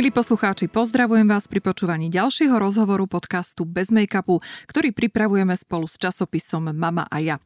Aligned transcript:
Milí 0.00 0.16
poslucháči, 0.16 0.64
pozdravujem 0.72 1.28
vás 1.28 1.44
pri 1.44 1.60
počúvaní 1.60 2.08
ďalšieho 2.08 2.56
rozhovoru 2.56 3.04
podcastu 3.04 3.68
Bez 3.68 3.92
make-upu, 3.92 4.40
ktorý 4.64 4.96
pripravujeme 4.96 5.52
spolu 5.52 5.84
s 5.84 6.00
časopisom 6.00 6.72
Mama 6.72 7.04
a 7.04 7.20
ja. 7.20 7.36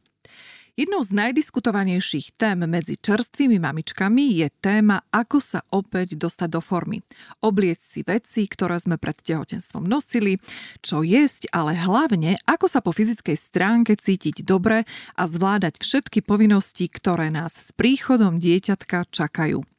Jednou 0.79 1.03
z 1.03 1.11
najdiskutovanejších 1.19 2.39
tém 2.39 2.63
medzi 2.63 2.95
čerstvými 2.95 3.59
mamičkami 3.59 4.39
je 4.39 4.47
téma, 4.63 5.03
ako 5.11 5.43
sa 5.43 5.67
opäť 5.67 6.15
dostať 6.15 6.55
do 6.55 6.63
formy. 6.63 7.03
Obliec 7.43 7.83
si 7.83 8.07
veci, 8.07 8.47
ktoré 8.47 8.79
sme 8.79 8.95
pred 8.95 9.19
tehotenstvom 9.19 9.83
nosili, 9.83 10.39
čo 10.79 11.03
jesť, 11.03 11.51
ale 11.51 11.75
hlavne, 11.75 12.39
ako 12.47 12.71
sa 12.71 12.79
po 12.79 12.95
fyzickej 12.95 13.35
stránke 13.35 13.99
cítiť 13.99 14.47
dobre 14.47 14.87
a 15.19 15.23
zvládať 15.27 15.83
všetky 15.83 16.23
povinnosti, 16.23 16.87
ktoré 16.87 17.35
nás 17.35 17.51
s 17.51 17.75
príchodom 17.75 18.39
dieťatka 18.39 19.11
čakajú. 19.11 19.74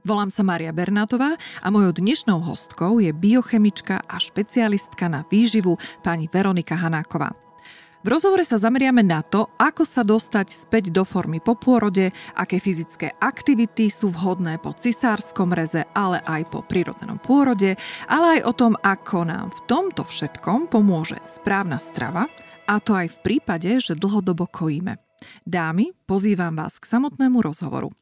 Volám 0.00 0.32
sa 0.32 0.40
Mária 0.40 0.72
Bernátová 0.72 1.36
a 1.60 1.68
mojou 1.68 1.92
dnešnou 1.92 2.40
hostkou 2.40 3.04
je 3.04 3.12
biochemička 3.12 4.00
a 4.00 4.16
špecialistka 4.16 5.12
na 5.12 5.28
výživu 5.28 5.76
pani 6.00 6.24
Veronika 6.24 6.72
Hanáková. 6.72 7.36
V 8.00 8.08
rozhovore 8.08 8.40
sa 8.40 8.56
zameriame 8.56 9.04
na 9.04 9.20
to, 9.20 9.52
ako 9.60 9.84
sa 9.84 10.00
dostať 10.00 10.56
späť 10.56 10.88
do 10.88 11.04
formy 11.04 11.36
po 11.36 11.52
pôrode, 11.52 12.16
aké 12.32 12.56
fyzické 12.56 13.12
aktivity 13.20 13.92
sú 13.92 14.08
vhodné 14.08 14.56
po 14.56 14.72
cisárskom 14.72 15.52
reze, 15.52 15.84
ale 15.92 16.24
aj 16.24 16.48
po 16.48 16.64
prirodzenom 16.64 17.20
pôrode, 17.20 17.76
ale 18.08 18.40
aj 18.40 18.48
o 18.48 18.52
tom, 18.56 18.72
ako 18.80 19.28
nám 19.28 19.52
v 19.52 19.60
tomto 19.68 20.08
všetkom 20.08 20.72
pomôže 20.72 21.20
správna 21.28 21.76
strava, 21.76 22.24
a 22.64 22.80
to 22.80 22.96
aj 22.96 23.20
v 23.20 23.20
prípade, 23.20 23.68
že 23.84 23.92
dlhodobo 23.92 24.48
kojíme. 24.48 24.96
Dámy, 25.44 25.92
pozývam 26.08 26.56
vás 26.56 26.80
k 26.80 26.88
samotnému 26.88 27.44
rozhovoru. 27.44 27.92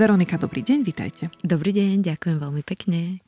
Veronika, 0.00 0.40
dobrý 0.40 0.64
deň, 0.64 0.80
vitajte. 0.80 1.28
Dobrý 1.44 1.76
deň, 1.76 2.00
ďakujem 2.00 2.40
veľmi 2.40 2.64
pekne. 2.64 3.20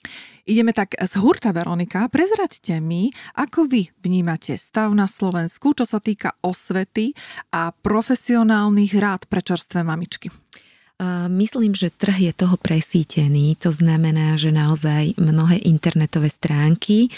Ideme 0.48 0.72
tak 0.72 0.96
z 0.96 1.20
hurta, 1.20 1.52
Veronika. 1.52 2.08
Prezraďte 2.08 2.80
mi, 2.80 3.12
ako 3.36 3.68
vy 3.68 3.92
vnímate 4.00 4.56
stav 4.56 4.88
na 4.96 5.04
Slovensku, 5.04 5.76
čo 5.76 5.84
sa 5.84 6.00
týka 6.00 6.32
osvety 6.40 7.12
a 7.52 7.76
profesionálnych 7.76 8.96
rád 8.96 9.28
pre 9.28 9.44
čerstvé 9.44 9.84
mamičky. 9.84 10.32
Myslím, 11.26 11.74
že 11.74 11.90
trh 11.90 12.30
je 12.30 12.32
toho 12.32 12.54
presítený. 12.54 13.58
To 13.66 13.74
znamená, 13.74 14.38
že 14.38 14.54
naozaj 14.54 15.18
mnohé 15.18 15.58
internetové 15.66 16.30
stránky 16.30 17.10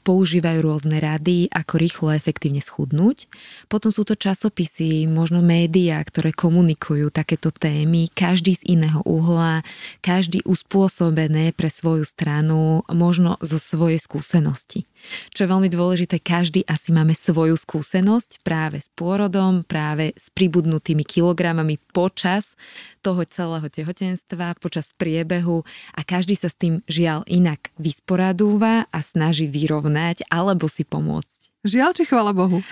používajú 0.00 0.64
rôzne 0.64 0.96
rady, 0.96 1.52
ako 1.52 1.74
rýchlo 1.76 2.06
a 2.08 2.16
efektívne 2.16 2.64
schudnúť. 2.64 3.28
Potom 3.68 3.92
sú 3.92 4.08
to 4.08 4.16
časopisy, 4.16 5.04
možno 5.12 5.44
médiá, 5.44 6.00
ktoré 6.00 6.32
komunikujú 6.32 7.12
takéto 7.12 7.52
témy, 7.52 8.08
každý 8.16 8.56
z 8.56 8.80
iného 8.80 9.04
uhla, 9.04 9.60
každý 10.00 10.40
uspôsobené 10.48 11.52
pre 11.52 11.68
svoju 11.68 12.08
stranu, 12.08 12.80
možno 12.88 13.36
zo 13.44 13.60
svojej 13.60 14.00
skúsenosti. 14.00 14.88
Čo 15.36 15.44
je 15.44 15.52
veľmi 15.52 15.68
dôležité, 15.68 16.16
každý 16.16 16.64
asi 16.64 16.96
máme 16.96 17.12
svoju 17.12 17.60
skúsenosť 17.60 18.40
práve 18.40 18.80
s 18.80 18.88
pôrodom, 18.94 19.68
práve 19.68 20.16
s 20.16 20.32
pribudnutými 20.32 21.04
kilogramami 21.04 21.76
počas 21.92 22.56
toho 23.02 23.26
celého 23.26 23.66
tehotenstva, 23.66 24.56
počas 24.62 24.94
priebehu 24.94 25.66
a 25.92 26.00
každý 26.06 26.38
sa 26.38 26.46
s 26.46 26.56
tým 26.56 26.80
žiaľ 26.86 27.26
inak 27.26 27.74
vysporadúva 27.76 28.86
a 28.88 28.98
snaží 29.02 29.50
vyrovnať 29.50 30.24
alebo 30.30 30.70
si 30.70 30.86
pomôcť. 30.86 31.66
Žiaľ 31.66 31.90
či 31.98 32.04
chvala 32.06 32.30
Bohu? 32.30 32.62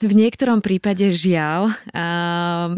V 0.00 0.12
niektorom 0.16 0.64
prípade 0.64 1.12
žiaľ, 1.12 1.68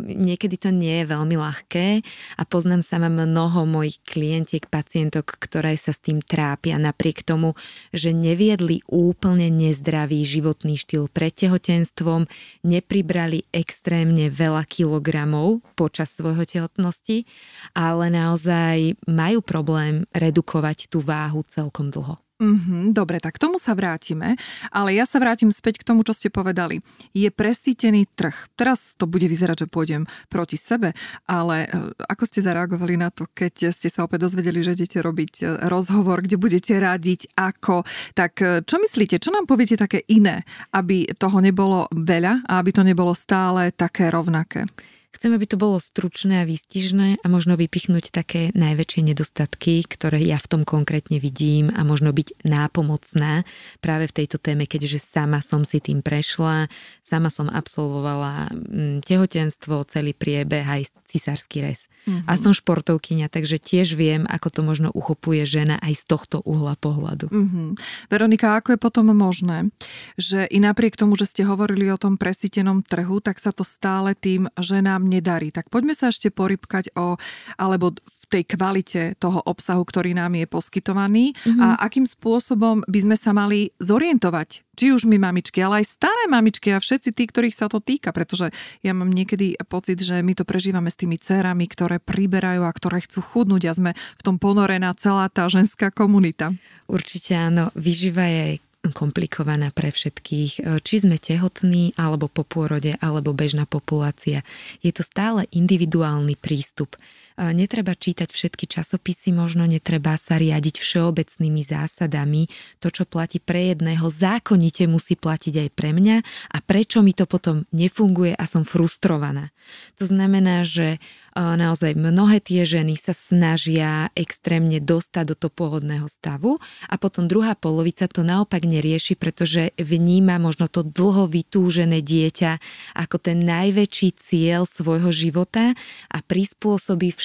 niekedy 0.02 0.58
to 0.58 0.74
nie 0.74 1.02
je 1.02 1.06
veľmi 1.06 1.38
ľahké. 1.38 2.02
A 2.34 2.42
poznám 2.42 2.82
sama 2.82 3.06
mnoho 3.06 3.62
mojich 3.68 4.02
klientiek, 4.02 4.66
pacientok, 4.66 5.38
ktoré 5.38 5.78
sa 5.78 5.94
s 5.94 6.02
tým 6.02 6.18
trápia. 6.18 6.74
Napriek 6.74 7.22
tomu, 7.22 7.54
že 7.94 8.10
neviedli 8.10 8.82
úplne 8.90 9.46
nezdravý 9.52 10.26
životný 10.26 10.74
štýl 10.74 11.06
pred 11.06 11.30
tehotenstvom, 11.30 12.26
nepribrali 12.66 13.46
extrémne 13.54 14.26
veľa 14.26 14.66
kilogramov 14.66 15.62
počas 15.78 16.10
svojho 16.18 16.42
tehotnosti, 16.42 17.30
ale 17.78 18.10
naozaj 18.10 18.98
majú 19.06 19.38
problém 19.38 20.02
redukovať 20.10 20.90
tú 20.90 20.98
váhu 20.98 21.46
celkom 21.46 21.94
dlho. 21.94 22.23
Mm-hmm, 22.34 22.90
dobre, 22.90 23.22
tak 23.22 23.38
k 23.38 23.46
tomu 23.46 23.62
sa 23.62 23.78
vrátime, 23.78 24.34
ale 24.74 24.90
ja 24.90 25.06
sa 25.06 25.22
vrátim 25.22 25.54
späť 25.54 25.78
k 25.78 25.86
tomu, 25.86 26.02
čo 26.02 26.10
ste 26.10 26.34
povedali. 26.34 26.82
Je 27.14 27.30
presítený 27.30 28.10
trh. 28.10 28.34
Teraz 28.58 28.98
to 28.98 29.06
bude 29.06 29.22
vyzerať, 29.30 29.64
že 29.64 29.70
pôjdem 29.70 30.02
proti 30.26 30.58
sebe, 30.58 30.98
ale 31.30 31.70
e, 31.70 31.94
ako 31.94 32.26
ste 32.26 32.42
zareagovali 32.42 32.98
na 32.98 33.14
to, 33.14 33.30
keď 33.30 33.70
ste 33.70 33.86
sa 33.86 34.02
opäť 34.02 34.26
dozvedeli, 34.26 34.66
že 34.66 34.74
idete 34.74 34.98
robiť 34.98 35.32
e, 35.40 35.42
rozhovor, 35.70 36.26
kde 36.26 36.34
budete 36.34 36.74
radiť 36.74 37.38
ako, 37.38 37.86
tak 38.18 38.42
e, 38.42 38.66
čo 38.66 38.82
myslíte, 38.82 39.22
čo 39.22 39.30
nám 39.30 39.46
poviete 39.46 39.78
také 39.78 40.02
iné, 40.10 40.42
aby 40.74 41.06
toho 41.14 41.38
nebolo 41.38 41.86
veľa 41.94 42.50
a 42.50 42.58
aby 42.58 42.70
to 42.74 42.82
nebolo 42.82 43.14
stále 43.14 43.70
také 43.70 44.10
rovnaké? 44.10 44.66
Chcem, 45.14 45.30
aby 45.30 45.46
to 45.46 45.54
bolo 45.54 45.78
stručné 45.78 46.42
a 46.42 46.48
výstižné 46.48 47.22
a 47.22 47.26
možno 47.30 47.54
vypichnúť 47.54 48.10
také 48.10 48.50
najväčšie 48.58 49.14
nedostatky, 49.14 49.86
ktoré 49.86 50.18
ja 50.18 50.42
v 50.42 50.50
tom 50.50 50.62
konkrétne 50.66 51.22
vidím 51.22 51.70
a 51.70 51.86
možno 51.86 52.10
byť 52.10 52.42
nápomocná 52.42 53.46
práve 53.78 54.10
v 54.10 54.16
tejto 54.18 54.42
téme, 54.42 54.66
keďže 54.66 54.98
sama 54.98 55.38
som 55.38 55.62
si 55.62 55.78
tým 55.78 56.02
prešla, 56.02 56.66
sama 56.98 57.30
som 57.30 57.46
absolvovala 57.46 58.50
mm, 58.50 59.06
tehotenstvo, 59.06 59.86
celý 59.86 60.18
priebeh 60.18 60.66
aj 60.66 60.90
cisársky 61.06 61.62
rez. 61.62 61.86
Mm-hmm. 62.10 62.26
A 62.26 62.32
som 62.34 62.50
športovkyňa, 62.50 63.30
takže 63.30 63.62
tiež 63.62 63.94
viem, 63.94 64.26
ako 64.26 64.50
to 64.50 64.60
možno 64.66 64.88
uchopuje 64.90 65.46
žena 65.46 65.78
aj 65.78 65.94
z 65.94 66.04
tohto 66.10 66.42
uhla 66.42 66.74
pohľadu. 66.74 67.30
Mm-hmm. 67.30 67.68
Veronika, 68.10 68.58
ako 68.58 68.74
je 68.74 68.82
potom 68.82 69.06
možné, 69.14 69.70
že 70.18 70.50
i 70.50 70.58
napriek 70.58 70.98
tomu, 70.98 71.14
že 71.14 71.30
ste 71.30 71.46
hovorili 71.46 71.86
o 71.94 72.00
tom 72.00 72.18
presítenom 72.18 72.82
trhu, 72.82 73.22
tak 73.22 73.38
sa 73.38 73.54
to 73.54 73.62
stále 73.62 74.18
tým 74.18 74.50
ženám 74.58 75.03
nedarí. 75.04 75.52
Tak 75.52 75.68
poďme 75.68 75.92
sa 75.92 76.08
ešte 76.08 76.32
porybkať 76.32 76.96
o, 76.96 77.20
alebo 77.60 77.92
v 77.94 78.24
tej 78.32 78.42
kvalite 78.48 79.02
toho 79.20 79.44
obsahu, 79.44 79.84
ktorý 79.84 80.16
nám 80.16 80.34
je 80.34 80.48
poskytovaný 80.48 81.36
mm-hmm. 81.36 81.60
a 81.60 81.68
akým 81.84 82.08
spôsobom 82.08 82.82
by 82.88 82.98
sme 83.04 83.16
sa 83.20 83.36
mali 83.36 83.70
zorientovať. 83.78 84.64
Či 84.74 84.90
už 84.90 85.06
my 85.06 85.22
mamičky, 85.22 85.62
ale 85.62 85.84
aj 85.84 85.94
staré 85.94 86.26
mamičky 86.26 86.74
a 86.74 86.82
všetci 86.82 87.14
tí, 87.14 87.30
ktorých 87.30 87.54
sa 87.54 87.70
to 87.70 87.78
týka, 87.78 88.10
pretože 88.10 88.50
ja 88.82 88.90
mám 88.90 89.06
niekedy 89.06 89.54
pocit, 89.70 90.02
že 90.02 90.18
my 90.18 90.34
to 90.34 90.42
prežívame 90.42 90.90
s 90.90 90.98
tými 90.98 91.14
cerami, 91.14 91.70
ktoré 91.70 92.02
priberajú 92.02 92.66
a 92.66 92.74
ktoré 92.74 92.98
chcú 93.06 93.22
chudnúť 93.22 93.62
a 93.70 93.76
sme 93.76 93.90
v 93.94 94.22
tom 94.26 94.42
ponorená 94.42 94.90
celá 94.98 95.30
tá 95.30 95.46
ženská 95.46 95.94
komunita. 95.94 96.50
Určite 96.90 97.38
áno, 97.38 97.70
vyžíva 97.78 98.26
je 98.26 98.58
komplikovaná 98.92 99.72
pre 99.72 99.88
všetkých, 99.94 100.52
e, 100.60 100.60
či 100.84 101.00
sme 101.00 101.16
tehotní, 101.16 101.96
alebo 101.96 102.28
po 102.28 102.44
pôrode, 102.44 102.98
alebo 103.00 103.32
bežná 103.32 103.64
populácia. 103.64 104.44
Je 104.84 104.92
to 104.92 105.00
stále 105.06 105.48
individuálny 105.54 106.36
prístup. 106.36 106.98
Netreba 107.34 107.98
čítať 107.98 108.30
všetky 108.30 108.70
časopisy, 108.70 109.34
možno 109.34 109.66
netreba 109.66 110.14
sa 110.14 110.38
riadiť 110.38 110.78
všeobecnými 110.78 111.66
zásadami. 111.66 112.46
To, 112.78 112.94
čo 112.94 113.10
platí 113.10 113.42
pre 113.42 113.74
jedného, 113.74 114.06
zákonite 114.06 114.86
musí 114.86 115.18
platiť 115.18 115.66
aj 115.66 115.68
pre 115.74 115.90
mňa 115.90 116.16
a 116.54 116.58
prečo 116.62 117.02
mi 117.02 117.10
to 117.10 117.26
potom 117.26 117.66
nefunguje 117.74 118.38
a 118.38 118.44
som 118.46 118.62
frustrovaná. 118.62 119.50
To 119.98 120.06
znamená, 120.06 120.62
že 120.62 121.02
naozaj 121.34 121.98
mnohé 121.98 122.38
tie 122.38 122.62
ženy 122.62 122.94
sa 122.94 123.10
snažia 123.10 124.14
extrémne 124.14 124.78
dostať 124.78 125.24
do 125.24 125.34
toho 125.34 125.50
pôvodného 125.50 126.06
stavu 126.06 126.62
a 126.86 126.94
potom 127.00 127.26
druhá 127.26 127.58
polovica 127.58 128.06
to 128.06 128.22
naopak 128.22 128.62
nerieši, 128.62 129.18
pretože 129.18 129.74
vníma 129.74 130.38
možno 130.38 130.70
to 130.70 130.86
dlho 130.86 131.26
vytúžené 131.26 131.98
dieťa 131.98 132.62
ako 132.94 133.16
ten 133.18 133.42
najväčší 133.42 134.08
cieľ 134.14 134.62
svojho 134.68 135.10
života 135.10 135.74
a 136.12 136.18
prispôsobí 136.22 137.10
všetko, 137.10 137.22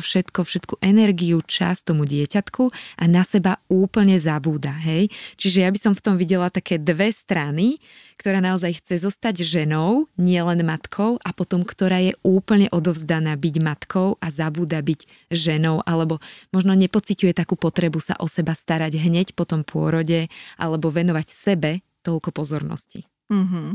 všetko, 0.00 0.40
všetku 0.40 0.74
energiu, 0.80 1.44
čas 1.44 1.84
tomu 1.84 2.08
dieťatku 2.08 2.72
a 3.00 3.04
na 3.04 3.22
seba 3.22 3.60
úplne 3.68 4.16
zabúda. 4.16 4.72
Hej? 4.72 5.12
Čiže 5.36 5.58
ja 5.64 5.70
by 5.70 5.78
som 5.78 5.92
v 5.92 6.04
tom 6.04 6.14
videla 6.16 6.48
také 6.48 6.80
dve 6.80 7.12
strany, 7.12 7.76
ktorá 8.16 8.40
naozaj 8.40 8.80
chce 8.80 9.04
zostať 9.04 9.44
ženou, 9.44 10.08
nielen 10.16 10.64
matkou 10.64 11.20
a 11.20 11.30
potom 11.36 11.62
ktorá 11.62 12.00
je 12.00 12.16
úplne 12.24 12.72
odovzdaná 12.72 13.36
byť 13.36 13.54
matkou 13.60 14.16
a 14.18 14.26
zabúda 14.32 14.80
byť 14.80 15.30
ženou 15.32 15.84
alebo 15.84 16.18
možno 16.50 16.72
nepociťuje 16.72 17.36
takú 17.36 17.54
potrebu 17.60 18.00
sa 18.00 18.16
o 18.18 18.26
seba 18.26 18.56
starať 18.56 18.96
hneď 18.96 19.36
po 19.36 19.44
tom 19.44 19.62
pôrode 19.62 20.32
alebo 20.56 20.88
venovať 20.88 21.26
sebe 21.28 21.70
toľko 22.06 22.30
pozornosti. 22.32 23.15
Uh-huh. 23.26 23.74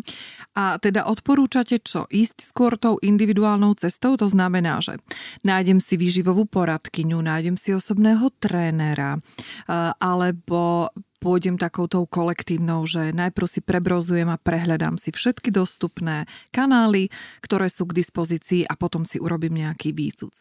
A 0.56 0.80
teda 0.80 1.12
odporúčate 1.12 1.83
čo? 1.83 2.07
Ísť 2.07 2.39
skôr 2.39 2.80
tou 2.80 2.95
individuálnou 3.03 3.75
cestou? 3.75 4.15
To 4.15 4.31
znamená, 4.31 4.80
že 4.80 4.95
nájdem 5.44 5.83
si 5.83 6.00
výživovú 6.00 6.48
poradkyňu, 6.48 7.19
nájdem 7.19 7.59
si 7.59 7.75
osobného 7.75 8.31
trénera, 8.39 9.19
alebo 10.00 10.88
pôjdem 11.19 11.59
takoutou 11.59 12.07
kolektívnou, 12.07 12.88
že 12.88 13.12
najprv 13.12 13.45
si 13.45 13.59
prebrozujem 13.59 14.31
a 14.31 14.39
prehľadám 14.39 14.95
si 14.95 15.12
všetky 15.12 15.51
dostupné 15.51 16.25
kanály, 16.56 17.12
ktoré 17.44 17.68
sú 17.68 17.86
k 17.92 18.00
dispozícii 18.00 18.65
a 18.65 18.80
potom 18.80 19.03
si 19.03 19.19
urobím 19.19 19.68
nejaký 19.68 19.92
výcuc 19.92 20.33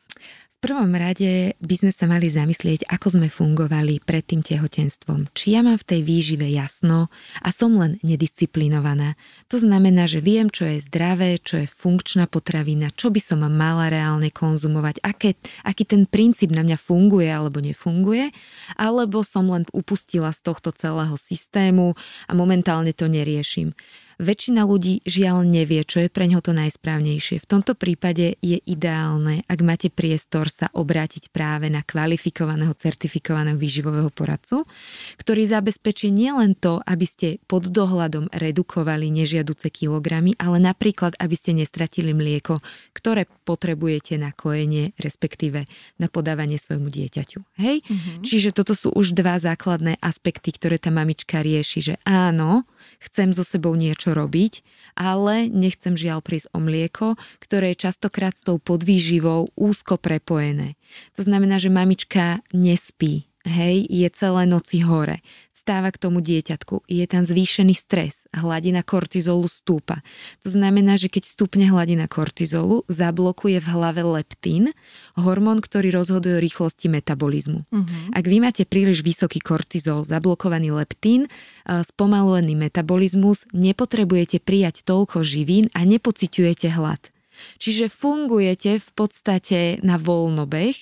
prvom 0.60 0.92
rade 0.92 1.56
by 1.56 1.74
sme 1.74 1.92
sa 1.92 2.04
mali 2.04 2.28
zamyslieť, 2.28 2.84
ako 2.92 3.16
sme 3.16 3.28
fungovali 3.32 4.04
pred 4.04 4.20
tým 4.20 4.44
tehotenstvom. 4.44 5.32
Či 5.32 5.56
ja 5.56 5.64
mám 5.64 5.80
v 5.80 5.88
tej 5.88 6.00
výžive 6.04 6.46
jasno 6.52 7.08
a 7.40 7.48
som 7.48 7.72
len 7.80 7.96
nedisciplinovaná. 8.04 9.16
To 9.48 9.56
znamená, 9.56 10.04
že 10.04 10.20
viem, 10.20 10.52
čo 10.52 10.68
je 10.68 10.84
zdravé, 10.84 11.40
čo 11.40 11.64
je 11.64 11.66
funkčná 11.66 12.28
potravina, 12.28 12.92
čo 12.92 13.08
by 13.08 13.18
som 13.18 13.40
mala 13.40 13.88
reálne 13.88 14.28
konzumovať, 14.28 15.00
aké, 15.00 15.40
aký 15.64 15.88
ten 15.88 16.04
princíp 16.04 16.52
na 16.52 16.60
mňa 16.60 16.76
funguje 16.76 17.32
alebo 17.32 17.64
nefunguje, 17.64 18.28
alebo 18.76 19.24
som 19.24 19.48
len 19.48 19.64
upustila 19.72 20.28
z 20.30 20.44
tohto 20.44 20.76
celého 20.76 21.16
systému 21.16 21.96
a 22.28 22.32
momentálne 22.36 22.92
to 22.92 23.08
neriešim. 23.08 23.72
Väčšina 24.20 24.68
ľudí 24.68 25.00
žiaľ 25.08 25.48
nevie, 25.48 25.80
čo 25.80 26.04
je 26.04 26.12
pre 26.12 26.28
ňo 26.28 26.44
to 26.44 26.52
najsprávnejšie. 26.52 27.40
V 27.40 27.48
tomto 27.48 27.72
prípade 27.72 28.36
je 28.44 28.60
ideálne, 28.60 29.40
ak 29.48 29.64
máte 29.64 29.88
priestor 29.88 30.52
sa 30.52 30.68
obrátiť 30.76 31.32
práve 31.32 31.72
na 31.72 31.80
kvalifikovaného, 31.80 32.76
certifikovaného 32.76 33.56
výživového 33.56 34.12
poradcu, 34.12 34.68
ktorý 35.16 35.42
zabezpečí 35.48 36.12
nielen 36.12 36.52
to, 36.52 36.84
aby 36.84 37.08
ste 37.08 37.40
pod 37.48 37.72
dohľadom 37.72 38.28
redukovali 38.28 39.08
nežiaduce 39.08 39.72
kilogramy, 39.72 40.36
ale 40.36 40.60
napríklad, 40.60 41.16
aby 41.16 41.32
ste 41.32 41.56
nestratili 41.56 42.12
mlieko, 42.12 42.60
ktoré 42.92 43.24
potrebujete 43.48 44.20
na 44.20 44.36
kojenie, 44.36 44.92
respektíve 45.00 45.64
na 45.96 46.12
podávanie 46.12 46.60
svojmu 46.60 46.92
dieťaťu. 46.92 47.40
Hej? 47.56 47.80
Mm-hmm. 47.88 48.20
Čiže 48.20 48.52
toto 48.52 48.76
sú 48.76 48.92
už 48.92 49.16
dva 49.16 49.40
základné 49.40 49.96
aspekty, 50.04 50.52
ktoré 50.52 50.76
tá 50.76 50.92
mamička 50.92 51.40
rieši, 51.40 51.80
že 51.80 51.94
áno, 52.04 52.68
chcem 53.00 53.32
so 53.32 53.42
sebou 53.42 53.72
niečo 53.74 54.12
robiť, 54.12 54.62
ale 54.94 55.48
nechcem 55.48 55.96
žiaľ 55.96 56.20
prísť 56.20 56.52
o 56.52 56.58
mlieko, 56.60 57.08
ktoré 57.40 57.72
je 57.72 57.88
častokrát 57.88 58.36
s 58.36 58.44
tou 58.44 58.60
podvýživou 58.60 59.50
úzko 59.56 59.96
prepojené. 59.96 60.76
To 61.16 61.24
znamená, 61.24 61.56
že 61.56 61.72
mamička 61.72 62.44
nespí, 62.52 63.26
hej, 63.48 63.88
je 63.88 64.08
celé 64.12 64.44
noci 64.44 64.84
hore. 64.84 65.24
Stáva 65.60 65.92
k 65.92 66.00
tomu 66.00 66.24
dieťatku, 66.24 66.88
je 66.88 67.04
tam 67.04 67.20
zvýšený 67.20 67.76
stres, 67.76 68.24
hladina 68.32 68.80
kortizolu 68.80 69.44
stúpa. 69.44 70.00
To 70.40 70.48
znamená, 70.48 70.96
že 70.96 71.12
keď 71.12 71.28
stúpne 71.28 71.68
hladina 71.68 72.08
kortizolu, 72.08 72.88
zablokuje 72.88 73.60
v 73.60 73.68
hlave 73.68 74.00
leptín, 74.00 74.72
hormón, 75.20 75.60
ktorý 75.60 75.92
rozhoduje 75.92 76.40
o 76.40 76.40
rýchlosti 76.40 76.88
metabolizmu. 76.88 77.60
Uh-huh. 77.68 77.92
Ak 78.16 78.24
vy 78.24 78.40
máte 78.40 78.64
príliš 78.64 79.04
vysoký 79.04 79.44
kortizol, 79.44 80.00
zablokovaný 80.00 80.72
leptín, 80.72 81.28
spomalulený 81.68 82.56
metabolizmus, 82.56 83.44
nepotrebujete 83.52 84.40
prijať 84.40 84.80
toľko 84.88 85.20
živín 85.20 85.68
a 85.76 85.84
nepociťujete 85.84 86.72
hlad. 86.72 87.12
Čiže 87.58 87.92
fungujete 87.92 88.80
v 88.80 88.90
podstate 88.96 89.58
na 89.84 90.00
voľnobeh, 90.00 90.74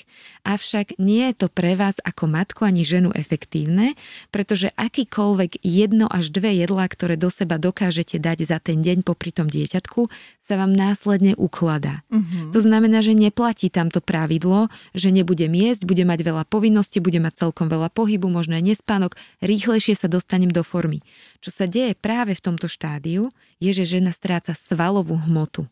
avšak 0.47 0.97
nie 0.97 1.29
je 1.33 1.45
to 1.45 1.47
pre 1.53 1.77
vás 1.77 2.01
ako 2.01 2.31
matku 2.31 2.65
ani 2.65 2.87
ženu 2.87 3.13
efektívne, 3.13 3.99
pretože 4.33 4.73
akýkoľvek 4.75 5.61
jedno 5.61 6.09
až 6.09 6.33
dve 6.33 6.57
jedlá, 6.57 6.89
ktoré 6.89 7.21
do 7.21 7.29
seba 7.29 7.61
dokážete 7.61 8.17
dať 8.17 8.49
za 8.49 8.59
ten 8.59 8.81
deň 8.81 9.05
popri 9.05 9.31
tom 9.35 9.51
dieťatku, 9.51 10.09
sa 10.41 10.55
vám 10.57 10.73
následne 10.73 11.37
ukladá. 11.37 12.01
Uh-huh. 12.09 12.51
To 12.55 12.61
znamená, 12.65 13.05
že 13.05 13.13
neplatí 13.13 13.69
tamto 13.69 14.01
pravidlo, 14.01 14.73
že 14.97 15.13
nebudem 15.13 15.53
jesť, 15.53 15.85
bude 15.85 16.03
mať 16.09 16.25
veľa 16.25 16.45
povinností, 16.49 17.05
bude 17.05 17.21
mať 17.21 17.47
celkom 17.47 17.69
veľa 17.69 17.93
pohybu, 17.93 18.33
možno 18.33 18.57
aj 18.57 18.65
nespánok, 18.65 19.13
rýchlejšie 19.45 19.95
sa 19.99 20.09
dostanem 20.09 20.49
do 20.49 20.65
formy. 20.65 21.05
Čo 21.45 21.51
sa 21.53 21.65
deje 21.69 21.95
práve 21.99 22.33
v 22.35 22.45
tomto 22.45 22.67
štádiu, 22.67 23.29
je, 23.63 23.71
že 23.75 23.99
žena 23.99 24.11
stráca 24.15 24.57
svalovú 24.57 25.19
hmotu. 25.29 25.69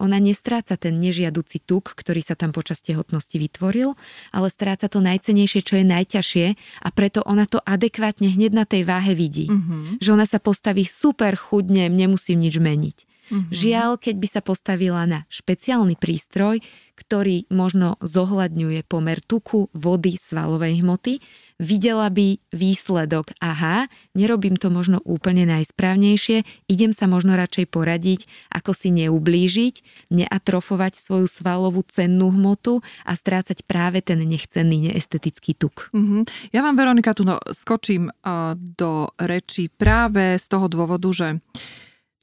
Ona 0.00 0.18
nestráca 0.18 0.74
ten 0.74 0.98
nežiaduci 0.98 1.62
tuk, 1.62 1.92
ktorý 1.94 2.20
sa 2.24 2.34
tam 2.34 2.50
počas 2.50 2.80
tehotnosti 2.80 3.36
vytvoril, 3.36 3.94
ale 4.34 4.48
stráca 4.50 4.90
to 4.90 5.04
najcenejšie, 5.04 5.60
čo 5.62 5.74
je 5.80 5.84
najťažšie 5.86 6.46
a 6.82 6.88
preto 6.90 7.22
ona 7.24 7.44
to 7.46 7.62
adekvátne 7.62 8.32
hneď 8.32 8.52
na 8.52 8.64
tej 8.66 8.82
váhe 8.88 9.12
vidí. 9.12 9.46
Mm-hmm. 9.48 10.02
Že 10.02 10.12
ona 10.14 10.26
sa 10.26 10.42
postaví 10.42 10.82
super 10.88 11.36
chudne, 11.38 11.86
nemusím 11.92 12.42
nič 12.42 12.58
meniť. 12.58 12.98
Mm-hmm. 13.24 13.52
Žiaľ, 13.56 13.90
keď 13.96 14.14
by 14.20 14.28
sa 14.28 14.40
postavila 14.44 15.02
na 15.08 15.24
špeciálny 15.32 15.96
prístroj, 15.96 16.60
ktorý 16.94 17.48
možno 17.48 17.96
zohľadňuje 18.04 18.84
pomer 18.84 19.18
tuku, 19.24 19.72
vody, 19.72 20.20
svalovej 20.20 20.84
hmoty, 20.84 21.24
videla 21.62 22.10
by 22.10 22.42
výsledok, 22.50 23.30
aha, 23.38 23.86
nerobím 24.16 24.58
to 24.58 24.70
možno 24.70 24.98
úplne 25.06 25.46
najsprávnejšie, 25.46 26.42
idem 26.66 26.90
sa 26.90 27.06
možno 27.06 27.38
radšej 27.38 27.70
poradiť, 27.70 28.20
ako 28.50 28.74
si 28.74 28.90
neublížiť, 28.90 29.74
neatrofovať 30.10 30.98
svoju 30.98 31.26
svalovú 31.30 31.86
cennú 31.86 32.34
hmotu 32.34 32.82
a 33.06 33.12
strácať 33.14 33.62
práve 33.66 34.02
ten 34.02 34.18
nechcenný 34.18 34.90
neestetický 34.90 35.54
tuk. 35.54 35.94
Mm-hmm. 35.94 36.50
Ja 36.50 36.60
vám, 36.66 36.74
Veronika, 36.74 37.14
tu 37.14 37.22
no, 37.22 37.38
skočím 37.54 38.10
uh, 38.10 38.54
do 38.58 39.10
reči 39.18 39.70
práve 39.70 40.36
z 40.38 40.46
toho 40.50 40.66
dôvodu, 40.66 41.08
že 41.14 41.28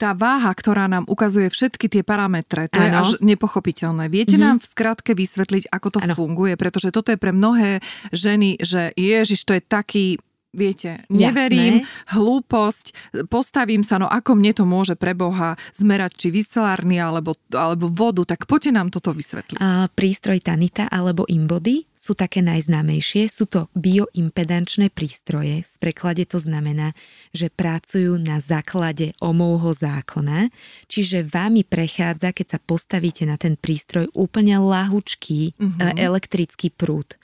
tá 0.01 0.17
váha, 0.17 0.49
ktorá 0.49 0.89
nám 0.89 1.05
ukazuje 1.05 1.53
všetky 1.53 1.85
tie 1.85 2.01
parametre, 2.01 2.65
to 2.73 2.81
ano. 2.81 2.85
je 2.85 2.89
až 2.89 3.09
nepochopiteľné. 3.21 4.09
Viete 4.09 4.41
mm-hmm. 4.41 4.49
nám 4.49 4.57
v 4.57 4.65
skratke 4.65 5.13
vysvetliť, 5.13 5.69
ako 5.69 5.87
to 5.93 5.99
ano. 6.01 6.17
funguje? 6.17 6.57
Pretože 6.57 6.89
toto 6.89 7.13
je 7.13 7.21
pre 7.21 7.29
mnohé 7.29 7.85
ženy, 8.09 8.57
že 8.57 8.89
ježiš, 8.97 9.45
to 9.45 9.53
je 9.53 9.61
taký 9.61 10.17
viete, 10.51 10.99
neverím, 11.07 11.87
Jasné. 11.87 12.11
hlúposť, 12.11 12.85
postavím 13.31 13.87
sa, 13.87 14.03
no 14.03 14.11
ako 14.11 14.35
mne 14.35 14.51
to 14.51 14.67
môže 14.67 14.99
pre 14.99 15.15
Boha 15.15 15.55
zmerať, 15.71 16.11
či 16.19 16.27
vycelárny 16.27 16.99
alebo, 16.99 17.39
alebo 17.55 17.87
vodu, 17.87 18.27
tak 18.27 18.43
poďte 18.51 18.75
nám 18.75 18.91
toto 18.91 19.15
vysvetliť. 19.15 19.63
A, 19.63 19.87
prístroj 19.87 20.43
Tanita 20.43 20.91
alebo 20.91 21.23
Imbody 21.23 21.87
sú 22.01 22.17
také 22.17 22.41
najznámejšie. 22.41 23.29
Sú 23.29 23.45
to 23.45 23.69
bioimpedančné 23.77 24.89
prístroje. 24.89 25.61
V 25.61 25.73
preklade 25.77 26.25
to 26.25 26.41
znamená, 26.41 26.97
že 27.29 27.53
pracujú 27.53 28.17
na 28.17 28.41
základe 28.41 29.13
omovho 29.21 29.69
zákona, 29.69 30.49
čiže 30.89 31.21
vámi 31.29 31.61
prechádza, 31.61 32.33
keď 32.33 32.57
sa 32.57 32.59
postavíte 32.59 33.29
na 33.29 33.37
ten 33.37 33.53
prístroj, 33.53 34.09
úplne 34.17 34.57
lahučký 34.57 35.61
uh-huh. 35.61 35.93
elektrický 35.93 36.73
prúd 36.73 37.21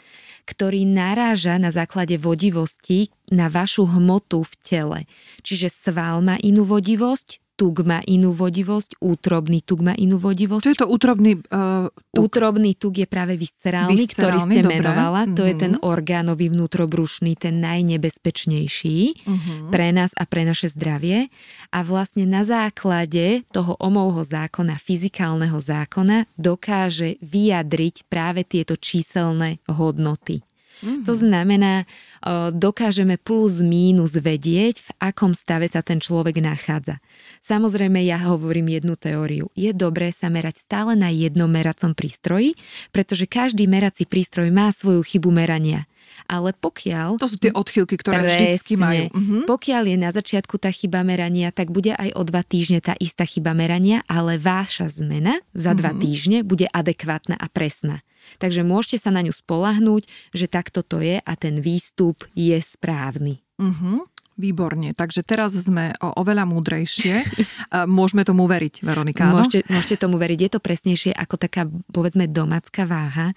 ktorý 0.48 0.88
naráža 0.88 1.60
na 1.60 1.76
základe 1.76 2.16
vodivosti 2.16 3.12
na 3.28 3.52
vašu 3.52 3.84
hmotu 3.84 4.48
v 4.48 4.54
tele. 4.64 5.00
Čiže 5.44 5.68
sval 5.68 6.24
má 6.24 6.40
inú 6.40 6.64
vodivosť, 6.64 7.44
tuk 7.58 7.82
má 7.82 8.06
inú 8.06 8.38
vodivosť, 8.38 9.02
útrobný 9.02 9.66
tuk 9.66 9.82
má 9.82 9.98
inú 9.98 10.22
vodivosť. 10.22 10.64
Čo 10.64 10.72
je 10.72 10.82
to 10.86 10.88
útrobný 10.88 11.42
uh, 11.50 11.90
tuk? 12.14 12.30
Útrobný 12.30 12.78
tuk 12.78 13.02
je 13.02 13.10
práve 13.10 13.34
viscerálny, 13.34 13.98
viscerálny 13.98 14.14
ktorý 14.14 14.38
ste 14.46 14.62
dobré. 14.62 14.74
menovala. 14.78 15.22
To 15.26 15.42
mm-hmm. 15.44 15.50
je 15.50 15.54
ten 15.58 15.74
mhm. 15.76 15.82
orgánový 15.82 16.46
vnútrobrušný, 16.54 17.34
ten 17.36 17.58
najnebezpečnejší 17.60 19.00
mm-hmm. 19.26 19.74
pre 19.74 19.90
nás 19.90 20.14
a 20.14 20.24
pre 20.30 20.46
naše 20.46 20.70
zdravie. 20.70 21.34
A 21.74 21.82
vlastne 21.84 22.30
na 22.30 22.46
základe 22.46 23.44
toho 23.52 23.76
omovho 23.82 24.22
zákona, 24.22 24.78
fyzikálneho 24.78 25.58
zákona, 25.58 26.30
dokáže 26.38 27.18
vyjadriť 27.26 28.08
práve 28.08 28.46
tieto 28.46 28.78
číselné 28.78 29.60
hodnoty. 29.68 30.47
Mm-hmm. 30.82 31.06
To 31.10 31.14
znamená, 31.18 31.74
dokážeme 32.54 33.18
plus 33.18 33.62
mínus 33.62 34.18
vedieť, 34.18 34.82
v 34.82 34.90
akom 35.02 35.34
stave 35.34 35.66
sa 35.70 35.82
ten 35.82 35.98
človek 35.98 36.38
nachádza. 36.42 37.02
Samozrejme, 37.42 38.02
ja 38.06 38.22
hovorím 38.30 38.78
jednu 38.78 38.98
teóriu. 38.98 39.50
Je 39.58 39.74
dobré 39.74 40.14
sa 40.14 40.30
merať 40.30 40.62
stále 40.62 40.94
na 40.98 41.10
jednom 41.14 41.50
meracom 41.50 41.94
prístroji, 41.94 42.58
pretože 42.94 43.30
každý 43.30 43.66
merací 43.66 44.06
prístroj 44.06 44.50
má 44.54 44.70
svoju 44.74 45.02
chybu 45.02 45.30
merania. 45.34 45.86
Ale 46.26 46.50
pokiaľ... 46.56 47.22
To 47.22 47.30
sú 47.30 47.38
tie 47.38 47.54
odchylky, 47.54 47.94
ktoré 48.00 48.26
presne, 48.26 48.58
vždycky 48.58 48.74
majú. 48.74 49.06
Mhm. 49.14 49.38
Pokiaľ 49.46 49.84
je 49.86 49.98
na 50.02 50.10
začiatku 50.10 50.58
tá 50.58 50.74
chyba 50.74 51.06
merania, 51.06 51.54
tak 51.54 51.70
bude 51.70 51.94
aj 51.94 52.10
o 52.18 52.22
dva 52.26 52.42
týždne 52.42 52.82
tá 52.82 52.98
istá 52.98 53.24
chyba 53.28 53.54
merania, 53.54 54.02
ale 54.10 54.42
váša 54.42 54.90
zmena 54.90 55.38
za 55.54 55.78
dva 55.78 55.94
mhm. 55.94 56.00
týždne 56.02 56.38
bude 56.42 56.66
adekvátna 56.74 57.38
a 57.38 57.48
presná. 57.52 58.02
Takže 58.38 58.68
môžete 58.68 59.08
sa 59.08 59.12
na 59.16 59.24
ňu 59.24 59.32
spolahnúť, 59.32 60.04
že 60.36 60.52
takto 60.52 60.84
to 60.84 61.00
je 61.00 61.24
a 61.24 61.34
ten 61.40 61.64
výstup 61.64 62.28
je 62.36 62.60
správny. 62.60 63.40
Uh-huh. 63.58 64.06
Výborne, 64.38 64.94
takže 64.94 65.26
teraz 65.26 65.58
sme 65.58 65.98
o, 65.98 66.14
oveľa 66.22 66.46
múdrejšie. 66.46 67.26
Môžeme 67.90 68.22
tomu 68.22 68.46
veriť, 68.46 68.86
Veronika, 68.86 69.34
áno? 69.34 69.42
Môžete, 69.42 69.66
môžete 69.66 69.98
tomu 69.98 70.22
veriť. 70.22 70.40
Je 70.46 70.52
to 70.54 70.62
presnejšie 70.62 71.12
ako 71.12 71.36
taká, 71.42 71.66
povedzme, 71.90 72.30
domácka 72.30 72.86
váha, 72.86 73.34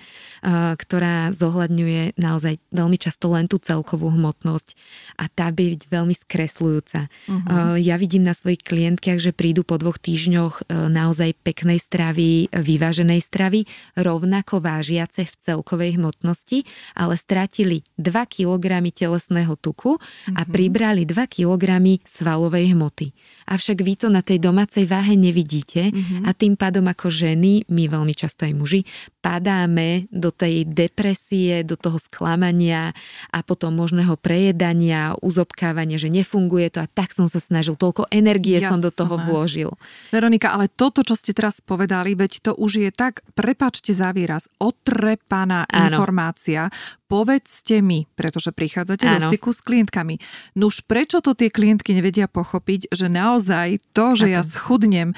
ktorá 0.77 1.33
zohľadňuje 1.33 2.21
naozaj 2.21 2.61
veľmi 2.69 3.01
často 3.01 3.33
len 3.33 3.49
tú 3.49 3.57
celkovú 3.57 4.13
hmotnosť 4.13 4.77
a 5.17 5.25
tá 5.33 5.49
by 5.49 5.73
byť 5.73 5.83
veľmi 5.89 6.13
skresľujúca. 6.13 7.01
Uh-huh. 7.09 7.81
Ja 7.81 7.97
vidím 7.97 8.29
na 8.29 8.37
svojich 8.37 8.61
klientkách, 8.61 9.19
že 9.25 9.33
prídu 9.33 9.65
po 9.65 9.81
dvoch 9.81 9.97
týždňoch 9.97 10.69
e, 10.69 10.93
naozaj 10.93 11.33
peknej 11.41 11.81
stravy, 11.81 12.53
vyváženej 12.53 13.25
stravy, 13.25 13.65
rovnako 13.97 14.61
vážiace 14.61 15.25
v 15.25 15.35
celkovej 15.41 15.97
hmotnosti, 15.97 16.69
ale 16.93 17.17
stratili 17.17 17.87
2 17.97 18.13
kg 18.29 18.85
telesného 18.93 19.55
tuku 19.57 19.97
a 19.97 20.01
uh-huh. 20.01 20.45
pribrali 20.45 20.90
nabrali 20.91 21.07
2 21.07 21.31
kg 21.31 21.65
svalovej 22.03 22.75
hmoty. 22.75 23.15
Avšak 23.47 23.79
vy 23.87 23.95
to 23.95 24.11
na 24.11 24.27
tej 24.27 24.43
domácej 24.43 24.91
váhe 24.91 25.15
nevidíte 25.15 25.95
mm-hmm. 25.95 26.27
a 26.27 26.35
tým 26.35 26.59
pádom 26.59 26.83
ako 26.91 27.07
ženy, 27.07 27.63
my 27.71 27.87
veľmi 27.87 28.11
často 28.11 28.43
aj 28.43 28.55
muži, 28.59 28.83
padáme 29.23 30.11
do 30.11 30.35
tej 30.35 30.67
depresie, 30.67 31.63
do 31.63 31.79
toho 31.79 31.95
sklamania 32.03 32.91
a 33.31 33.39
potom 33.47 33.79
možného 33.79 34.19
prejedania, 34.19 35.15
uzobkávania, 35.23 35.95
že 35.95 36.11
nefunguje 36.11 36.75
to 36.75 36.83
a 36.83 36.91
tak 36.91 37.15
som 37.15 37.31
sa 37.31 37.39
snažil, 37.39 37.79
toľko 37.79 38.11
energie 38.11 38.59
Jasné. 38.59 38.71
som 38.75 38.79
do 38.83 38.91
toho 38.91 39.15
vložil. 39.15 39.71
Veronika, 40.11 40.51
ale 40.51 40.67
toto, 40.67 41.07
čo 41.07 41.15
ste 41.15 41.31
teraz 41.31 41.63
povedali, 41.63 42.19
veď 42.19 42.51
to 42.51 42.53
už 42.59 42.83
je 42.83 42.91
tak, 42.91 43.23
prepačte 43.39 43.95
za 43.95 44.11
výraz, 44.11 44.51
otrepaná 44.59 45.71
Áno. 45.71 45.87
informácia, 45.87 46.67
povedzte 47.11 47.83
mi, 47.83 48.07
pretože 48.15 48.55
prichádzate 48.55 49.03
Áno. 49.03 49.19
do 49.19 49.35
styku 49.35 49.51
s 49.51 49.59
klientkami. 49.67 50.23
Nuž 50.55 50.87
prečo 50.87 51.19
to 51.19 51.35
tie 51.35 51.51
klientky 51.51 51.91
nevedia 51.91 52.31
pochopiť, 52.31 52.95
že 52.95 53.11
naozaj 53.11 53.83
to, 53.91 54.15
že 54.15 54.31
Ako? 54.31 54.35
ja 54.39 54.43
schudnem 54.47 55.09
e, 55.11 55.17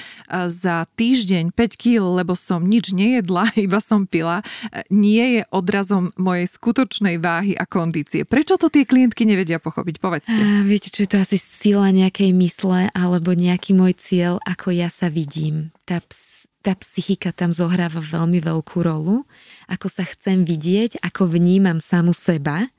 za 0.49 0.89
týždeň 0.97 1.53
5 1.53 1.77
kg, 1.77 2.25
lebo 2.25 2.33
som 2.33 2.65
nič 2.65 2.97
nejedla, 2.97 3.53
iba 3.69 3.85
som 3.85 4.09
pila, 4.09 4.41
e, 4.73 4.81
nie 4.89 5.37
je 5.37 5.43
odrazom 5.53 6.09
mojej 6.17 6.49
skutočnej 6.49 7.21
váhy 7.21 7.53
a 7.53 7.69
kondície. 7.69 8.25
Prečo 8.25 8.57
to 8.57 8.73
tie 8.73 8.89
klientky 8.89 9.29
nevedia 9.29 9.61
pochopiť? 9.61 10.01
Povedzte. 10.01 10.33
A, 10.33 10.65
viete, 10.65 10.89
čo 10.89 11.05
je 11.05 11.13
to 11.13 11.21
asi 11.21 11.37
sila 11.37 11.93
nejakej 11.93 12.33
mysle 12.33 12.89
alebo 12.97 13.37
nejaký 13.37 13.77
môj 13.77 13.93
cieľ, 14.01 14.41
ako 14.49 14.73
ja 14.73 14.89
sa 14.89 15.13
vidím. 15.13 15.77
Tá 15.85 16.01
ps- 16.01 16.49
tá 16.63 16.79
psychika 16.79 17.35
tam 17.35 17.51
zohráva 17.51 17.99
veľmi 17.99 18.39
veľkú 18.39 18.79
rolu, 18.87 19.27
ako 19.67 19.91
sa 19.91 20.07
chcem 20.07 20.47
vidieť, 20.47 21.03
ako 21.03 21.27
vnímam 21.27 21.83
samu 21.83 22.15
seba 22.15 22.71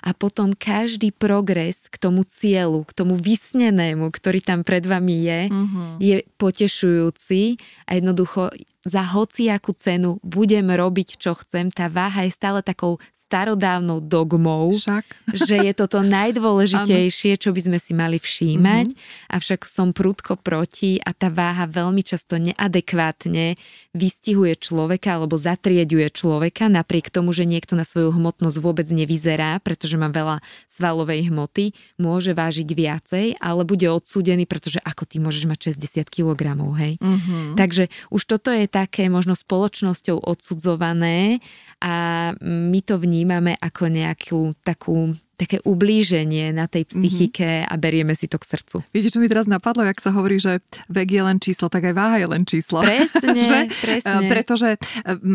a 0.00 0.10
potom 0.16 0.56
každý 0.56 1.14
progres 1.14 1.86
k 1.86 1.96
tomu 2.00 2.24
cieľu, 2.24 2.82
k 2.88 2.92
tomu 2.92 3.14
vysnenému, 3.14 4.10
ktorý 4.10 4.40
tam 4.42 4.64
pred 4.66 4.82
vami 4.82 5.16
je, 5.26 5.40
mm-hmm. 5.48 5.90
je 6.00 6.16
potešujúci 6.36 7.60
a 7.86 7.96
jednoducho 7.96 8.50
za 8.82 9.02
hociakú 9.06 9.70
cenu 9.78 10.18
budem 10.26 10.66
robiť, 10.66 11.22
čo 11.22 11.38
chcem. 11.38 11.70
Tá 11.70 11.86
váha 11.86 12.26
je 12.26 12.34
stále 12.34 12.66
takou 12.66 12.98
starodávnou 13.32 14.04
dogmou, 14.04 14.76
Však. 14.76 15.32
že 15.32 15.56
je 15.64 15.72
toto 15.72 16.04
najdôležitejšie, 16.20 17.40
čo 17.40 17.56
by 17.56 17.60
sme 17.64 17.78
si 17.80 17.96
mali 17.96 18.20
všímať, 18.20 18.92
mm-hmm. 18.92 19.32
avšak 19.32 19.64
som 19.64 19.96
prudko 19.96 20.36
proti 20.36 21.00
a 21.00 21.16
tá 21.16 21.32
váha 21.32 21.64
veľmi 21.64 22.04
často 22.04 22.36
neadekvátne 22.36 23.56
vystihuje 23.96 24.52
človeka 24.60 25.16
alebo 25.16 25.40
zatrieďuje 25.40 26.12
človeka, 26.12 26.68
napriek 26.68 27.08
tomu, 27.08 27.32
že 27.32 27.48
niekto 27.48 27.72
na 27.72 27.88
svoju 27.88 28.12
hmotnosť 28.12 28.56
vôbec 28.60 28.84
nevyzerá, 28.92 29.56
pretože 29.64 29.96
má 29.96 30.12
veľa 30.12 30.44
svalovej 30.68 31.32
hmoty, 31.32 31.72
môže 31.96 32.36
vážiť 32.36 32.68
viacej, 32.68 33.26
ale 33.40 33.64
bude 33.64 33.88
odsúdený, 33.88 34.44
pretože 34.44 34.76
ako 34.84 35.08
ty 35.08 35.16
môžeš 35.24 35.48
mať 35.48 35.72
60 35.72 36.04
kg, 36.08 36.60
hej? 36.76 37.00
Mm-hmm. 37.00 37.56
Takže 37.56 37.88
už 38.12 38.22
toto 38.28 38.52
je 38.52 38.68
také 38.68 39.08
možno 39.08 39.32
spoločnosťou 39.32 40.20
odsudzované 40.20 41.40
a 41.80 42.30
my 42.44 42.80
to 42.84 43.00
vnímame 43.00 43.21
ako 43.58 43.84
nejakú 43.90 44.40
takú 44.62 45.14
také 45.42 45.58
ublíženie 45.66 46.54
na 46.54 46.70
tej 46.70 46.86
mhm. 46.86 46.90
psychike 46.94 47.50
mm-hmm. 47.66 47.72
a 47.72 47.74
berieme 47.74 48.14
si 48.14 48.30
to 48.30 48.38
k 48.38 48.46
srdcu. 48.46 48.76
Viete, 48.94 49.10
čo 49.10 49.18
mi 49.18 49.26
teraz 49.26 49.50
napadlo, 49.50 49.82
jak 49.82 49.98
sa 49.98 50.14
hovorí, 50.14 50.38
že 50.38 50.62
vek 50.86 51.08
je 51.10 51.22
len 51.22 51.42
číslo, 51.42 51.66
tak 51.66 51.90
aj 51.90 51.94
váha 51.98 52.16
je 52.22 52.28
len 52.30 52.42
číslo. 52.46 52.78
Presne, 52.78 53.42
že, 53.50 53.58
presne. 53.82 54.30
Pretože 54.30 54.78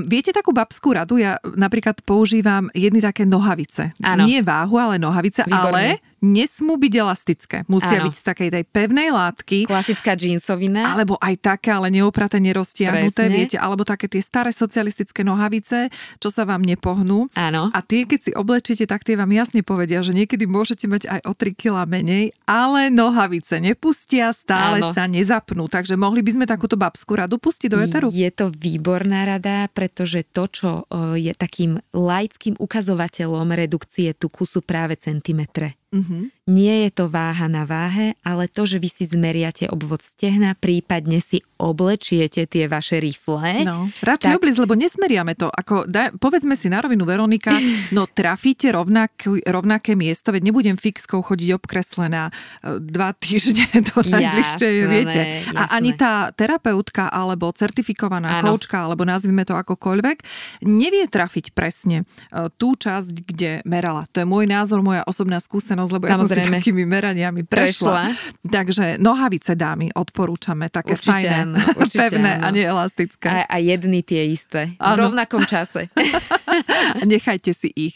viete 0.07 0.31
takú 0.31 0.55
babskú 0.55 0.95
radu, 0.95 1.19
ja 1.19 1.35
napríklad 1.43 1.99
používam 2.07 2.71
jedny 2.71 3.03
také 3.03 3.27
nohavice. 3.27 3.91
Ano. 3.99 4.23
Nie 4.23 4.39
váhu, 4.39 4.79
ale 4.79 4.95
nohavice, 4.95 5.43
Výborné. 5.43 5.99
ale 5.99 6.07
nesmú 6.21 6.81
byť 6.81 6.93
elastické. 6.97 7.57
Musia 7.69 8.01
Áno. 8.01 8.09
byť 8.09 8.15
z 8.17 8.23
takej 8.25 8.49
tej 8.49 8.63
pevnej 8.65 9.09
látky. 9.13 9.69
Klasická 9.69 10.17
džínsovina. 10.17 10.97
Alebo 10.97 11.15
aj 11.21 11.35
také, 11.37 11.69
ale 11.69 11.93
neopraté, 11.93 12.41
neroztiahnuté, 12.41 13.29
Presne. 13.29 13.37
viete, 13.37 13.57
alebo 13.61 13.85
také 13.85 14.09
tie 14.09 14.21
staré 14.21 14.49
socialistické 14.49 15.21
nohavice, 15.21 15.93
čo 16.17 16.29
sa 16.33 16.43
vám 16.49 16.65
nepohnú. 16.65 17.29
Áno. 17.37 17.69
A 17.69 17.79
tie, 17.85 18.09
keď 18.09 18.19
si 18.19 18.31
oblečíte, 18.33 18.89
tak 18.89 19.05
tie 19.05 19.13
vám 19.13 19.29
jasne 19.29 19.61
povedia, 19.61 19.96
že 20.01 20.13
niekedy 20.17 20.49
môžete 20.49 20.85
mať 20.89 21.03
aj 21.07 21.21
o 21.25 21.33
3 21.33 21.53
kg 21.53 21.85
menej, 21.87 22.35
ale 22.49 22.89
nohavice 22.89 23.61
nepustia, 23.61 24.33
stále 24.33 24.81
Áno. 24.81 24.91
sa 24.91 25.05
nezapnú. 25.05 25.69
Takže 25.69 25.95
mohli 25.95 26.25
by 26.25 26.31
sme 26.37 26.45
takúto 26.49 26.75
babskú 26.75 27.17
radu 27.17 27.37
pustiť 27.37 27.69
do 27.69 27.79
eteru? 27.81 28.07
Je 28.11 28.29
to 28.33 28.49
výborná 28.53 29.25
rada, 29.25 29.69
pretože 29.71 30.25
to, 30.27 30.49
čo 30.49 30.69
je 31.15 31.31
takým 31.33 31.79
laickým 31.93 32.57
ukazovateľom 32.57 33.49
redukcie 33.53 34.13
tuku 34.13 34.43
sú 34.43 34.65
práve 34.65 34.97
centimetre. 34.99 35.79
Mm-hmm. 35.87 36.37
Nie 36.47 36.87
je 36.87 36.91
to 36.95 37.11
váha 37.11 37.51
na 37.51 37.67
váhe, 37.67 38.15
ale 38.23 38.47
to, 38.47 38.63
že 38.63 38.79
vy 38.79 38.87
si 38.87 39.03
zmeriate 39.03 39.67
obvod 39.67 39.99
stehna, 39.99 40.55
prípadne 40.55 41.19
si 41.19 41.43
oblečiete 41.59 42.47
tie 42.47 42.71
vaše 42.71 43.03
rifle. 43.03 43.67
No, 43.67 43.91
radšej 43.99 44.31
tak... 44.31 44.39
obliz, 44.39 44.55
lebo 44.55 44.75
nesmeriame 44.75 45.35
to. 45.35 45.51
Ako, 45.51 45.87
da, 45.87 46.11
povedzme 46.11 46.55
si 46.55 46.71
na 46.71 46.79
rovinu, 46.83 47.03
Veronika, 47.03 47.55
no 47.95 48.07
trafíte 48.07 48.71
rovnak, 48.71 49.27
rovnaké 49.43 49.95
miesto, 49.95 50.31
veď 50.31 50.51
nebudem 50.51 50.75
fixkou 50.79 51.19
chodiť 51.23 51.55
obkreslená 51.55 52.31
e, 52.31 52.79
dva 52.79 53.11
týždne 53.15 53.67
do 53.91 54.03
najbližšej, 54.07 54.75
viete. 54.87 55.21
Jasné. 55.51 55.55
A 55.55 55.75
ani 55.75 55.95
tá 55.95 56.31
terapeutka 56.35 57.11
alebo 57.11 57.51
certifikovaná 57.51 58.39
ano. 58.39 58.55
koučka, 58.55 58.87
alebo 58.87 59.03
nazvime 59.07 59.43
to 59.43 59.55
akokoľvek, 59.55 60.17
nevie 60.63 61.07
trafiť 61.11 61.51
presne 61.51 62.03
e, 62.31 62.47
tú 62.59 62.75
časť, 62.75 63.15
kde 63.23 63.51
merala. 63.67 64.03
To 64.15 64.23
je 64.23 64.27
môj 64.27 64.47
názor, 64.47 64.79
moja 64.79 65.03
osobná 65.03 65.43
skúsenosť, 65.43 65.76
lebo 65.85 66.09
Samozrejme. 66.09 66.15
ja 66.15 66.17
som 66.17 66.27
si 66.31 66.57
takými 66.63 66.83
meraniami 66.89 67.41
prešla. 67.45 67.69
prešla. 67.69 68.03
Takže 68.49 68.85
nohavice 68.97 69.53
dámy 69.53 69.93
odporúčame, 69.93 70.73
také 70.73 70.97
určite 70.97 71.13
fajné, 71.13 71.37
áno, 71.45 71.57
určite 71.85 72.01
pevné 72.09 72.31
áno. 72.41 72.45
a 72.45 72.47
neelastické. 72.49 73.27
A, 73.29 73.37
a 73.45 73.57
jedny 73.61 74.01
tie 74.01 74.25
isté, 74.31 74.73
áno. 74.81 74.89
v 74.89 74.97
rovnakom 75.11 75.43
čase. 75.45 75.91
Nechajte 77.05 77.51
si 77.53 77.69
ich 77.75 77.95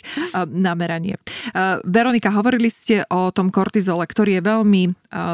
na 0.51 0.73
meranie. 0.77 1.17
Veronika, 1.87 2.31
hovorili 2.33 2.69
ste 2.69 3.03
o 3.09 3.31
tom 3.33 3.49
kortizole, 3.49 4.05
ktorý 4.05 4.39
je 4.39 4.43
veľmi 4.43 4.83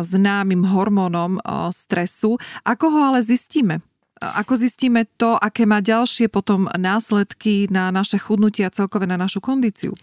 známym 0.04 0.64
hormónom 0.68 1.42
stresu. 1.74 2.40
Ako 2.64 2.86
ho 2.92 3.00
ale 3.14 3.20
zistíme? 3.24 3.84
Ako 4.18 4.58
zistíme 4.58 5.06
to, 5.22 5.38
aké 5.38 5.70
má 5.70 5.78
ďalšie 5.78 6.26
potom 6.34 6.66
následky 6.74 7.70
na 7.70 7.94
naše 7.94 8.18
chudnutie 8.18 8.66
a 8.66 8.74
celkové 8.74 9.06
na 9.06 9.14
našu 9.14 9.38
kondíciu? 9.38 9.94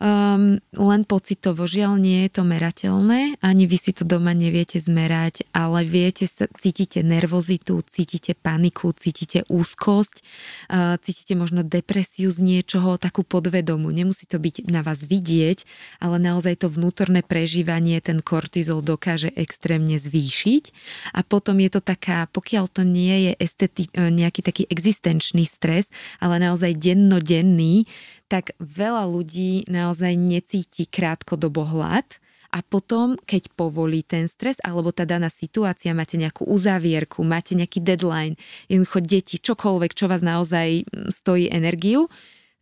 Um, 0.00 0.56
len 0.72 1.04
pocitovo, 1.04 1.68
žiaľ 1.68 2.00
nie 2.00 2.24
je 2.24 2.40
to 2.40 2.42
merateľné, 2.48 3.36
ani 3.44 3.68
vy 3.68 3.76
si 3.76 3.92
to 3.92 4.08
doma 4.08 4.32
neviete 4.32 4.80
zmerať, 4.80 5.44
ale 5.52 5.84
viete, 5.84 6.24
cítite 6.56 7.04
nervozitu, 7.04 7.84
cítite 7.84 8.32
paniku, 8.32 8.96
cítite 8.96 9.44
úzkosť, 9.52 10.24
uh, 10.72 10.96
cítite 11.04 11.36
možno 11.36 11.60
depresiu 11.68 12.32
z 12.32 12.40
niečoho, 12.40 12.96
takú 12.96 13.28
podvedomu. 13.28 13.92
Nemusí 13.92 14.24
to 14.24 14.40
byť 14.40 14.72
na 14.72 14.80
vás 14.80 15.04
vidieť, 15.04 15.68
ale 16.00 16.16
naozaj 16.16 16.64
to 16.64 16.72
vnútorné 16.72 17.20
prežívanie 17.20 18.00
ten 18.00 18.24
kortizol 18.24 18.80
dokáže 18.80 19.28
extrémne 19.36 20.00
zvýšiť 20.00 20.72
a 21.12 21.20
potom 21.20 21.60
je 21.60 21.76
to 21.76 21.84
taká, 21.84 22.24
pokiaľ 22.32 22.72
to 22.72 22.88
nie 22.88 23.28
je 23.28 23.32
esteti- 23.36 23.92
nejaký 23.92 24.40
taký 24.40 24.64
existenčný 24.72 25.44
stres, 25.44 25.92
ale 26.24 26.40
naozaj 26.40 26.72
dennodenný, 26.72 27.84
tak 28.30 28.54
veľa 28.62 29.10
ľudí 29.10 29.66
naozaj 29.66 30.14
necíti 30.14 30.86
krátkodobo 30.86 31.66
hlad 31.66 32.06
a 32.54 32.62
potom, 32.62 33.18
keď 33.26 33.50
povolí 33.54 34.06
ten 34.06 34.30
stres, 34.30 34.62
alebo 34.62 34.94
tá 34.94 35.02
daná 35.02 35.26
situácia, 35.30 35.94
máte 35.94 36.18
nejakú 36.18 36.46
uzavierku, 36.46 37.26
máte 37.26 37.58
nejaký 37.58 37.82
deadline, 37.82 38.38
jednoducho 38.70 38.98
deti, 39.02 39.36
čokoľvek, 39.42 39.94
čo 39.94 40.06
vás 40.06 40.22
naozaj 40.22 40.86
mm, 40.86 41.10
stojí 41.10 41.50
energiu, 41.50 42.06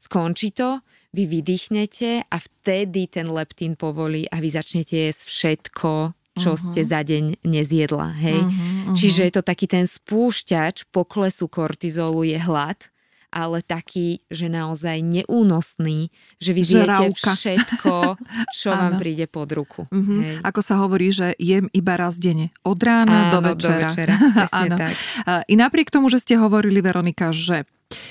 skončí 0.01 0.57
to, 0.57 0.81
vy 1.13 1.25
vydýchnete 1.25 2.29
a 2.29 2.37
vtedy 2.37 3.09
ten 3.09 3.33
leptín 3.33 3.81
povolí 3.81 4.29
a 4.29 4.45
vy 4.45 4.53
začnete 4.53 5.09
jesť 5.09 5.23
všetko, 5.25 5.93
čo 6.37 6.53
uh-huh. 6.53 6.65
ste 6.69 6.81
za 6.85 7.01
deň 7.01 7.49
nezjedla. 7.49 8.09
Hej? 8.21 8.41
Uh-huh, 8.45 8.53
uh-huh. 8.53 8.95
Čiže 8.95 9.21
je 9.25 9.33
to 9.41 9.43
taký 9.43 9.65
ten 9.65 9.89
spúšťač 9.89 10.93
poklesu 10.93 11.49
kortizolu 11.49 12.29
je 12.29 12.37
hlad 12.37 12.77
ale 13.29 13.61
taký, 13.61 14.25
že 14.33 14.49
naozaj 14.49 15.05
neúnosný, 15.05 16.09
že 16.41 16.51
vy 16.57 16.63
zjete 16.65 17.13
všetko, 17.15 18.17
čo 18.53 18.69
vám 18.79 18.97
príde 18.97 19.29
pod 19.29 19.49
ruku. 19.53 19.85
Mm-hmm. 19.89 20.21
Hej. 20.25 20.37
Ako 20.45 20.61
sa 20.65 20.75
hovorí, 20.81 21.13
že 21.13 21.37
jem 21.37 21.69
iba 21.77 21.97
raz 21.97 22.17
denne. 22.17 22.51
Od 22.65 22.79
rána 22.81 23.29
Áno, 23.29 23.39
do 23.39 23.41
večera. 23.53 23.89
Do 23.89 23.95
večera. 23.95 24.15
Áno. 24.65 24.77
Tak. 24.77 24.93
I 25.49 25.55
napriek 25.55 25.93
tomu, 25.93 26.09
že 26.09 26.21
ste 26.21 26.41
hovorili, 26.41 26.81
Veronika, 26.81 27.31
že 27.31 27.69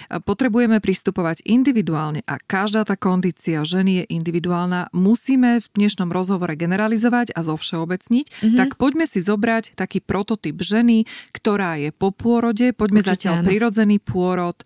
Potrebujeme 0.08 0.82
pristupovať 0.82 1.46
individuálne 1.46 2.26
a 2.26 2.42
každá 2.42 2.82
tá 2.82 2.98
kondícia 2.98 3.62
ženy 3.62 4.02
je 4.02 4.04
individuálna. 4.18 4.90
Musíme 4.90 5.62
v 5.62 5.68
dnešnom 5.78 6.10
rozhovore 6.10 6.58
generalizovať 6.58 7.38
a 7.38 7.46
zovšeobecniť. 7.46 8.26
Mm-hmm. 8.26 8.58
Tak 8.58 8.70
poďme 8.82 9.06
si 9.06 9.22
zobrať 9.22 9.78
taký 9.78 10.02
prototyp 10.02 10.58
ženy, 10.58 11.06
ktorá 11.30 11.78
je 11.78 11.94
po 11.94 12.10
pôrode. 12.10 12.74
Poďme 12.74 13.06
Určite, 13.06 13.14
zatiaľ 13.14 13.36
áno. 13.44 13.48
prirodzený 13.54 13.98
pôrod 14.02 14.58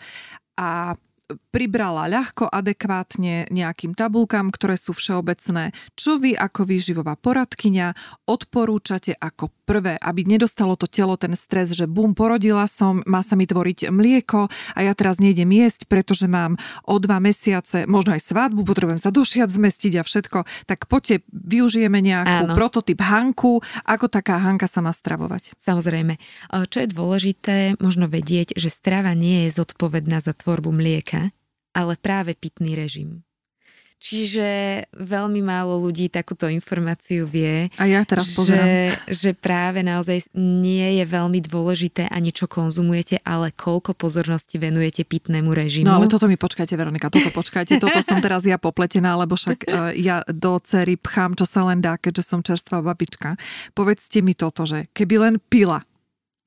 a 0.62 0.96
pribrala 1.52 2.08
ľahko, 2.08 2.48
adekvátne 2.48 3.52
nejakým 3.52 3.94
tabulkám, 3.94 4.50
ktoré 4.50 4.80
sú 4.80 4.96
všeobecné. 4.96 5.76
Čo 5.94 6.18
vy 6.18 6.34
ako 6.34 6.66
výživová 6.66 7.20
poradkyňa 7.20 7.94
odporúčate 8.26 9.14
ako 9.20 9.54
prvé, 9.68 10.00
aby 10.00 10.26
nedostalo 10.26 10.74
to 10.80 10.90
telo 10.90 11.16
ten 11.16 11.36
stres, 11.38 11.76
že 11.78 11.86
bum, 11.86 12.16
porodila 12.18 12.66
som, 12.66 13.06
má 13.06 13.22
sa 13.22 13.38
mi 13.38 13.46
tvoriť 13.46 13.94
mlieko 13.94 14.50
a 14.76 14.80
ja 14.82 14.96
teraz 14.98 15.22
nejdem 15.22 15.52
jesť, 15.54 15.86
pretože 15.86 16.26
mám 16.26 16.58
o 16.88 16.96
dva 16.98 17.22
mesiace, 17.22 17.86
možno 17.86 18.18
aj 18.18 18.26
svadbu, 18.26 18.66
potrebujem 18.66 18.98
sa 18.98 19.14
došiať 19.14 19.52
zmestiť 19.52 19.94
a 20.00 20.04
všetko. 20.04 20.40
Tak 20.66 20.90
poďte, 20.90 21.22
využijeme 21.30 22.02
nejakú 22.02 22.50
Áno. 22.50 22.56
prototyp 22.58 22.98
Hanku, 23.04 23.62
ako 23.86 24.06
taká 24.10 24.42
Hanka 24.42 24.66
sa 24.66 24.82
má 24.82 24.90
stravovať. 24.90 25.54
Samozrejme. 25.60 26.18
Čo 26.72 26.78
je 26.82 26.88
dôležité, 26.90 27.56
možno 27.78 28.10
vedieť, 28.10 28.58
že 28.58 28.74
strava 28.74 29.14
nie 29.14 29.46
je 29.46 29.62
zodpovedná 29.62 30.24
za 30.24 30.34
tvorbu 30.34 30.74
mlieka, 30.74 31.21
ale 31.72 31.96
práve 32.00 32.36
pitný 32.36 32.76
režim. 32.76 33.24
Čiže 34.02 34.50
veľmi 34.98 35.46
málo 35.46 35.78
ľudí 35.78 36.10
takúto 36.10 36.50
informáciu 36.50 37.30
vie. 37.30 37.70
A 37.78 37.86
ja 37.86 38.02
teraz 38.02 38.34
pozerám. 38.34 38.66
Že, 38.66 38.74
že 39.14 39.32
práve 39.38 39.86
naozaj 39.86 40.26
nie 40.34 40.98
je 40.98 41.06
veľmi 41.06 41.38
dôležité 41.46 42.10
ani 42.10 42.34
čo 42.34 42.50
konzumujete, 42.50 43.22
ale 43.22 43.54
koľko 43.54 43.94
pozornosti 43.94 44.58
venujete 44.58 45.06
pitnému 45.06 45.54
režimu. 45.54 45.86
No 45.86 46.02
ale 46.02 46.10
toto 46.10 46.26
mi 46.26 46.34
počkajte, 46.34 46.74
Veronika, 46.74 47.14
toto 47.14 47.30
počkajte. 47.30 47.78
Toto 47.78 48.02
som 48.02 48.18
teraz 48.26 48.42
ja 48.42 48.58
popletená, 48.58 49.14
lebo 49.22 49.38
však 49.38 49.70
uh, 49.70 49.94
ja 49.94 50.26
do 50.26 50.58
cery 50.66 50.98
pchám, 50.98 51.38
čo 51.38 51.46
sa 51.46 51.70
len 51.70 51.78
dá, 51.78 52.02
keďže 52.02 52.26
som 52.26 52.42
čerstvá 52.42 52.82
babička. 52.82 53.38
Povedzte 53.78 54.26
mi 54.26 54.34
toto, 54.34 54.66
že 54.66 54.90
keby 54.98 55.30
len 55.30 55.36
pila, 55.38 55.86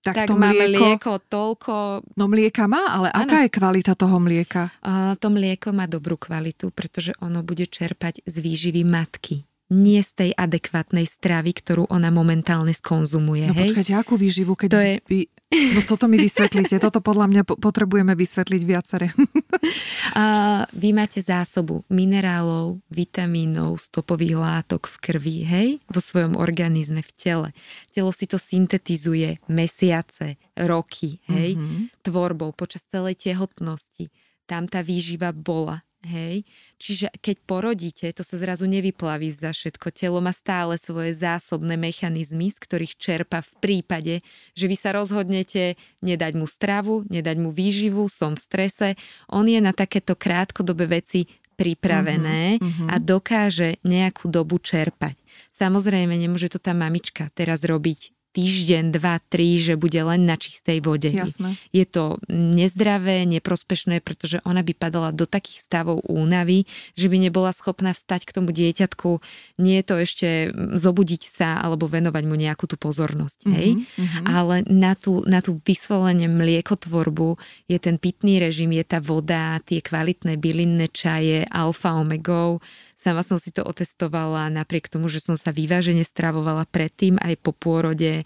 tak, 0.05 0.15
tak 0.15 0.29
to 0.29 0.37
máme 0.37 0.69
mlieko, 0.69 1.17
toľko... 1.17 2.05
No 2.21 2.29
mlieka 2.29 2.69
má, 2.69 2.93
ale 2.93 3.09
ano. 3.09 3.25
aká 3.25 3.49
je 3.49 3.51
kvalita 3.51 3.97
toho 3.97 4.21
mlieka? 4.21 4.69
Uh, 4.85 5.17
to 5.17 5.33
mlieko 5.33 5.73
má 5.73 5.89
dobrú 5.89 6.21
kvalitu, 6.21 6.69
pretože 6.69 7.17
ono 7.25 7.41
bude 7.41 7.65
čerpať 7.65 8.21
z 8.29 8.35
výživy 8.45 8.85
matky 8.85 9.49
nie 9.73 10.05
z 10.05 10.11
tej 10.13 10.31
adekvátnej 10.37 11.09
stravy, 11.09 11.57
ktorú 11.57 11.89
ona 11.89 12.13
momentálne 12.13 12.77
skonzumuje. 12.77 13.49
No 13.49 13.57
hej? 13.57 13.73
počkajte, 13.73 13.93
akú 13.97 14.15
výživu, 14.21 14.53
keď 14.55 14.69
to 14.69 14.81
je... 14.81 14.95
vy... 15.09 15.21
No 15.55 15.81
toto 15.87 16.11
mi 16.11 16.19
vysvetlíte, 16.19 16.83
toto 16.83 16.99
podľa 16.99 17.27
mňa 17.31 17.43
potrebujeme 17.47 18.13
vysvetliť 18.19 18.63
viacere. 18.67 19.07
uh, 19.15 20.67
vy 20.75 20.91
máte 20.91 21.23
zásobu 21.23 21.87
minerálov, 21.89 22.83
vitamínov, 22.91 23.79
stopových 23.79 24.37
látok 24.37 24.91
v 24.91 24.97
krvi, 24.99 25.37
hej, 25.47 25.69
vo 25.87 26.01
svojom 26.03 26.35
organizme, 26.35 27.01
v 27.01 27.13
tele. 27.15 27.49
Telo 27.95 28.11
si 28.11 28.27
to 28.27 28.37
syntetizuje 28.37 29.39
mesiace, 29.47 30.37
roky, 30.59 31.23
hej, 31.31 31.55
mm-hmm. 31.55 32.03
tvorbou 32.03 32.51
počas 32.55 32.83
celej 32.91 33.19
tehotnosti. 33.23 34.11
Tam 34.45 34.69
tá 34.69 34.85
výživa 34.85 35.33
bola, 35.33 35.81
Hej. 36.05 36.45
Čiže 36.77 37.09
keď 37.17 37.37
porodíte, 37.49 38.07
to 38.13 38.21
sa 38.21 38.37
zrazu 38.37 38.69
nevyplaví 38.69 39.33
za 39.33 39.57
všetko. 39.57 39.89
Telo 39.89 40.21
má 40.21 40.37
stále 40.37 40.77
svoje 40.77 41.17
zásobné 41.17 41.81
mechanizmy, 41.81 42.53
z 42.53 42.59
ktorých 42.61 42.95
čerpa 43.01 43.41
v 43.41 43.53
prípade, 43.61 44.15
že 44.53 44.69
vy 44.69 44.77
sa 44.77 44.93
rozhodnete 44.93 45.81
nedať 46.05 46.33
mu 46.37 46.45
stravu, 46.45 47.09
nedať 47.09 47.37
mu 47.41 47.49
výživu, 47.49 48.07
som 48.13 48.37
v 48.37 48.45
strese. 48.45 48.89
On 49.33 49.49
je 49.49 49.59
na 49.65 49.73
takéto 49.73 50.13
krátkodobé 50.13 51.01
veci 51.01 51.25
pripravené 51.55 52.59
uh-huh, 52.59 52.67
uh-huh. 52.67 52.89
a 52.91 52.97
dokáže 52.99 53.79
nejakú 53.87 54.27
dobu 54.27 54.59
čerpať. 54.59 55.15
Samozrejme, 55.55 56.15
nemôže 56.15 56.51
to 56.51 56.59
tá 56.59 56.75
mamička 56.75 57.31
teraz 57.33 57.63
robiť 57.63 58.14
týždeň, 58.35 58.91
dva, 58.91 59.23
tri, 59.31 59.63
že 59.63 59.79
bude 59.79 59.97
len 60.03 60.27
na 60.27 60.35
čistej 60.35 60.83
vode. 60.83 61.15
Jasné. 61.15 61.55
Je 61.71 61.87
to 61.87 62.19
nezdravé, 62.27 63.23
neprospešné, 63.31 64.03
pretože 64.03 64.43
ona 64.43 64.67
by 64.67 64.75
padala 64.75 65.15
do 65.15 65.23
takých 65.25 65.63
stavov 65.63 66.03
únavy, 66.11 66.67
že 66.99 67.07
by 67.07 67.17
nebola 67.23 67.55
schopná 67.55 67.95
vstať 67.95 68.27
k 68.27 68.35
tomu 68.35 68.51
dieťatku. 68.51 69.23
Nie 69.63 69.81
je 69.81 69.87
to 69.87 69.95
ešte 70.03 70.29
zobudiť 70.75 71.23
sa 71.23 71.63
alebo 71.63 71.87
venovať 71.87 72.23
mu 72.27 72.35
nejakú 72.35 72.67
tú 72.67 72.75
pozornosť. 72.75 73.47
Mm-hmm, 73.47 73.55
hej? 73.55 73.71
Mm-hmm. 73.79 74.25
Ale 74.27 74.67
na 74.67 74.99
tú, 74.99 75.23
na 75.25 75.39
tú 75.39 75.63
vysvolenie 75.63 76.27
mliekotvorbu 76.27 77.39
je 77.71 77.79
ten 77.79 78.03
pitný 78.03 78.43
režim, 78.43 78.75
je 78.75 78.83
tá 78.83 78.99
voda, 78.99 79.63
tie 79.63 79.79
kvalitné 79.79 80.35
bylinné 80.43 80.91
čaje, 80.91 81.47
alfa, 81.47 81.95
omegou, 81.95 82.59
Sama 82.95 83.27
som 83.27 83.43
si 83.43 83.51
to 83.51 83.67
otestovala 83.67 84.49
napriek 84.49 84.87
tomu, 84.89 85.11
že 85.11 85.19
som 85.19 85.35
sa 85.35 85.51
vyvážene 85.51 86.07
stravovala 86.07 86.65
predtým 86.71 87.19
aj 87.19 87.35
po 87.43 87.51
pôrode, 87.51 88.23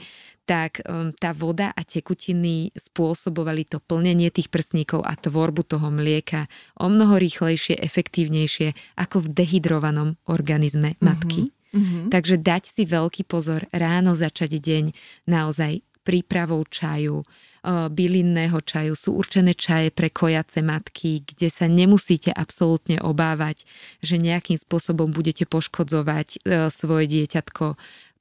tak 0.49 0.81
um, 0.89 1.13
tá 1.13 1.37
voda 1.37 1.77
a 1.77 1.85
tekutiny 1.85 2.73
spôsobovali 2.73 3.69
to 3.69 3.85
plnenie 3.85 4.33
tých 4.33 4.49
prsníkov 4.49 5.05
a 5.05 5.13
tvorbu 5.13 5.61
toho 5.69 5.93
mlieka 5.93 6.49
o 6.81 6.89
mnoho 6.89 7.21
rýchlejšie, 7.21 7.77
efektívnejšie 7.77 8.73
ako 8.97 9.29
v 9.29 9.45
dehydrovanom 9.45 10.17
organizme 10.25 10.97
mhm, 10.97 11.05
matky. 11.05 11.43
Mm-hmm. 11.69 12.09
Takže 12.09 12.41
dať 12.41 12.65
si 12.65 12.89
veľký 12.89 13.29
pozor, 13.29 13.69
ráno 13.77 14.17
začať 14.17 14.57
deň 14.57 14.85
naozaj 15.29 15.85
prípravou 16.01 16.65
čaju, 16.65 17.21
bylinného 17.69 18.59
čaju, 18.65 18.97
sú 18.97 19.15
určené 19.21 19.53
čaje 19.53 19.93
pre 19.93 20.09
kojace 20.09 20.65
matky, 20.65 21.21
kde 21.21 21.53
sa 21.53 21.69
nemusíte 21.69 22.33
absolútne 22.33 22.97
obávať, 23.05 23.69
že 24.01 24.17
nejakým 24.17 24.57
spôsobom 24.57 25.13
budete 25.13 25.45
poškodzovať 25.45 26.29
e, 26.45 26.69
svoje 26.73 27.07
dieťatko. 27.13 27.77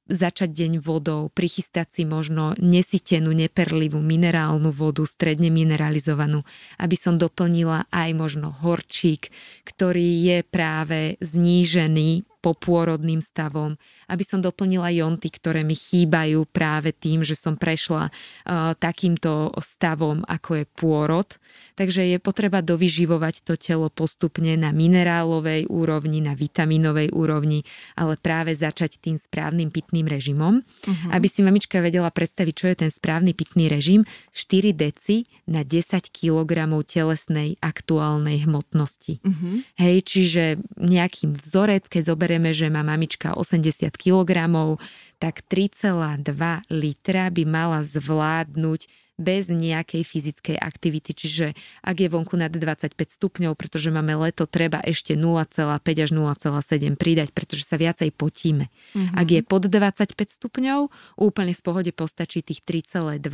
Začať 0.08 0.48
deň 0.56 0.72
vodou, 0.80 1.28
prichystať 1.28 2.00
si 2.00 2.02
možno 2.08 2.56
nesitenú, 2.56 3.36
neperlivú 3.36 4.00
minerálnu 4.00 4.72
vodu, 4.72 5.04
stredne 5.04 5.52
mineralizovanú, 5.52 6.48
aby 6.80 6.96
som 6.96 7.20
doplnila 7.20 7.84
aj 7.92 8.16
možno 8.16 8.48
horčík, 8.48 9.28
ktorý 9.68 10.08
je 10.24 10.38
práve 10.48 11.20
znížený 11.20 12.24
popôrodným 12.38 13.18
stavom, 13.18 13.74
aby 14.06 14.22
som 14.22 14.38
doplnila 14.38 14.94
jonty, 14.94 15.28
ktoré 15.28 15.66
mi 15.66 15.74
chýbajú 15.74 16.46
práve 16.46 16.94
tým, 16.94 17.26
že 17.26 17.34
som 17.34 17.58
prešla 17.58 18.08
uh, 18.08 18.72
takýmto 18.78 19.50
stavom, 19.58 20.22
ako 20.24 20.62
je 20.62 20.64
pôrod. 20.78 21.28
Takže 21.74 22.06
je 22.06 22.18
potreba 22.18 22.62
dovyživovať 22.62 23.46
to 23.46 23.54
telo 23.58 23.90
postupne 23.90 24.54
na 24.58 24.70
minerálovej 24.74 25.70
úrovni, 25.70 26.18
na 26.22 26.34
vitaminovej 26.34 27.14
úrovni, 27.14 27.62
ale 27.94 28.18
práve 28.18 28.54
začať 28.54 28.98
tým 28.98 29.14
správnym 29.18 29.70
pitným 29.70 30.06
režimom. 30.06 30.62
Uh-huh. 30.62 31.10
Aby 31.14 31.26
si 31.30 31.42
mamička 31.42 31.78
vedela 31.82 32.10
predstaviť, 32.10 32.54
čo 32.54 32.66
je 32.70 32.76
ten 32.86 32.90
správny 32.90 33.34
pitný 33.34 33.70
režim, 33.70 34.02
4 34.34 34.74
deci 34.74 35.26
na 35.46 35.62
10 35.62 36.10
kg 36.10 36.66
telesnej 36.82 37.58
aktuálnej 37.62 38.46
hmotnosti. 38.46 39.22
Uh-huh. 39.22 39.62
Hej, 39.78 39.96
čiže 40.06 40.44
nejakým 40.78 41.34
vzorec, 41.34 41.86
keď 41.86 42.02
zober 42.14 42.27
zoberieme, 42.28 42.52
že 42.52 42.68
má 42.68 42.84
mamička 42.84 43.32
80 43.32 43.88
kg, 43.96 44.52
tak 45.16 45.48
3,2 45.48 46.28
litra 46.68 47.32
by 47.32 47.42
mala 47.48 47.80
zvládnuť 47.80 48.84
bez 49.16 49.48
nejakej 49.48 50.04
fyzickej 50.04 50.60
aktivity. 50.60 51.16
Čiže 51.16 51.56
ak 51.80 51.96
je 52.04 52.12
vonku 52.12 52.36
nad 52.36 52.52
25 52.52 52.92
stupňov, 52.92 53.56
pretože 53.56 53.88
máme 53.88 54.12
leto, 54.12 54.44
treba 54.44 54.84
ešte 54.84 55.16
0,5 55.16 55.56
až 56.04 56.10
0,7 56.12 57.00
pridať, 57.00 57.32
pretože 57.32 57.64
sa 57.64 57.80
viacej 57.80 58.12
potíme. 58.12 58.68
Mm-hmm. 58.92 59.16
Ak 59.16 59.26
je 59.32 59.40
pod 59.40 59.64
25 59.72 60.12
stupňov, 60.12 60.92
úplne 61.16 61.56
v 61.56 61.62
pohode 61.64 61.90
postačí 61.96 62.44
tých 62.44 62.60
3,2, 62.60 63.24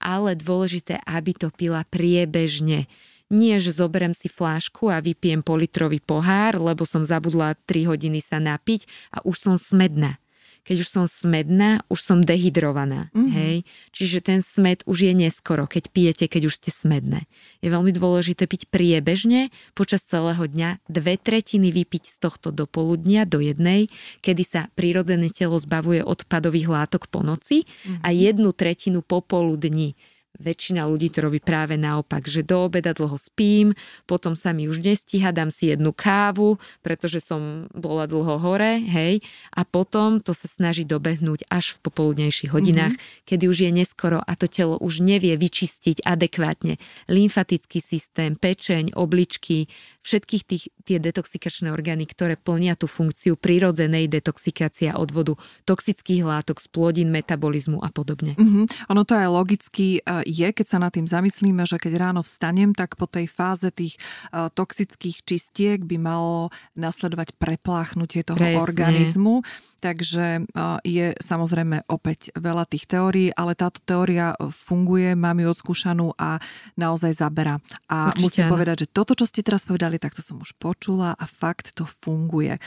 ale 0.00 0.30
dôležité, 0.32 0.96
aby 1.04 1.36
to 1.36 1.52
pila 1.52 1.84
priebežne 1.92 2.88
nie, 3.30 3.56
že 3.62 3.70
zoberem 3.70 4.10
si 4.10 4.26
flášku 4.26 4.90
a 4.90 4.98
vypijem 4.98 5.40
politrový 5.40 6.02
pohár, 6.02 6.58
lebo 6.58 6.82
som 6.82 7.06
zabudla 7.06 7.54
3 7.64 7.86
hodiny 7.86 8.18
sa 8.18 8.42
napiť 8.42 8.90
a 9.14 9.22
už 9.22 9.36
som 9.38 9.54
smedná. 9.54 10.18
Keď 10.60 10.76
už 10.84 10.88
som 10.92 11.06
smedná, 11.08 11.80
už 11.88 12.04
som 12.04 12.18
dehydrovaná. 12.20 13.08
Mm-hmm. 13.16 13.32
Hej? 13.32 13.56
Čiže 13.96 14.18
ten 14.20 14.40
smed 14.44 14.84
už 14.84 15.08
je 15.08 15.12
neskoro, 15.16 15.64
keď 15.64 15.88
pijete, 15.88 16.24
keď 16.28 16.52
už 16.52 16.60
ste 16.60 16.68
smedné. 16.68 17.24
Je 17.64 17.72
veľmi 17.72 17.88
dôležité 17.96 18.44
piť 18.44 18.68
priebežne 18.68 19.48
počas 19.72 20.04
celého 20.04 20.44
dňa, 20.44 20.84
dve 20.84 21.16
tretiny 21.16 21.72
vypiť 21.72 22.12
z 22.12 22.16
tohto 22.20 22.52
do 22.52 22.68
poludnia, 22.68 23.24
do 23.24 23.40
jednej, 23.40 23.88
kedy 24.20 24.42
sa 24.44 24.60
prirodzené 24.76 25.32
telo 25.32 25.56
zbavuje 25.56 26.04
odpadových 26.04 26.68
látok 26.68 27.08
po 27.08 27.24
noci 27.24 27.64
mm-hmm. 27.64 28.04
a 28.04 28.08
jednu 28.12 28.52
tretinu 28.52 29.00
popoludní 29.00 29.96
Väčšina 30.38 30.86
ľudí 30.86 31.10
to 31.10 31.26
robí 31.26 31.42
práve 31.42 31.74
naopak, 31.74 32.24
že 32.30 32.46
do 32.46 32.70
obeda 32.70 32.94
dlho 32.94 33.18
spím, 33.18 33.74
potom 34.06 34.38
sa 34.38 34.54
mi 34.54 34.70
už 34.70 34.78
nestíha, 34.78 35.34
dám 35.34 35.50
si 35.50 35.74
jednu 35.74 35.90
kávu, 35.90 36.56
pretože 36.86 37.18
som 37.18 37.66
bola 37.74 38.06
dlho 38.06 38.38
hore, 38.38 38.78
hej, 38.78 39.20
a 39.50 39.66
potom 39.66 40.22
to 40.22 40.30
sa 40.30 40.46
snaží 40.46 40.86
dobehnúť 40.86 41.50
až 41.50 41.76
v 41.76 41.82
popoludnejších 41.82 42.54
hodinách, 42.54 42.94
mm-hmm. 42.94 43.26
kedy 43.26 43.44
už 43.50 43.58
je 43.66 43.70
neskoro 43.74 44.22
a 44.22 44.32
to 44.38 44.46
telo 44.46 44.78
už 44.78 45.02
nevie 45.02 45.34
vyčistiť 45.34 46.06
adekvátne 46.06 46.78
lymfatický 47.10 47.82
systém, 47.82 48.38
pečeň, 48.38 48.94
obličky, 48.94 49.66
všetkých 50.00 50.42
tých, 50.48 50.64
tie 50.88 50.96
detoxikačné 50.96 51.68
orgány, 51.68 52.08
ktoré 52.08 52.40
plnia 52.40 52.76
tú 52.76 52.88
funkciu 52.88 53.36
prirodzenej 53.36 54.08
detoxikácie 54.08 54.92
odvodu 54.96 55.36
toxických 55.68 56.24
látok, 56.24 56.60
splodín, 56.60 57.12
metabolizmu 57.12 57.80
a 57.84 57.92
podobne. 57.92 58.34
Mm-hmm. 58.36 58.90
Ono 58.92 59.02
to 59.04 59.12
aj 59.16 59.28
logicky 59.28 60.00
e, 60.00 60.24
je, 60.24 60.48
keď 60.50 60.66
sa 60.66 60.78
nad 60.80 60.92
tým 60.92 61.04
zamyslíme, 61.04 61.62
že 61.68 61.76
keď 61.76 62.10
ráno 62.10 62.20
vstanem, 62.24 62.72
tak 62.72 62.96
po 62.96 63.04
tej 63.04 63.28
fáze 63.28 63.68
tých 63.72 64.00
e, 64.32 64.48
toxických 64.48 65.22
čistiek 65.24 65.78
by 65.84 65.96
malo 66.00 66.48
nasledovať 66.76 67.36
prepláchnutie 67.36 68.24
toho 68.24 68.40
Presne. 68.40 68.60
organizmu. 68.60 69.44
Takže 69.80 70.44
je 70.84 71.06
samozrejme 71.16 71.88
opäť 71.88 72.30
veľa 72.36 72.68
tých 72.68 72.84
teórií, 72.84 73.32
ale 73.32 73.56
táto 73.56 73.80
teória 73.80 74.36
funguje, 74.52 75.16
mám 75.16 75.40
ju 75.40 75.48
odskúšanú 75.50 76.12
a 76.20 76.36
naozaj 76.76 77.16
zabera. 77.16 77.58
A 77.88 78.12
Určite 78.12 78.22
musím 78.22 78.44
áno. 78.46 78.52
povedať, 78.54 78.76
že 78.84 78.92
toto, 78.92 79.12
čo 79.16 79.24
ste 79.24 79.40
teraz 79.40 79.64
povedali, 79.64 79.96
tak 79.96 80.12
to 80.12 80.20
som 80.20 80.36
už 80.36 80.52
počula 80.60 81.16
a 81.16 81.24
fakt 81.24 81.72
to 81.72 81.88
funguje. 81.88 82.60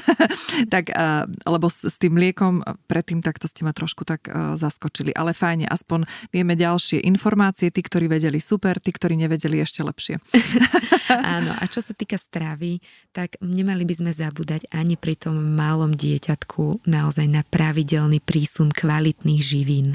tak, 0.74 0.92
lebo 1.48 1.66
s, 1.72 1.96
tým 1.96 2.20
liekom 2.20 2.60
predtým 2.84 3.24
takto 3.24 3.48
ste 3.48 3.64
ma 3.64 3.72
trošku 3.72 4.04
tak 4.04 4.28
zaskočili. 4.60 5.16
Ale 5.16 5.32
fajne, 5.32 5.64
aspoň 5.66 6.04
vieme 6.28 6.52
ďalšie 6.52 7.00
informácie. 7.08 7.72
Tí, 7.72 7.80
ktorí 7.80 8.12
vedeli 8.12 8.36
super, 8.42 8.76
tí, 8.76 8.92
ktorí 8.92 9.16
nevedeli 9.16 9.56
ešte 9.62 9.80
lepšie. 9.80 10.20
áno, 11.34 11.52
a 11.56 11.64
čo 11.70 11.80
sa 11.80 11.96
týka 11.96 12.20
stravy, 12.20 12.82
tak 13.16 13.40
nemali 13.40 13.88
by 13.88 13.94
sme 13.96 14.12
zabúdať 14.12 14.68
ani 14.74 15.00
pri 15.00 15.16
tom 15.16 15.56
malom 15.56 15.94
dieťa 15.94 16.41
dieťatku 16.42 16.90
naozaj 16.90 17.26
na 17.30 17.42
pravidelný 17.46 18.18
prísun 18.18 18.74
kvalitných 18.74 19.42
živín. 19.42 19.94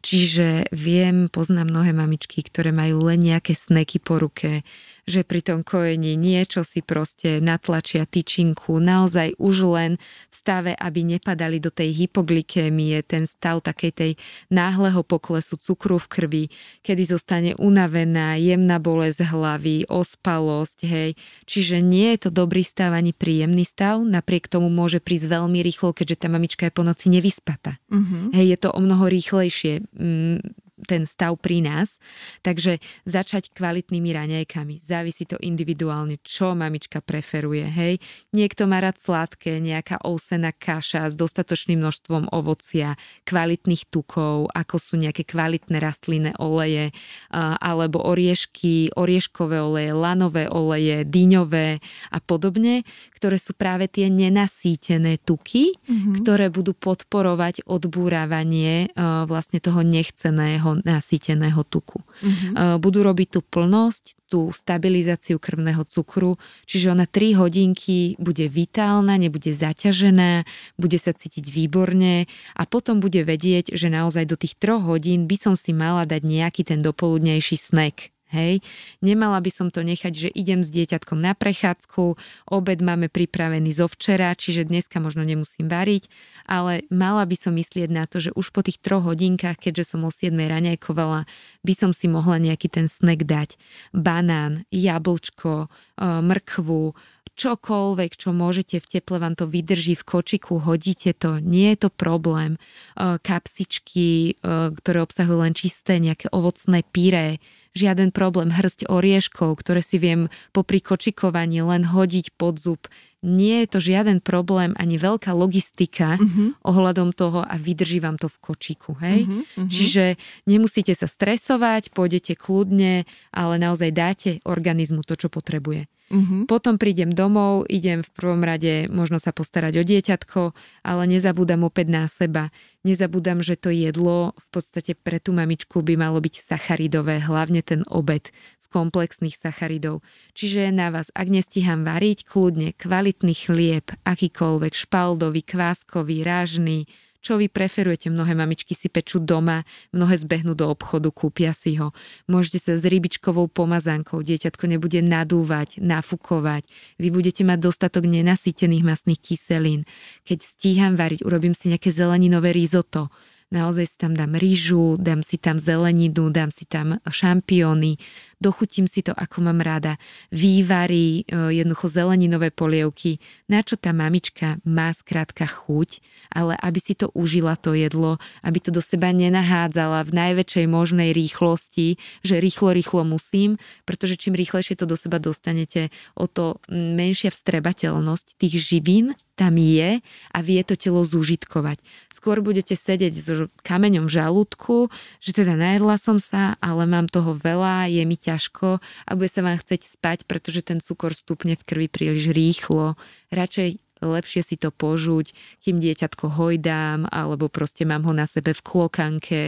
Čiže 0.00 0.70
viem, 0.70 1.26
poznám 1.26 1.74
mnohé 1.74 1.90
mamičky, 1.90 2.46
ktoré 2.46 2.70
majú 2.70 3.10
len 3.10 3.18
nejaké 3.18 3.54
sneky 3.58 3.98
po 3.98 4.22
ruke, 4.22 4.62
že 5.08 5.24
pri 5.24 5.40
tom 5.40 5.64
kojení 5.64 6.20
niečo 6.20 6.60
si 6.60 6.84
proste 6.84 7.40
natlačia 7.40 8.04
tyčinku, 8.04 8.76
naozaj 8.76 9.40
už 9.40 9.56
len 9.72 9.92
v 10.28 10.34
stave, 10.36 10.72
aby 10.76 11.16
nepadali 11.16 11.56
do 11.56 11.72
tej 11.72 12.04
hypoglykémie, 12.04 13.00
ten 13.08 13.24
stav 13.24 13.64
takej 13.64 13.92
tej 13.96 14.12
náhleho 14.52 15.00
poklesu 15.00 15.56
cukru 15.56 15.96
v 15.96 16.06
krvi, 16.12 16.44
kedy 16.84 17.02
zostane 17.08 17.52
unavená, 17.56 18.36
jemná 18.36 18.76
bolesť 18.76 19.24
hlavy, 19.32 19.88
ospalosť, 19.88 20.78
hej. 20.84 21.10
Čiže 21.48 21.80
nie 21.80 22.12
je 22.14 22.28
to 22.28 22.30
dobrý 22.44 22.60
stav 22.60 22.92
ani 22.92 23.16
príjemný 23.16 23.64
stav, 23.64 24.04
napriek 24.04 24.44
tomu 24.52 24.68
môže 24.68 25.00
prísť 25.00 25.40
veľmi 25.40 25.64
rýchlo, 25.64 25.87
keďže 25.92 26.24
tá 26.24 26.28
mamička 26.32 26.66
je 26.68 26.72
po 26.72 26.82
noci 26.82 27.12
nevyspata. 27.12 27.76
Mm-hmm. 27.92 28.34
Hej, 28.34 28.46
je 28.54 28.58
to 28.58 28.68
o 28.72 28.80
mnoho 28.80 29.06
rýchlejšie. 29.06 29.84
Mm, 29.94 30.40
ten 30.86 31.10
stav 31.10 31.34
pri 31.42 31.58
nás. 31.58 31.98
Takže 32.46 32.78
začať 33.02 33.50
kvalitnými 33.50 34.14
raňajkami. 34.14 34.78
Závisí 34.78 35.26
to 35.26 35.34
individuálne, 35.42 36.22
čo 36.22 36.54
mamička 36.54 37.02
preferuje. 37.02 37.66
Hej. 37.66 37.98
Niekto 38.30 38.70
má 38.70 38.78
rád 38.78 39.02
sladké, 39.02 39.58
nejaká 39.58 39.98
ousená 40.06 40.54
kaša 40.54 41.10
s 41.10 41.18
dostatočným 41.18 41.82
množstvom 41.82 42.30
ovocia, 42.30 42.94
kvalitných 43.26 43.90
tukov, 43.90 44.54
ako 44.54 44.76
sú 44.78 44.94
nejaké 45.02 45.26
kvalitné 45.26 45.82
rastlinné 45.82 46.38
oleje, 46.38 46.94
alebo 47.34 47.98
oriešky, 48.06 48.94
orieškové 48.94 49.58
oleje, 49.58 49.90
lanové 49.90 50.46
oleje, 50.46 51.02
dyňové 51.02 51.82
a 52.14 52.18
podobne, 52.22 52.86
ktoré 53.18 53.34
sú 53.34 53.58
práve 53.58 53.90
tie 53.90 54.06
nenasýtené 54.06 55.18
tuky, 55.26 55.74
mm-hmm. 55.74 56.22
ktoré 56.22 56.54
budú 56.54 56.78
podporovať 56.78 57.66
odbúravanie 57.66 58.94
vlastne 59.26 59.58
toho 59.58 59.82
nechceného 59.82 60.78
nasýteného 60.86 61.66
tuku. 61.66 61.98
Mm-hmm. 61.98 62.78
Budú 62.78 63.02
robiť 63.02 63.28
tú 63.34 63.40
plnosť, 63.42 64.14
tú 64.28 64.52
stabilizáciu 64.52 65.40
krvného 65.40 65.82
cukru, 65.88 66.36
čiže 66.68 66.92
ona 66.92 67.08
3 67.08 67.40
hodinky 67.40 68.12
bude 68.20 68.44
vitálna, 68.46 69.16
nebude 69.16 69.50
zaťažená, 69.50 70.44
bude 70.76 71.00
sa 71.00 71.16
cítiť 71.16 71.48
výborne 71.48 72.28
a 72.54 72.62
potom 72.68 73.00
bude 73.00 73.24
vedieť, 73.24 73.72
že 73.72 73.88
naozaj 73.88 74.28
do 74.28 74.36
tých 74.36 74.54
3 74.60 74.84
hodín 74.84 75.24
by 75.24 75.36
som 75.40 75.54
si 75.56 75.72
mala 75.72 76.04
dať 76.04 76.22
nejaký 76.28 76.62
ten 76.62 76.78
dopoludnejší 76.84 77.56
snack 77.56 78.12
Hej, 78.28 78.60
nemala 79.00 79.40
by 79.40 79.48
som 79.48 79.72
to 79.72 79.80
nechať, 79.80 80.12
že 80.12 80.28
idem 80.28 80.60
s 80.60 80.68
dieťatkom 80.68 81.16
na 81.16 81.32
prechádzku, 81.32 82.20
obed 82.52 82.84
máme 82.84 83.08
pripravený 83.08 83.72
zo 83.72 83.88
včera, 83.88 84.36
čiže 84.36 84.68
dneska 84.68 85.00
možno 85.00 85.24
nemusím 85.24 85.64
variť, 85.64 86.12
ale 86.44 86.84
mala 86.92 87.24
by 87.24 87.36
som 87.40 87.56
myslieť 87.56 87.88
na 87.88 88.04
to, 88.04 88.20
že 88.20 88.36
už 88.36 88.52
po 88.52 88.60
tých 88.60 88.84
troch 88.84 89.08
hodinkách, 89.08 89.56
keďže 89.56 89.96
som 89.96 90.04
o 90.04 90.12
7 90.12 90.36
raňajkovala, 90.36 91.24
by 91.64 91.72
som 91.72 91.96
si 91.96 92.04
mohla 92.04 92.36
nejaký 92.36 92.68
ten 92.68 92.84
snack 92.84 93.24
dať. 93.24 93.56
Banán, 93.96 94.68
jablčko, 94.68 95.64
e, 95.64 95.68
mrkvu, 96.04 96.92
čokoľvek, 97.38 98.18
čo 98.18 98.34
môžete 98.34 98.82
v 98.82 98.98
teple, 98.98 99.22
vám 99.22 99.38
to 99.38 99.46
vydrží 99.46 99.94
v 99.94 100.02
kočiku, 100.02 100.58
hodíte 100.58 101.14
to, 101.14 101.38
nie 101.38 101.70
je 101.72 101.86
to 101.86 101.90
problém. 101.94 102.58
E, 102.58 103.16
kapsičky, 103.22 104.34
e, 104.34 104.72
ktoré 104.74 104.98
obsahujú 105.06 105.46
len 105.46 105.54
čisté 105.54 106.02
nejaké 106.02 106.26
ovocné 106.34 106.82
pyré, 106.90 107.38
žiaden 107.78 108.10
problém 108.10 108.50
hrsť 108.50 108.90
orieškov, 108.90 109.62
ktoré 109.62 109.78
si 109.86 110.02
viem 110.02 110.26
po 110.50 110.66
prikočikovaní 110.66 111.62
len 111.62 111.86
hodiť 111.86 112.34
pod 112.34 112.58
zub. 112.58 112.90
Nie 113.22 113.66
je 113.66 113.68
to 113.74 113.78
žiaden 113.82 114.22
problém 114.22 114.78
ani 114.78 114.94
veľká 114.94 115.34
logistika 115.34 116.18
uh-huh. 116.18 116.54
ohľadom 116.62 117.10
toho 117.10 117.42
a 117.42 117.54
vydrží 117.58 117.98
vám 117.98 118.14
to 118.14 118.30
v 118.30 118.38
kočiku. 118.38 118.94
Hej? 119.02 119.26
Uh-huh, 119.26 119.42
uh-huh. 119.42 119.66
Čiže 119.66 120.14
nemusíte 120.46 120.94
sa 120.94 121.10
stresovať, 121.10 121.90
pôjdete 121.90 122.38
kľudne, 122.38 123.10
ale 123.34 123.54
naozaj 123.58 123.90
dáte 123.90 124.30
organizmu 124.46 125.02
to, 125.02 125.18
čo 125.18 125.26
potrebuje. 125.34 125.90
Mm-hmm. 126.08 126.48
Potom 126.48 126.80
prídem 126.80 127.12
domov, 127.12 127.68
idem 127.68 128.00
v 128.00 128.10
prvom 128.16 128.40
rade 128.40 128.88
možno 128.88 129.20
sa 129.20 129.28
postarať 129.28 129.76
o 129.76 129.84
dieťatko, 129.84 130.42
ale 130.80 131.02
nezabúdam 131.04 131.68
opäť 131.68 131.86
na 131.92 132.04
seba. 132.08 132.48
Nezabúdam, 132.80 133.44
že 133.44 133.60
to 133.60 133.68
jedlo 133.68 134.32
v 134.40 134.48
podstate 134.48 134.96
pre 134.96 135.20
tú 135.20 135.36
mamičku 135.36 135.84
by 135.84 136.00
malo 136.00 136.24
byť 136.24 136.34
sacharidové, 136.40 137.20
hlavne 137.20 137.60
ten 137.60 137.84
obed 137.92 138.32
z 138.32 138.66
komplexných 138.72 139.36
sacharidov. 139.36 140.00
Čiže 140.32 140.72
na 140.72 140.88
vás, 140.88 141.12
ak 141.12 141.28
nestíham 141.28 141.84
variť, 141.84 142.24
kľudne 142.24 142.72
kvalitný 142.72 143.36
chlieb, 143.36 143.92
akýkoľvek, 144.08 144.72
špaldový, 144.72 145.44
kváskový, 145.44 146.24
rážný, 146.24 146.88
čo 147.18 147.34
vy 147.36 147.50
preferujete? 147.50 148.14
Mnohé 148.14 148.38
mamičky 148.38 148.78
si 148.78 148.86
pečú 148.86 149.18
doma, 149.18 149.66
mnohé 149.90 150.14
zbehnú 150.14 150.54
do 150.54 150.70
obchodu, 150.70 151.10
kúpia 151.10 151.50
si 151.50 151.74
ho. 151.76 151.90
Môžete 152.30 152.58
sa 152.62 152.72
s 152.78 152.86
rybičkovou 152.86 153.50
pomazánkou, 153.50 154.22
dieťatko 154.22 154.64
nebude 154.70 155.02
nadúvať, 155.02 155.82
nafúkovať. 155.82 156.70
Vy 157.02 157.08
budete 157.10 157.42
mať 157.42 157.58
dostatok 157.58 158.06
nenasýtených 158.06 158.86
masných 158.86 159.18
kyselín. 159.18 159.82
Keď 160.22 160.38
stíham 160.46 160.94
variť, 160.94 161.26
urobím 161.26 161.58
si 161.58 161.74
nejaké 161.74 161.90
zeleninové 161.90 162.54
risotto 162.54 163.10
naozaj 163.48 163.84
si 163.88 163.96
tam 163.96 164.12
dám 164.12 164.36
rýžu, 164.36 165.00
dám 165.00 165.24
si 165.24 165.40
tam 165.40 165.56
zeleninu, 165.56 166.28
dám 166.28 166.52
si 166.52 166.68
tam 166.68 167.00
šampióny, 167.00 167.96
dochutím 168.38 168.86
si 168.86 169.02
to, 169.02 169.12
ako 169.14 169.44
mám 169.44 169.60
rada. 169.62 169.98
Vývary, 170.30 171.22
e, 171.26 171.62
jednoducho 171.62 171.90
zeleninové 171.90 172.54
polievky, 172.54 173.18
na 173.50 173.62
čo 173.62 173.74
tá 173.74 173.90
mamička 173.90 174.62
má 174.64 174.90
skrátka 174.94 175.44
chuť, 175.46 176.00
ale 176.32 176.54
aby 176.58 176.78
si 176.78 176.94
to 176.94 177.10
užila 177.14 177.58
to 177.58 177.74
jedlo, 177.74 178.16
aby 178.46 178.58
to 178.62 178.70
do 178.70 178.82
seba 178.82 179.10
nenahádzala 179.10 180.06
v 180.06 180.14
najväčšej 180.14 180.66
možnej 180.66 181.10
rýchlosti, 181.12 181.98
že 182.22 182.38
rýchlo, 182.38 182.74
rýchlo 182.74 183.02
musím, 183.04 183.58
pretože 183.84 184.16
čím 184.18 184.38
rýchlejšie 184.38 184.78
to 184.78 184.86
do 184.86 184.94
seba 184.94 185.18
dostanete, 185.18 185.90
o 186.14 186.30
to 186.30 186.62
menšia 186.70 187.34
vstrebateľnosť 187.34 188.26
tých 188.38 188.54
živín 188.58 189.18
tam 189.38 189.54
je 189.54 190.02
a 190.34 190.38
vie 190.42 190.58
to 190.66 190.74
telo 190.74 191.06
zúžitkovať. 191.06 191.78
Skôr 192.10 192.42
budete 192.42 192.74
sedieť 192.74 193.14
s 193.14 193.46
kameňom 193.62 194.10
v 194.10 194.14
žalúdku, 194.18 194.90
že 195.22 195.30
teda 195.30 195.54
najedla 195.54 195.94
som 195.94 196.18
sa, 196.18 196.58
ale 196.58 196.90
mám 196.90 197.06
toho 197.06 197.38
veľa, 197.38 197.86
je 197.86 198.02
mi 198.02 198.18
ťažko 198.18 198.82
a 198.82 199.10
bude 199.14 199.30
sa 199.30 199.46
vám 199.46 199.62
chceť 199.62 199.86
spať, 199.86 200.18
pretože 200.26 200.66
ten 200.66 200.82
cukor 200.82 201.14
stupne 201.14 201.54
v 201.54 201.62
krvi 201.62 201.86
príliš 201.86 202.34
rýchlo. 202.34 202.98
Radšej 203.30 203.87
lepšie 204.00 204.42
si 204.42 204.56
to 204.58 204.70
požuť, 204.70 205.32
kým 205.62 205.82
dieťatko 205.82 206.30
hojdám, 206.38 207.06
alebo 207.10 207.50
proste 207.50 207.82
mám 207.82 208.06
ho 208.06 208.12
na 208.14 208.24
sebe 208.24 208.54
v 208.54 208.64
klokanke. 208.64 209.40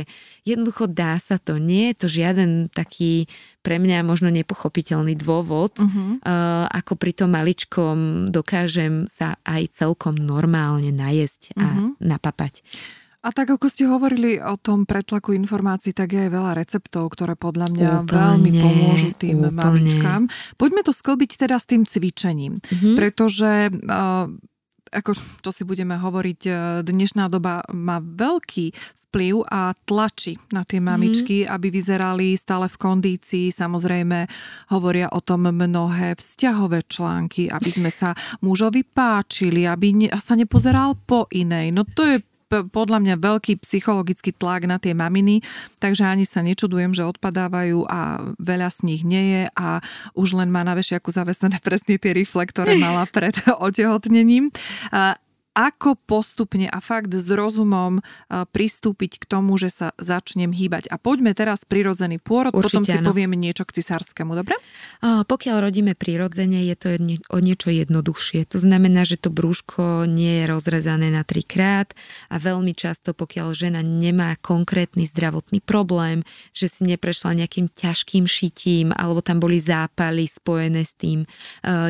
Jednoducho 0.42 0.90
dá 0.90 1.18
sa 1.22 1.38
to. 1.38 1.58
Nie 1.58 1.94
je 1.94 2.06
to 2.06 2.06
žiaden 2.10 2.70
taký 2.70 3.30
pre 3.60 3.76
mňa 3.76 4.00
možno 4.02 4.32
nepochopiteľný 4.32 5.20
dôvod, 5.20 5.76
uh-huh. 5.76 6.20
uh, 6.24 6.64
ako 6.72 6.96
pri 6.96 7.12
tom 7.12 7.36
maličkom 7.36 8.28
dokážem 8.32 9.04
sa 9.04 9.36
aj 9.44 9.76
celkom 9.76 10.16
normálne 10.16 10.88
najesť 10.88 11.52
a 11.60 11.68
uh-huh. 11.68 11.88
napapať. 12.00 12.64
A 13.20 13.37
tak 13.37 13.52
ako 13.52 13.68
ste 13.68 13.85
hovorili 13.85 14.40
o 14.40 14.56
tom 14.56 14.88
pretlaku 14.88 15.37
informácií, 15.37 15.92
tak 15.92 16.16
je 16.16 16.24
aj 16.24 16.30
veľa 16.33 16.52
receptov, 16.56 17.12
ktoré 17.12 17.37
podľa 17.37 17.68
mňa 17.68 17.90
úplne, 18.00 18.16
veľmi 18.16 18.50
pomôžu 18.56 19.11
tým 19.12 19.44
úplne. 19.44 19.61
mamičkám. 19.61 20.22
Poďme 20.56 20.80
to 20.80 20.92
sklbiť 20.96 21.37
teda 21.37 21.61
s 21.61 21.68
tým 21.68 21.85
cvičením, 21.85 22.64
mm-hmm. 22.64 22.94
pretože 22.96 23.68
uh, 23.68 24.24
ako 24.90 25.14
čo 25.14 25.50
si 25.54 25.62
budeme 25.62 25.94
hovoriť, 25.94 26.40
e, 26.50 26.52
dnešná 26.83 27.30
doba 27.30 27.62
má 27.70 28.02
veľký 28.02 28.74
vplyv 29.11 29.46
a 29.46 29.74
tlačí 29.87 30.35
na 30.50 30.66
tie 30.66 30.83
mamičky, 30.83 31.46
mm-hmm. 31.46 31.54
aby 31.54 31.68
vyzerali 31.70 32.35
stále 32.35 32.66
v 32.66 32.76
kondícii. 32.78 33.54
Samozrejme 33.54 34.26
hovoria 34.74 35.11
o 35.14 35.22
tom 35.22 35.46
mnohé 35.46 36.18
vzťahové 36.18 36.90
články, 36.90 37.46
aby 37.46 37.70
sme 37.70 37.90
sa 37.90 38.18
mužovi 38.42 38.83
páčili, 38.83 39.66
aby 39.66 40.11
sa 40.18 40.35
nepozeral 40.35 40.98
po 41.06 41.30
inej. 41.30 41.70
No 41.70 41.87
to 41.87 42.06
je 42.06 42.16
podľa 42.50 42.98
mňa 42.98 43.14
veľký 43.22 43.62
psychologický 43.62 44.34
tlak 44.34 44.66
na 44.66 44.82
tie 44.82 44.90
maminy, 44.90 45.40
takže 45.78 46.02
ani 46.02 46.26
sa 46.26 46.42
nečudujem, 46.42 46.90
že 46.90 47.06
odpadávajú 47.06 47.86
a 47.86 48.32
veľa 48.42 48.68
z 48.74 48.78
nich 48.90 49.02
nie 49.06 49.24
je 49.38 49.42
a 49.54 49.78
už 50.18 50.34
len 50.34 50.50
má 50.50 50.66
na 50.66 50.74
vešiaku 50.74 51.14
zavesené 51.14 51.62
presne 51.66 51.96
tie 51.96 52.10
rifle, 52.10 52.42
ktoré 52.42 52.74
mala 52.76 53.06
pred 53.06 53.34
otehotnením 53.66 54.50
ako 55.60 56.00
postupne 56.08 56.64
a 56.72 56.80
fakt 56.80 57.12
s 57.12 57.28
rozumom 57.28 58.00
e, 58.00 58.02
pristúpiť 58.48 59.20
k 59.20 59.24
tomu, 59.28 59.60
že 59.60 59.68
sa 59.68 59.92
začnem 60.00 60.56
hýbať. 60.56 60.88
A 60.88 60.96
poďme 60.96 61.36
teraz 61.36 61.68
prirodzený 61.68 62.16
pôrod, 62.16 62.56
Určite, 62.56 62.80
potom 62.80 62.82
si 62.88 62.96
áno. 62.96 63.12
povieme 63.12 63.36
niečo 63.36 63.68
k 63.68 63.76
cisárskému, 63.76 64.32
dobre? 64.32 64.56
A 65.04 65.28
pokiaľ 65.28 65.68
rodíme 65.68 65.92
prirodzene, 65.92 66.64
je 66.64 66.76
to 66.80 66.88
o 67.28 67.38
niečo 67.44 67.68
jednoduchšie. 67.68 68.48
To 68.48 68.56
znamená, 68.56 69.04
že 69.04 69.20
to 69.20 69.28
brúško 69.28 70.08
nie 70.08 70.42
je 70.42 70.44
rozrezané 70.48 71.12
na 71.12 71.28
trikrát 71.28 71.92
a 72.32 72.40
veľmi 72.40 72.72
často, 72.72 73.12
pokiaľ 73.12 73.52
žena 73.52 73.84
nemá 73.84 74.40
konkrétny 74.40 75.04
zdravotný 75.04 75.60
problém, 75.60 76.24
že 76.56 76.72
si 76.72 76.88
neprešla 76.88 77.36
nejakým 77.36 77.68
ťažkým 77.68 78.24
šitím 78.24 78.96
alebo 78.96 79.20
tam 79.20 79.42
boli 79.42 79.60
zápaly 79.60 80.24
spojené 80.24 80.88
s 80.88 80.96
tým, 80.96 81.24
e, 81.24 81.28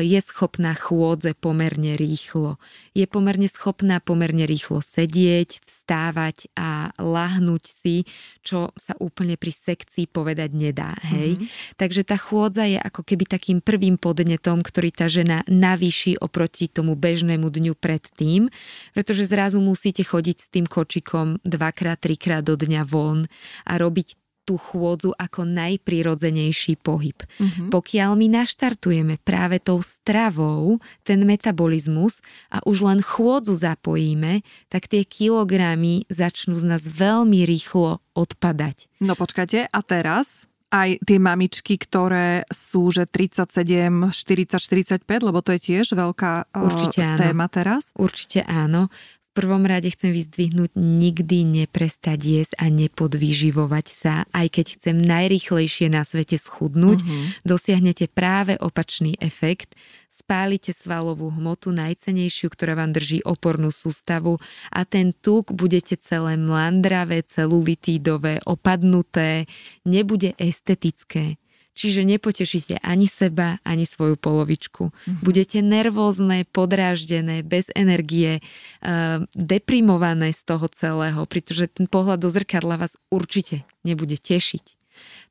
je 0.03 0.19
schopná 0.19 0.75
chôdze 0.75 1.31
pomerne 1.39 1.95
rýchlo. 1.95 2.59
Je 2.91 3.07
pomerne 3.07 3.47
schopná 3.47 3.60
pomerne 4.01 4.49
rýchlo 4.49 4.81
sedieť, 4.81 5.61
vstávať 5.61 6.49
a 6.57 6.89
lahnúť 6.97 7.63
si, 7.65 8.09
čo 8.41 8.73
sa 8.73 8.97
úplne 8.97 9.37
pri 9.37 9.53
sekcii 9.53 10.09
povedať 10.09 10.49
nedá. 10.55 10.97
Hej? 11.05 11.37
Mm-hmm. 11.37 11.77
Takže 11.77 12.01
tá 12.01 12.17
chôdza 12.17 12.65
je 12.65 12.81
ako 12.81 13.05
keby 13.05 13.29
takým 13.29 13.59
prvým 13.61 14.01
podnetom, 14.01 14.65
ktorý 14.65 14.89
tá 14.89 15.05
žena 15.11 15.43
navýši 15.45 16.17
oproti 16.21 16.71
tomu 16.71 16.97
bežnému 16.97 17.49
dňu 17.49 17.73
predtým, 17.77 18.47
pretože 18.95 19.27
zrazu 19.27 19.61
musíte 19.61 20.01
chodiť 20.01 20.37
s 20.39 20.47
tým 20.49 20.65
kočikom 20.65 21.41
dvakrát, 21.43 22.01
trikrát 22.01 22.45
do 22.45 22.55
dňa 22.55 22.81
von 22.87 23.29
a 23.67 23.73
robiť 23.77 24.20
tú 24.43 24.57
chôdzu 24.57 25.13
ako 25.15 25.45
najprirodzenejší 25.45 26.81
pohyb. 26.81 27.17
Uh-huh. 27.37 27.69
Pokiaľ 27.69 28.17
my 28.17 28.27
naštartujeme 28.41 29.21
práve 29.21 29.61
tou 29.61 29.79
stravou 29.79 30.81
ten 31.05 31.21
metabolizmus 31.23 32.19
a 32.49 32.59
už 32.65 32.83
len 32.85 32.99
chôdzu 32.99 33.53
zapojíme, 33.53 34.41
tak 34.67 34.89
tie 34.89 35.05
kilogramy 35.05 36.09
začnú 36.09 36.57
z 36.57 36.65
nás 36.65 36.83
veľmi 36.85 37.45
rýchlo 37.45 38.01
odpadať. 38.17 38.89
No 39.01 39.13
počkajte, 39.15 39.69
a 39.69 39.79
teraz 39.85 40.49
aj 40.71 41.03
tie 41.03 41.19
mamičky, 41.19 41.75
ktoré 41.75 42.47
sú 42.47 42.95
že 42.95 43.03
37, 43.03 44.15
40, 44.15 45.03
45, 45.03 45.03
lebo 45.03 45.43
to 45.43 45.51
je 45.59 45.59
tiež 45.59 45.93
veľká 45.93 46.55
Určite 46.55 47.03
téma 47.19 47.51
áno. 47.51 47.53
teraz? 47.53 47.91
Určite 47.99 48.47
áno 48.47 48.87
prvom 49.33 49.63
rade 49.65 49.89
chcem 49.89 50.13
vyzdvihnúť 50.13 50.77
nikdy 50.77 51.63
neprestať 51.65 52.19
jesť 52.21 52.53
a 52.61 52.69
nepodvyživovať 52.69 53.85
sa. 53.89 54.13
Aj 54.29 54.47
keď 54.47 54.77
chcem 54.77 54.95
najrychlejšie 54.99 55.89
na 55.89 56.05
svete 56.05 56.37
schudnúť, 56.37 56.99
uh-huh. 57.01 57.25
dosiahnete 57.47 58.11
práve 58.11 58.59
opačný 58.61 59.17
efekt. 59.17 59.73
Spálite 60.11 60.75
svalovú 60.75 61.31
hmotu 61.33 61.73
najcenejšiu, 61.73 62.51
ktorá 62.53 62.77
vám 62.77 62.91
drží 62.93 63.23
opornú 63.25 63.71
sústavu 63.71 64.37
a 64.69 64.83
ten 64.85 65.15
tuk 65.15 65.55
budete 65.55 65.95
celé 65.97 66.35
mlandravé, 66.37 67.23
celulitídové, 67.23 68.43
opadnuté, 68.45 69.47
nebude 69.87 70.35
estetické. 70.37 71.40
Čiže 71.71 72.03
nepotešíte 72.03 72.83
ani 72.83 73.07
seba, 73.07 73.57
ani 73.63 73.87
svoju 73.87 74.19
polovičku. 74.19 74.91
Mm-hmm. 74.91 75.23
Budete 75.23 75.63
nervózne, 75.63 76.43
podráždené, 76.51 77.47
bez 77.47 77.71
energie, 77.71 78.43
uh, 78.83 79.23
deprimované 79.31 80.35
z 80.35 80.41
toho 80.43 80.67
celého, 80.67 81.23
pretože 81.25 81.71
ten 81.71 81.87
pohľad 81.87 82.19
do 82.19 82.29
zrkadla 82.29 82.75
vás 82.75 82.99
určite 83.07 83.63
nebude 83.87 84.19
tešiť. 84.19 84.81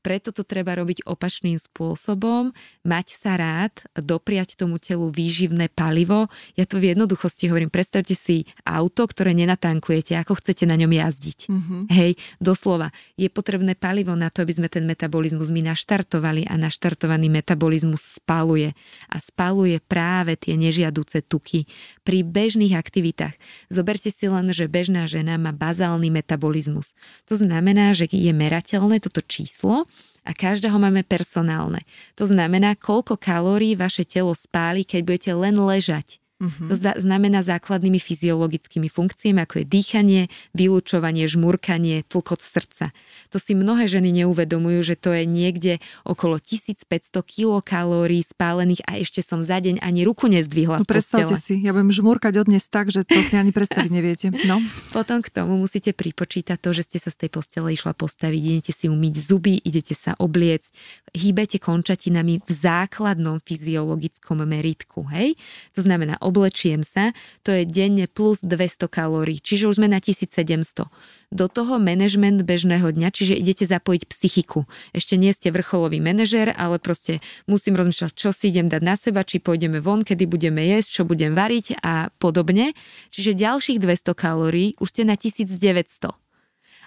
Preto 0.01 0.33
to 0.33 0.49
treba 0.49 0.73
robiť 0.73 1.05
opačným 1.05 1.61
spôsobom, 1.61 2.57
mať 2.89 3.07
sa 3.13 3.37
rád, 3.37 3.85
dopriať 3.93 4.57
tomu 4.57 4.81
telu 4.81 5.13
výživné 5.13 5.69
palivo. 5.69 6.33
Ja 6.57 6.65
to 6.65 6.81
v 6.81 6.97
jednoduchosti 6.97 7.53
hovorím, 7.53 7.69
predstavte 7.69 8.17
si 8.17 8.49
auto, 8.65 9.05
ktoré 9.05 9.37
nenatankujete, 9.37 10.17
ako 10.17 10.41
chcete 10.41 10.65
na 10.65 10.81
ňom 10.81 10.89
jazdiť. 10.89 11.39
Mm-hmm. 11.53 11.81
Hej, 11.93 12.17
doslova, 12.41 12.89
je 13.21 13.29
potrebné 13.29 13.77
palivo 13.77 14.17
na 14.17 14.33
to, 14.33 14.41
aby 14.41 14.57
sme 14.57 14.69
ten 14.73 14.89
metabolizmus 14.89 15.53
my 15.53 15.69
naštartovali 15.69 16.49
a 16.49 16.57
naštartovaný 16.57 17.29
metabolizmus 17.29 18.25
spaluje. 18.25 18.73
A 19.13 19.17
spaluje 19.21 19.85
práve 19.85 20.41
tie 20.41 20.57
nežiaduce 20.57 21.21
tuky 21.29 21.69
pri 22.09 22.25
bežných 22.25 22.73
aktivitách. 22.73 23.37
Zoberte 23.69 24.09
si 24.09 24.27
len, 24.27 24.49
že 24.57 24.65
bežná 24.65 25.05
žena 25.05 25.37
má 25.37 25.53
bazálny 25.53 26.09
metabolizmus. 26.09 26.97
To 27.29 27.37
znamená, 27.37 27.93
že 27.93 28.09
je 28.11 28.33
merateľné 28.33 28.99
toto 29.05 29.21
číslo 29.21 29.85
a 30.23 30.31
každého 30.37 30.77
máme 30.77 31.03
personálne. 31.03 31.83
To 32.15 32.29
znamená, 32.29 32.77
koľko 32.77 33.17
kalórií 33.17 33.75
vaše 33.75 34.05
telo 34.05 34.37
spáli, 34.37 34.85
keď 34.85 35.01
budete 35.03 35.33
len 35.33 35.57
ležať 35.57 36.20
Uh-huh. 36.41 36.73
To 36.73 36.75
znamená 36.77 37.45
základnými 37.45 38.01
fyziologickými 38.01 38.89
funkciami, 38.89 39.45
ako 39.45 39.61
je 39.61 39.67
dýchanie, 39.69 40.23
vylúčovanie, 40.57 41.29
žmurkanie, 41.29 42.01
tlkot 42.09 42.41
srdca. 42.41 42.97
To 43.29 43.37
si 43.37 43.53
mnohé 43.53 43.85
ženy 43.85 44.25
neuvedomujú, 44.25 44.81
že 44.81 44.97
to 44.97 45.13
je 45.13 45.29
niekde 45.29 45.85
okolo 46.09 46.41
1500 46.41 46.89
kilokalórií 47.21 48.25
spálených 48.25 48.81
a 48.89 48.97
ešte 49.05 49.21
som 49.21 49.45
za 49.45 49.61
deň 49.61 49.85
ani 49.85 50.01
ruku 50.09 50.33
nezdvihla 50.33 50.81
no, 50.81 50.89
predstavte 50.89 51.37
si, 51.37 51.61
ja 51.61 51.77
budem 51.77 51.93
žmurkať 51.93 52.41
odnes 52.41 52.65
tak, 52.73 52.89
že 52.89 53.05
to 53.05 53.21
si 53.21 53.37
ani 53.37 53.53
predstaviť 53.53 53.91
neviete. 54.01 54.33
No. 54.49 54.65
Potom 54.97 55.21
k 55.21 55.29
tomu 55.29 55.61
musíte 55.61 55.93
pripočítať 55.93 56.57
to, 56.57 56.73
že 56.73 56.89
ste 56.89 56.99
sa 57.05 57.13
z 57.13 57.27
tej 57.27 57.31
postele 57.37 57.77
išla 57.77 57.93
postaviť, 57.93 58.41
idete 58.41 58.73
si 58.73 58.89
umyť 58.89 59.15
zuby, 59.21 59.61
idete 59.61 59.93
sa 59.93 60.17
obliecť, 60.17 60.73
hýbete 61.13 61.61
končatinami 61.61 62.41
v 62.41 62.51
základnom 62.51 63.45
fyziologickom 63.45 64.41
meritku. 64.49 65.05
Hej? 65.13 65.37
To 65.77 65.85
znamená 65.85 66.17
oblečiem 66.31 66.87
sa, 66.87 67.11
to 67.43 67.51
je 67.51 67.67
denne 67.67 68.07
plus 68.07 68.41
200 68.47 68.87
kalórií, 68.87 69.43
čiže 69.43 69.67
už 69.67 69.83
sme 69.83 69.91
na 69.91 69.99
1700. 69.99 70.87
Do 71.31 71.47
toho 71.47 71.79
manažment 71.79 72.43
bežného 72.43 72.91
dňa, 72.91 73.15
čiže 73.15 73.39
idete 73.39 73.63
zapojiť 73.67 74.03
psychiku. 74.11 74.67
Ešte 74.91 75.15
nie 75.15 75.31
ste 75.31 75.55
vrcholový 75.55 76.03
manažer, 76.03 76.51
ale 76.55 76.83
proste 76.83 77.23
musím 77.47 77.79
rozmýšľať, 77.79 78.13
čo 78.15 78.35
si 78.35 78.51
idem 78.51 78.67
dať 78.67 78.83
na 78.83 78.95
seba, 78.99 79.23
či 79.23 79.39
pôjdeme 79.39 79.79
von, 79.79 80.03
kedy 80.03 80.27
budeme 80.27 80.63
jesť, 80.67 80.89
čo 80.91 81.03
budem 81.07 81.35
variť 81.39 81.79
a 81.83 82.11
podobne. 82.19 82.75
Čiže 83.15 83.39
ďalších 83.39 83.79
200 83.79 84.15
kalórií 84.15 84.75
už 84.83 84.89
ste 84.91 85.03
na 85.07 85.15
1900 85.15 86.21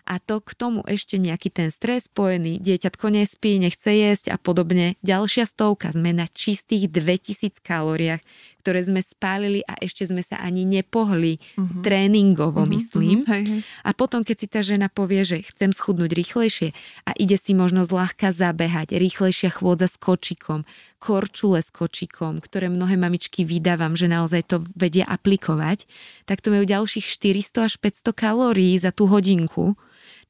a 0.04 0.20
to 0.20 0.44
k 0.44 0.52
tomu 0.54 0.84
ešte 0.84 1.16
nejaký 1.16 1.48
ten 1.48 1.72
stres 1.72 2.12
spojený, 2.12 2.60
dieťatko 2.60 3.08
nespí, 3.08 3.56
nechce 3.56 3.88
jesť 3.88 4.36
a 4.36 4.38
podobne. 4.38 5.00
Ďalšia 5.00 5.48
stovka, 5.48 5.96
sme 5.96 6.12
na 6.12 6.28
čistých 6.28 6.92
2000 6.92 7.64
kalóriách, 7.64 8.22
ktoré 8.64 8.80
sme 8.80 9.04
spálili 9.04 9.60
a 9.68 9.76
ešte 9.84 10.08
sme 10.08 10.24
sa 10.24 10.40
ani 10.40 10.64
nepohli 10.64 11.36
uh-huh. 11.36 11.84
tréningovo, 11.84 12.64
uh-huh, 12.64 12.72
myslím. 12.80 13.20
Uh-huh, 13.20 13.36
hej, 13.36 13.44
hej. 13.44 13.62
A 13.84 13.92
potom, 13.92 14.24
keď 14.24 14.36
si 14.40 14.48
tá 14.48 14.64
žena 14.64 14.88
povie, 14.88 15.28
že 15.28 15.44
chcem 15.44 15.76
schudnúť 15.76 16.16
rýchlejšie 16.16 16.72
a 17.04 17.12
ide 17.20 17.36
si 17.36 17.52
možno 17.52 17.84
zľahka 17.84 18.32
zabehať, 18.32 18.96
rýchlejšia 18.96 19.52
chôdza 19.52 19.92
s 19.92 20.00
kočikom, 20.00 20.64
korčule 21.04 21.60
s 21.60 21.68
kočikom, 21.76 22.40
ktoré 22.40 22.72
mnohé 22.72 22.96
mamičky 22.96 23.44
vydávam, 23.44 24.00
že 24.00 24.08
naozaj 24.08 24.48
to 24.48 24.64
vedia 24.80 25.04
aplikovať, 25.04 25.84
tak 26.24 26.40
to 26.40 26.56
majú 26.56 26.64
ďalších 26.64 27.04
400 27.04 27.68
až 27.68 27.74
500 27.84 28.16
kalórií 28.16 28.80
za 28.80 28.96
tú 28.96 29.12
hodinku 29.12 29.76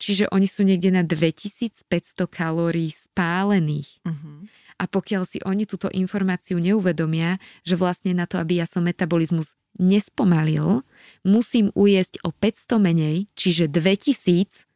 Čiže 0.01 0.29
oni 0.35 0.47
sú 0.49 0.67
niekde 0.67 0.91
na 0.91 1.03
2500 1.05 1.87
kalórií 2.27 2.91
spálených. 2.91 4.03
Uh-huh. 4.03 4.43
A 4.83 4.85
pokiaľ 4.91 5.23
si 5.23 5.39
oni 5.47 5.63
túto 5.63 5.87
informáciu 5.87 6.59
neuvedomia, 6.59 7.39
že 7.63 7.79
vlastne 7.79 8.11
na 8.11 8.27
to, 8.27 8.35
aby 8.35 8.59
ja 8.59 8.67
som 8.67 8.83
metabolizmus 8.83 9.55
nespomalil, 9.79 10.83
musím 11.23 11.71
ujesť 11.71 12.19
o 12.27 12.35
500 12.35 12.83
menej, 12.83 13.15
čiže 13.39 13.71
2000, 13.71 14.67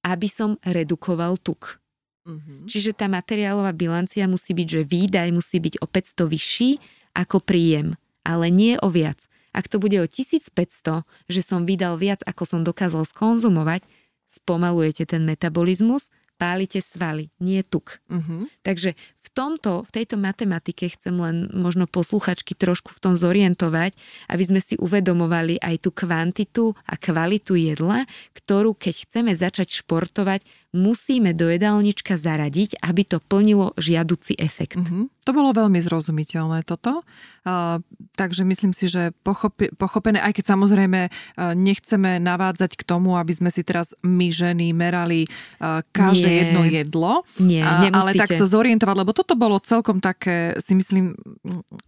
aby 0.00 0.28
som 0.32 0.56
redukoval 0.64 1.36
tuk. 1.36 1.76
Uh-huh. 2.24 2.64
Čiže 2.64 2.96
tá 2.96 3.04
materiálová 3.04 3.76
bilancia 3.76 4.24
musí 4.24 4.56
byť, 4.56 4.68
že 4.80 4.82
výdaj 4.88 5.28
musí 5.28 5.60
byť 5.60 5.84
o 5.84 5.86
500 5.86 6.24
vyšší 6.24 6.70
ako 7.12 7.44
príjem, 7.44 8.00
ale 8.24 8.48
nie 8.48 8.80
o 8.80 8.88
viac. 8.88 9.28
Ak 9.52 9.68
to 9.68 9.76
bude 9.76 9.98
o 10.00 10.06
1500, 10.06 11.04
že 11.28 11.40
som 11.44 11.68
vydal 11.68 12.00
viac, 12.00 12.22
ako 12.24 12.48
som 12.48 12.60
dokázal 12.62 13.02
skonzumovať, 13.04 13.84
spomalujete 14.30 15.10
ten 15.10 15.26
metabolizmus, 15.26 16.14
pálite 16.40 16.80
svaly, 16.80 17.28
nie 17.36 17.60
tuk. 17.60 18.00
Uh-huh. 18.08 18.48
Takže 18.64 18.96
v 18.96 19.28
tomto, 19.36 19.84
v 19.84 19.90
tejto 19.92 20.16
matematike 20.16 20.88
chcem 20.88 21.12
len 21.20 21.52
možno 21.52 21.84
posluchačky 21.84 22.56
trošku 22.56 22.96
v 22.96 23.02
tom 23.04 23.12
zorientovať, 23.12 23.92
aby 24.32 24.44
sme 24.48 24.60
si 24.64 24.80
uvedomovali 24.80 25.60
aj 25.60 25.84
tú 25.84 25.92
kvantitu 25.92 26.72
a 26.88 26.96
kvalitu 26.96 27.60
jedla, 27.60 28.08
ktorú 28.32 28.72
keď 28.72 29.04
chceme 29.04 29.36
začať 29.36 29.84
športovať, 29.84 30.40
musíme 30.70 31.34
do 31.34 31.50
jedálnička 31.50 32.14
zaradiť, 32.14 32.78
aby 32.78 33.02
to 33.02 33.18
plnilo 33.18 33.74
žiaduci 33.74 34.38
efekt. 34.38 34.78
Mm-hmm. 34.78 35.10
To 35.26 35.30
bolo 35.34 35.50
veľmi 35.50 35.82
zrozumiteľné 35.82 36.62
toto. 36.62 37.02
Uh, 37.42 37.82
takže 38.14 38.46
myslím 38.46 38.70
si, 38.70 38.86
že 38.86 39.10
pochopi, 39.26 39.74
pochopené, 39.74 40.22
aj 40.22 40.38
keď 40.38 40.44
samozrejme 40.54 41.00
uh, 41.10 41.52
nechceme 41.58 42.22
navádzať 42.22 42.78
k 42.78 42.82
tomu, 42.86 43.18
aby 43.18 43.32
sme 43.34 43.50
si 43.50 43.66
teraz 43.66 43.98
my 44.06 44.30
ženy 44.30 44.70
merali 44.70 45.26
uh, 45.58 45.82
každé 45.90 46.30
Nie. 46.30 46.38
jedno 46.46 46.62
jedlo. 46.66 47.12
Nie, 47.42 47.66
uh, 47.66 47.90
ale 47.90 48.14
tak 48.14 48.30
sa 48.30 48.46
zorientovať, 48.46 48.94
lebo 48.94 49.10
toto 49.10 49.34
bolo 49.34 49.58
celkom 49.58 49.98
také, 49.98 50.54
si 50.62 50.78
myslím, 50.78 51.18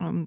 um, 0.03 0.27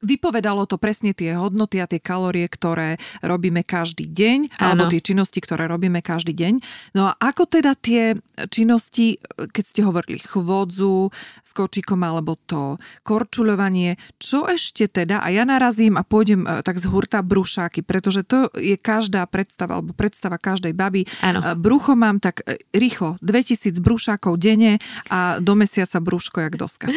vypovedalo 0.00 0.64
to 0.70 0.78
presne 0.78 1.12
tie 1.12 1.34
hodnoty 1.36 1.82
a 1.82 1.90
tie 1.90 2.00
kalórie, 2.00 2.46
ktoré 2.46 2.96
robíme 3.20 3.66
každý 3.66 4.06
deň, 4.06 4.38
ano. 4.56 4.62
alebo 4.62 4.82
tie 4.88 5.02
činnosti, 5.02 5.42
ktoré 5.42 5.66
robíme 5.66 6.00
každý 6.00 6.32
deň. 6.32 6.52
No 6.94 7.10
a 7.10 7.12
ako 7.18 7.50
teda 7.50 7.74
tie 7.74 8.16
činnosti, 8.48 9.20
keď 9.36 9.64
ste 9.66 9.80
hovorili 9.82 10.22
chvodzu 10.22 11.10
s 11.42 11.50
kočíkom 11.52 12.00
alebo 12.00 12.38
to 12.48 12.78
korčuľovanie, 13.02 13.98
čo 14.22 14.46
ešte 14.46 14.86
teda, 14.86 15.20
a 15.20 15.28
ja 15.34 15.42
narazím 15.42 15.98
a 15.98 16.06
pôjdem 16.06 16.46
e, 16.46 16.62
tak 16.62 16.78
z 16.78 16.86
hurta 16.88 17.20
brúšáky, 17.20 17.82
pretože 17.82 18.22
to 18.24 18.48
je 18.56 18.78
každá 18.78 19.26
predstava, 19.26 19.82
alebo 19.82 19.92
predstava 19.92 20.38
každej 20.38 20.72
baby. 20.72 21.04
Ano. 21.20 21.42
E, 21.42 21.58
brucho 21.58 21.98
mám 21.98 22.22
tak 22.22 22.46
e, 22.46 22.62
rýchlo, 22.72 23.18
2000 23.20 23.76
brúšákov 23.82 24.38
denne 24.38 24.78
a 25.10 25.42
do 25.42 25.58
mesiaca 25.58 25.98
brúško 25.98 26.46
jak 26.46 26.54
doska. 26.56 26.88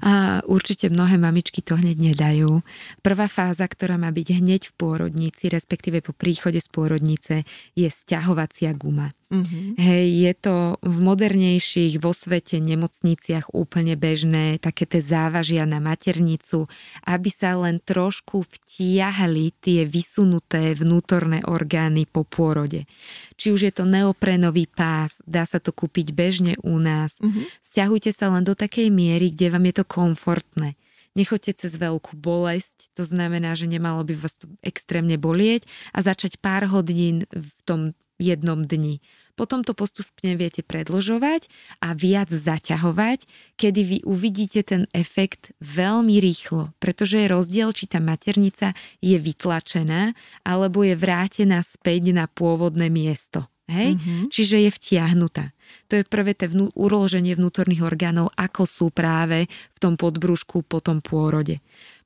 A 0.00 0.40
určite 0.48 0.88
mnohé 0.88 1.20
mamičky 1.20 1.60
to 1.60 1.76
hneď 1.76 1.96
nedajú 2.12 2.29
vyzerajú. 2.30 2.62
Prvá 3.02 3.26
fáza, 3.26 3.66
ktorá 3.66 3.98
má 3.98 4.10
byť 4.14 4.38
hneď 4.38 4.70
v 4.70 4.76
pôrodnici, 4.78 5.50
respektíve 5.50 6.00
po 6.04 6.12
príchode 6.14 6.62
z 6.62 6.68
pôrodnice, 6.70 7.42
je 7.74 7.88
sťahovacia 7.90 8.72
guma. 8.76 9.12
Mm-hmm. 9.30 9.78
Hej, 9.78 10.06
je 10.26 10.32
to 10.42 10.54
v 10.82 10.96
modernejších 11.06 12.02
vo 12.02 12.10
svete 12.10 12.58
nemocniciach 12.58 13.54
úplne 13.54 13.94
bežné, 13.94 14.58
také 14.58 14.90
tie 14.90 14.98
závažia 14.98 15.70
na 15.70 15.78
maternicu, 15.78 16.66
aby 17.06 17.30
sa 17.30 17.54
len 17.54 17.78
trošku 17.78 18.42
vtiahli 18.42 19.54
tie 19.62 19.86
vysunuté 19.86 20.74
vnútorné 20.74 21.46
orgány 21.46 22.10
po 22.10 22.26
pôrode. 22.26 22.90
Či 23.38 23.54
už 23.54 23.60
je 23.70 23.72
to 23.72 23.86
neoprenový 23.86 24.66
pás, 24.66 25.22
dá 25.22 25.46
sa 25.46 25.62
to 25.62 25.70
kúpiť 25.70 26.10
bežne 26.10 26.58
u 26.66 26.82
nás. 26.82 27.22
Mm-hmm. 27.22 27.62
Sťahujte 27.62 28.10
sa 28.10 28.34
len 28.34 28.42
do 28.42 28.58
takej 28.58 28.90
miery, 28.90 29.30
kde 29.30 29.46
vám 29.54 29.62
je 29.70 29.74
to 29.78 29.84
komfortné 29.86 30.74
nechoďte 31.18 31.66
cez 31.66 31.72
veľkú 31.76 32.16
bolesť, 32.18 32.92
to 32.94 33.02
znamená, 33.02 33.54
že 33.58 33.70
nemalo 33.70 34.02
by 34.06 34.14
vás 34.14 34.38
to 34.38 34.46
extrémne 34.62 35.16
bolieť 35.18 35.66
a 35.94 36.02
začať 36.04 36.38
pár 36.38 36.70
hodín 36.70 37.26
v 37.30 37.50
tom 37.66 37.80
jednom 38.20 38.62
dni. 38.62 39.00
Potom 39.38 39.64
to 39.64 39.72
postupne 39.72 40.36
viete 40.36 40.60
predlžovať 40.60 41.48
a 41.80 41.96
viac 41.96 42.28
zaťahovať, 42.28 43.24
kedy 43.56 43.80
vy 43.80 43.98
uvidíte 44.04 44.60
ten 44.60 44.84
efekt 44.92 45.56
veľmi 45.64 46.20
rýchlo, 46.20 46.76
pretože 46.76 47.16
je 47.16 47.32
rozdiel, 47.32 47.72
či 47.72 47.88
tá 47.88 48.04
maternica 48.04 48.76
je 49.00 49.16
vytlačená 49.16 50.12
alebo 50.44 50.84
je 50.84 50.92
vrátená 50.92 51.64
späť 51.64 52.12
na 52.12 52.28
pôvodné 52.28 52.92
miesto. 52.92 53.48
Hej? 53.70 53.96
Mm-hmm. 53.96 54.22
Čiže 54.28 54.56
je 54.66 54.70
vtiahnutá. 54.76 55.44
To 55.90 55.98
je 55.98 56.04
prvé 56.06 56.32
to 56.36 56.46
vnú, 56.46 56.70
uloženie 56.74 57.34
vnútorných 57.34 57.82
orgánov, 57.84 58.30
ako 58.38 58.62
sú 58.66 58.86
práve 58.90 59.46
v 59.50 59.78
tom 59.78 59.98
podbrúšku 59.98 60.66
po 60.66 60.78
tom 60.78 61.02
pôrode. 61.02 61.58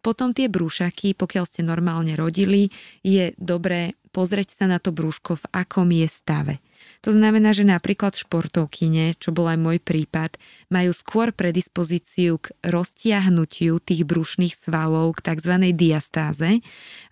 Potom 0.04 0.36
tie 0.36 0.52
brúšaky, 0.52 1.16
pokiaľ 1.16 1.44
ste 1.48 1.64
normálne 1.64 2.12
rodili, 2.12 2.68
je 3.00 3.32
dobré 3.40 3.96
pozrieť 4.14 4.54
sa 4.54 4.64
na 4.70 4.78
to 4.78 4.94
brúško, 4.94 5.42
v 5.42 5.46
akom 5.50 5.90
je 5.90 6.06
stave. 6.06 6.54
To 7.02 7.10
znamená, 7.12 7.52
že 7.52 7.66
napríklad 7.66 8.16
športovkyne, 8.16 9.18
čo 9.18 9.34
bol 9.34 9.50
aj 9.50 9.58
môj 9.60 9.78
prípad, 9.82 10.38
majú 10.74 10.90
skôr 10.90 11.30
predispozíciu 11.30 12.42
k 12.42 12.50
roztiahnutiu 12.66 13.78
tých 13.78 14.02
brušných 14.02 14.50
svalov, 14.50 15.14
k 15.22 15.30
tzv. 15.30 15.70
diastáze, 15.70 16.58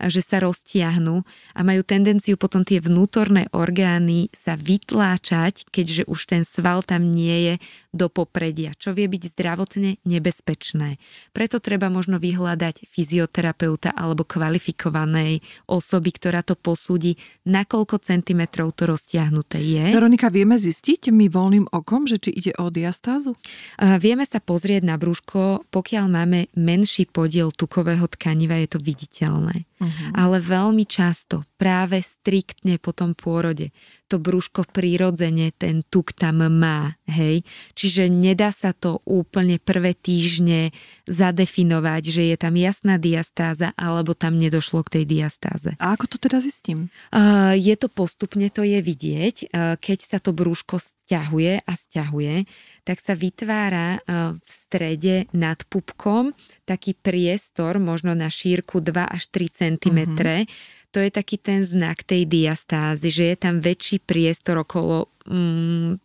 že 0.02 0.18
sa 0.18 0.42
roztiahnu 0.42 1.22
a 1.54 1.60
majú 1.62 1.86
tendenciu 1.86 2.34
potom 2.34 2.66
tie 2.66 2.82
vnútorné 2.82 3.46
orgány 3.54 4.34
sa 4.34 4.58
vytláčať, 4.58 5.70
keďže 5.70 6.10
už 6.10 6.20
ten 6.26 6.42
sval 6.42 6.82
tam 6.82 7.06
nie 7.06 7.38
je 7.46 7.54
do 7.94 8.10
popredia, 8.10 8.74
čo 8.74 8.90
vie 8.90 9.06
byť 9.06 9.22
zdravotne 9.30 10.02
nebezpečné. 10.02 10.98
Preto 11.30 11.62
treba 11.62 11.92
možno 11.92 12.18
vyhľadať 12.18 12.88
fyzioterapeuta 12.88 13.94
alebo 13.94 14.26
kvalifikovanej 14.26 15.44
osoby, 15.68 16.10
ktorá 16.10 16.42
to 16.42 16.58
posúdi, 16.58 17.20
nakoľko 17.46 18.00
centimetrov 18.00 18.72
to 18.74 18.88
roztiahnuté 18.88 19.60
je. 19.60 19.84
Veronika, 19.92 20.32
vieme 20.32 20.56
zistiť 20.56 21.12
my 21.12 21.28
voľným 21.28 21.68
okom, 21.68 22.08
že 22.08 22.16
či 22.16 22.32
ide 22.32 22.52
o 22.56 22.72
diastázu? 22.72 23.36
Vieme 23.78 24.24
sa 24.28 24.38
pozrieť 24.38 24.82
na 24.84 25.00
brúško, 25.00 25.66
pokiaľ 25.72 26.04
máme 26.06 26.40
menší 26.54 27.08
podiel 27.08 27.50
tukového 27.50 28.06
tkaniva, 28.06 28.60
je 28.60 28.68
to 28.76 28.78
viditeľné. 28.78 29.64
Uh-huh. 29.82 30.08
Ale 30.14 30.38
veľmi 30.38 30.86
často, 30.86 31.42
práve 31.58 31.98
striktne 31.98 32.78
po 32.78 32.94
tom 32.94 33.18
pôrode, 33.18 33.74
to 34.06 34.20
brúško 34.20 34.68
prirodzene 34.68 35.50
ten 35.56 35.80
tuk 35.88 36.12
tam 36.12 36.44
má, 36.44 37.00
hej. 37.08 37.42
Čiže 37.72 38.12
nedá 38.12 38.52
sa 38.52 38.76
to 38.76 39.00
úplne 39.08 39.56
prvé 39.56 39.96
týždne 39.96 40.70
zadefinovať, 41.08 42.02
že 42.12 42.22
je 42.30 42.36
tam 42.36 42.54
jasná 42.54 43.00
diastáza, 43.00 43.72
alebo 43.74 44.12
tam 44.12 44.36
nedošlo 44.36 44.84
k 44.86 45.00
tej 45.00 45.04
diastáze. 45.08 45.74
A 45.80 45.96
ako 45.96 46.12
to 46.12 46.16
teda 46.20 46.38
zistím? 46.44 46.92
Uh, 47.10 47.56
je 47.56 47.74
to 47.74 47.88
postupne, 47.88 48.44
to 48.52 48.62
je 48.62 48.78
vidieť. 48.84 49.36
Uh, 49.48 49.74
keď 49.80 49.98
sa 50.04 50.18
to 50.20 50.30
brúško 50.36 50.76
stiahuje 50.78 51.64
a 51.64 51.72
stiahuje, 51.72 52.44
tak 52.82 52.98
sa 52.98 53.14
vytvára 53.14 53.98
uh, 53.98 54.34
v 54.36 54.50
strede 54.50 55.16
nad 55.34 55.62
pupkom 55.70 56.34
taký 56.66 56.98
priestor, 56.98 57.78
možno 57.78 58.14
na 58.14 58.26
šírku 58.26 58.82
2 58.82 58.94
až 59.06 59.22
3 59.30 59.78
cm, 59.78 59.98
uh-huh 60.18 60.46
to 60.92 61.00
je 61.00 61.08
taký 61.08 61.40
ten 61.40 61.64
znak 61.64 62.04
tej 62.04 62.28
diastázy, 62.28 63.08
že 63.08 63.24
je 63.32 63.36
tam 63.40 63.64
väčší 63.64 64.04
priestor 64.04 64.60
okolo 64.60 65.08
mm, 65.24 65.96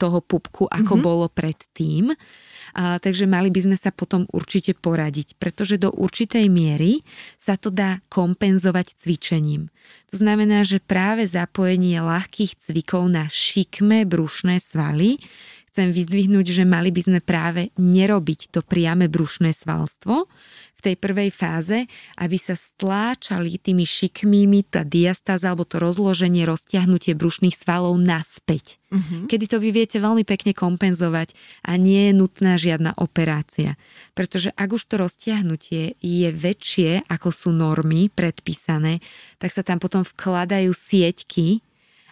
toho 0.00 0.18
pupku, 0.24 0.66
ako 0.66 0.96
mm-hmm. 0.96 1.06
bolo 1.06 1.26
predtým. 1.28 2.16
A, 2.70 3.02
takže 3.02 3.28
mali 3.28 3.52
by 3.52 3.70
sme 3.70 3.76
sa 3.76 3.90
potom 3.92 4.24
určite 4.30 4.74
poradiť, 4.78 5.36
pretože 5.36 5.76
do 5.76 5.92
určitej 5.92 6.46
miery 6.48 7.02
sa 7.36 7.58
to 7.60 7.68
dá 7.68 8.00
kompenzovať 8.08 8.96
cvičením. 8.96 9.68
To 10.10 10.16
znamená, 10.18 10.62
že 10.62 10.82
práve 10.82 11.26
zapojenie 11.26 11.98
ľahkých 12.00 12.62
cvikov 12.62 13.10
na 13.10 13.26
šikme 13.26 14.06
brušné 14.06 14.62
svaly 14.62 15.18
chcem 15.70 15.94
vyzdvihnúť, 15.94 16.50
že 16.50 16.64
mali 16.66 16.90
by 16.90 17.00
sme 17.06 17.20
práve 17.22 17.70
nerobiť 17.78 18.50
to 18.50 18.60
priame 18.66 19.06
brušné 19.06 19.54
svalstvo 19.54 20.26
v 20.80 20.80
tej 20.80 20.96
prvej 20.96 21.28
fáze, 21.28 21.84
aby 22.16 22.40
sa 22.40 22.56
stláčali 22.56 23.60
tými 23.60 23.84
šikmými 23.84 24.66
tá 24.72 24.80
diastáza 24.80 25.52
alebo 25.52 25.68
to 25.68 25.76
rozloženie, 25.76 26.48
roztiahnutie 26.48 27.12
brušných 27.12 27.52
svalov 27.52 28.00
naspäť. 28.00 28.80
Uh-huh. 28.88 29.28
Kedy 29.28 29.44
to 29.44 29.56
vy 29.60 29.76
viete 29.76 30.00
veľmi 30.00 30.24
pekne 30.24 30.56
kompenzovať 30.56 31.36
a 31.68 31.76
nie 31.76 32.10
je 32.10 32.12
nutná 32.16 32.56
žiadna 32.56 32.96
operácia. 32.96 33.76
Pretože 34.16 34.56
ak 34.56 34.72
už 34.72 34.82
to 34.88 34.96
roztiahnutie 34.98 36.00
je 36.00 36.28
väčšie, 36.32 37.06
ako 37.12 37.28
sú 37.28 37.52
normy 37.52 38.08
predpísané, 38.08 39.04
tak 39.36 39.52
sa 39.52 39.60
tam 39.60 39.78
potom 39.78 40.00
vkladajú 40.00 40.72
sieťky, 40.72 41.60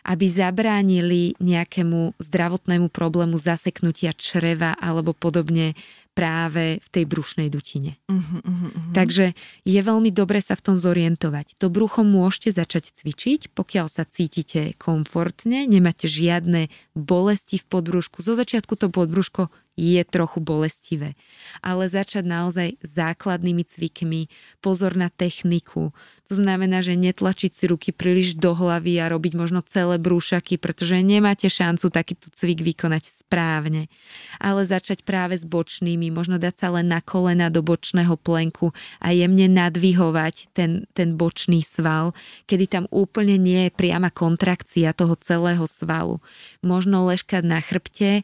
aby 0.09 0.25
zabránili 0.25 1.37
nejakému 1.37 2.17
zdravotnému 2.17 2.89
problému 2.89 3.37
zaseknutia 3.37 4.17
čreva 4.17 4.73
alebo 4.81 5.13
podobne 5.13 5.77
práve 6.17 6.83
v 6.83 6.89
tej 6.91 7.05
brušnej 7.07 7.47
dutine. 7.47 7.95
Uh-huh, 8.11 8.43
uh-huh. 8.43 8.91
Takže 8.91 9.39
je 9.63 9.79
veľmi 9.79 10.11
dobre 10.11 10.43
sa 10.43 10.59
v 10.59 10.65
tom 10.67 10.75
zorientovať. 10.75 11.55
To 11.63 11.71
brucho 11.71 12.03
môžete 12.03 12.59
začať 12.59 12.91
cvičiť, 12.91 13.55
pokiaľ 13.55 13.87
sa 13.87 14.03
cítite 14.03 14.75
komfortne, 14.83 15.71
nemáte 15.71 16.11
žiadne 16.11 16.75
bolesti 16.99 17.63
v 17.63 17.71
podbrúšku. 17.71 18.19
Zo 18.27 18.35
začiatku 18.35 18.75
to 18.75 18.91
podbrúško 18.91 19.47
je 19.79 20.03
trochu 20.03 20.43
bolestivé. 20.43 21.15
Ale 21.63 21.87
začať 21.87 22.27
naozaj 22.27 22.69
základnými 22.83 23.63
cvikmi, 23.63 24.27
pozor 24.59 24.99
na 24.99 25.07
techniku. 25.15 25.95
To 26.29 26.37
znamená, 26.37 26.85
že 26.85 26.93
netlačiť 26.93 27.53
si 27.57 27.65
ruky 27.65 27.89
príliš 27.89 28.37
do 28.37 28.53
hlavy 28.53 29.01
a 29.01 29.09
robiť 29.09 29.33
možno 29.33 29.65
celé 29.65 29.97
brúšaky, 29.97 30.61
pretože 30.61 31.01
nemáte 31.01 31.49
šancu 31.49 31.89
takýto 31.89 32.29
cvik 32.29 32.61
vykonať 32.61 33.25
správne. 33.25 33.89
Ale 34.37 34.69
začať 34.69 35.09
práve 35.09 35.41
s 35.41 35.49
bočnými, 35.49 36.13
možno 36.13 36.37
dať 36.37 36.55
sa 36.61 36.69
len 36.77 36.93
na 36.93 37.01
kolena 37.01 37.49
do 37.49 37.65
bočného 37.65 38.13
plenku 38.21 38.77
a 39.01 39.09
jemne 39.17 39.49
nadvihovať 39.49 40.53
ten, 40.53 40.85
ten 40.93 41.17
bočný 41.17 41.65
sval, 41.65 42.13
kedy 42.45 42.65
tam 42.69 42.85
úplne 42.93 43.41
nie 43.41 43.73
je 43.73 43.73
priama 43.73 44.13
kontrakcia 44.13 44.93
toho 44.93 45.17
celého 45.17 45.65
svalu. 45.65 46.21
Možno 46.61 47.09
ležkať 47.09 47.41
na 47.41 47.65
chrbte, 47.65 48.21
e, 48.21 48.23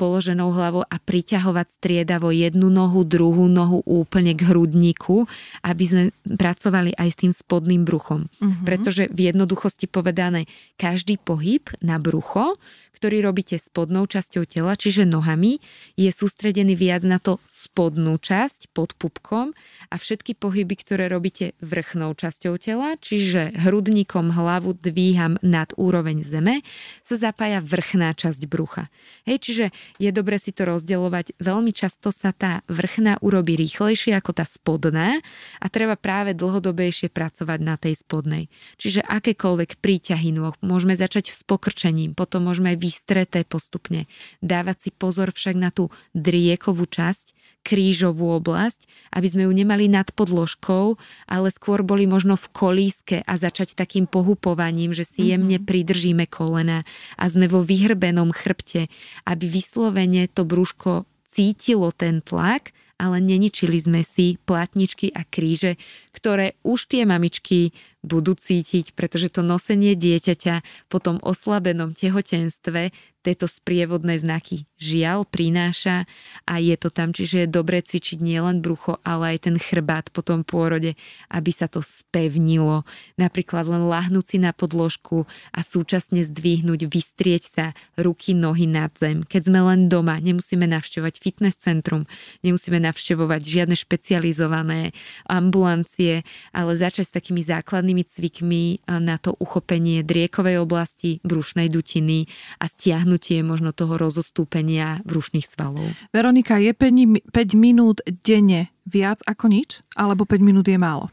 položenou 0.00 0.56
hlavou 0.56 0.88
a 0.88 0.96
priťahovať 0.96 1.66
striedavo 1.68 2.32
jednu 2.32 2.72
nohu, 2.72 3.04
druhú 3.04 3.44
nohu 3.44 3.84
úplne 3.84 4.32
k 4.32 4.48
hrudníku, 4.48 5.28
aby 5.60 5.84
sme 5.84 6.02
pracovali 6.24 6.96
aj 6.96 7.08
s 7.12 7.16
tým 7.20 7.25
tým 7.26 7.34
spodným 7.34 7.82
bruchom. 7.82 8.30
Uh-huh. 8.38 8.62
Pretože 8.62 9.10
v 9.10 9.34
jednoduchosti 9.34 9.90
povedané, 9.90 10.46
každý 10.78 11.18
pohyb 11.18 11.66
na 11.82 11.98
brucho 11.98 12.54
ktorý 12.96 13.20
robíte 13.20 13.60
spodnou 13.60 14.08
časťou 14.08 14.48
tela, 14.48 14.72
čiže 14.72 15.04
nohami, 15.04 15.60
je 16.00 16.08
sústredený 16.08 16.72
viac 16.72 17.04
na 17.04 17.20
to 17.20 17.36
spodnú 17.44 18.16
časť 18.16 18.72
pod 18.72 18.96
pupkom 18.96 19.52
a 19.92 19.94
všetky 20.00 20.32
pohyby, 20.32 20.80
ktoré 20.80 21.12
robíte 21.12 21.52
vrchnou 21.60 22.16
časťou 22.16 22.56
tela, 22.56 22.96
čiže 22.96 23.52
hrudníkom 23.60 24.32
hlavu 24.32 24.72
dvíham 24.80 25.36
nad 25.44 25.76
úroveň 25.76 26.24
zeme, 26.24 26.64
sa 27.04 27.20
zapája 27.20 27.60
vrchná 27.60 28.16
časť 28.16 28.48
brucha. 28.48 28.88
Hej, 29.28 29.44
čiže 29.44 29.66
je 30.00 30.10
dobre 30.16 30.40
si 30.40 30.56
to 30.56 30.64
rozdeľovať. 30.64 31.36
Veľmi 31.36 31.76
často 31.76 32.08
sa 32.08 32.32
tá 32.32 32.64
vrchná 32.72 33.20
urobí 33.20 33.60
rýchlejšie 33.60 34.16
ako 34.16 34.32
tá 34.32 34.48
spodná 34.48 35.20
a 35.60 35.66
treba 35.68 36.00
práve 36.00 36.32
dlhodobejšie 36.32 37.12
pracovať 37.16 37.58
na 37.64 37.80
tej 37.80 37.96
spodnej. 37.96 38.52
Čiže 38.76 39.00
akékoľvek 39.00 39.80
príťahy 39.80 40.36
nôh, 40.36 40.52
môžeme 40.60 40.92
začať 40.92 41.32
s 41.32 41.40
pokrčením, 41.40 42.12
potom 42.12 42.44
môžeme 42.44 42.76
aj 42.76 42.78
vystreté 42.84 43.40
postupne. 43.48 44.04
Dávať 44.44 44.76
si 44.84 44.90
pozor 44.92 45.32
však 45.32 45.56
na 45.56 45.72
tú 45.72 45.88
driekovú 46.12 46.84
časť, 46.84 47.32
krížovú 47.66 48.30
oblasť, 48.38 48.86
aby 49.10 49.26
sme 49.26 49.42
ju 49.50 49.52
nemali 49.56 49.90
nad 49.90 50.06
podložkou, 50.14 50.94
ale 51.26 51.48
skôr 51.50 51.82
boli 51.82 52.06
možno 52.06 52.38
v 52.38 52.46
kolíske 52.54 53.16
a 53.26 53.32
začať 53.34 53.74
takým 53.74 54.06
pohupovaním, 54.06 54.94
že 54.94 55.02
si 55.02 55.34
jemne 55.34 55.58
mhm. 55.58 55.66
pridržíme 55.66 56.30
kolena 56.30 56.86
a 57.18 57.24
sme 57.26 57.50
vo 57.50 57.66
vyhrbenom 57.66 58.30
chrbte, 58.30 58.86
aby 59.26 59.44
vyslovene 59.50 60.30
to 60.30 60.46
brúško 60.46 61.08
cítilo 61.26 61.90
ten 61.90 62.22
tlak, 62.22 62.70
ale 62.96 63.20
neničili 63.20 63.76
sme 63.76 64.00
si 64.00 64.40
platničky 64.48 65.12
a 65.12 65.24
kríže, 65.24 65.76
ktoré 66.16 66.56
už 66.64 66.88
tie 66.88 67.04
mamičky 67.04 67.76
budú 68.00 68.38
cítiť, 68.38 68.94
pretože 68.94 69.28
to 69.34 69.42
nosenie 69.42 69.98
dieťaťa 69.98 70.88
po 70.88 70.98
tom 71.02 71.18
oslabenom 71.20 71.92
tehotenstve 71.92 72.94
tieto 73.26 73.50
sprievodné 73.50 74.22
znaky 74.22 74.70
žiaľ 74.76 75.24
prináša 75.24 76.04
a 76.44 76.60
je 76.60 76.76
to 76.76 76.92
tam, 76.92 77.10
čiže 77.16 77.44
je 77.44 77.48
dobre 77.48 77.80
cvičiť 77.80 78.20
nielen 78.20 78.60
brucho, 78.60 79.00
ale 79.02 79.36
aj 79.36 79.48
ten 79.48 79.56
chrbát 79.56 80.12
po 80.12 80.20
tom 80.20 80.44
pôrode, 80.44 80.94
aby 81.32 81.50
sa 81.50 81.64
to 81.66 81.80
spevnilo. 81.80 82.84
Napríklad 83.16 83.64
len 83.66 83.88
lahnúť 83.88 84.36
si 84.36 84.38
na 84.38 84.52
podložku 84.52 85.24
a 85.50 85.60
súčasne 85.64 86.20
zdvihnúť, 86.20 86.86
vystrieť 86.86 87.42
sa 87.48 87.66
ruky, 87.96 88.36
nohy 88.36 88.68
nad 88.68 88.92
zem. 89.00 89.24
Keď 89.24 89.48
sme 89.48 89.64
len 89.64 89.88
doma, 89.88 90.20
nemusíme 90.20 90.68
navštevovať 90.68 91.14
fitness 91.24 91.56
centrum, 91.56 92.04
nemusíme 92.44 92.76
navštevovať 92.76 93.40
žiadne 93.42 93.76
špecializované 93.76 94.92
ambulancie, 95.24 96.20
ale 96.52 96.72
začať 96.76 97.04
s 97.08 97.16
takými 97.16 97.40
základnými 97.40 98.04
cvikmi 98.04 98.84
na 99.00 99.16
to 99.16 99.32
uchopenie 99.40 100.04
driekovej 100.04 100.60
oblasti, 100.60 101.24
brušnej 101.24 101.72
dutiny 101.72 102.28
a 102.60 102.68
stiahnuť 102.68 103.15
stiahnutie 103.16 103.40
možno 103.42 103.72
toho 103.72 103.96
rozostúpenia 103.96 105.00
brušných 105.08 105.48
svalov. 105.48 105.88
Veronika, 106.12 106.60
je 106.60 106.72
5, 106.76 107.32
5 107.32 107.56
minút 107.56 108.04
denne 108.04 108.68
viac 108.84 109.24
ako 109.24 109.48
nič? 109.48 109.80
Alebo 109.96 110.28
5 110.28 110.44
minút 110.44 110.68
je 110.68 110.76
málo? 110.76 111.08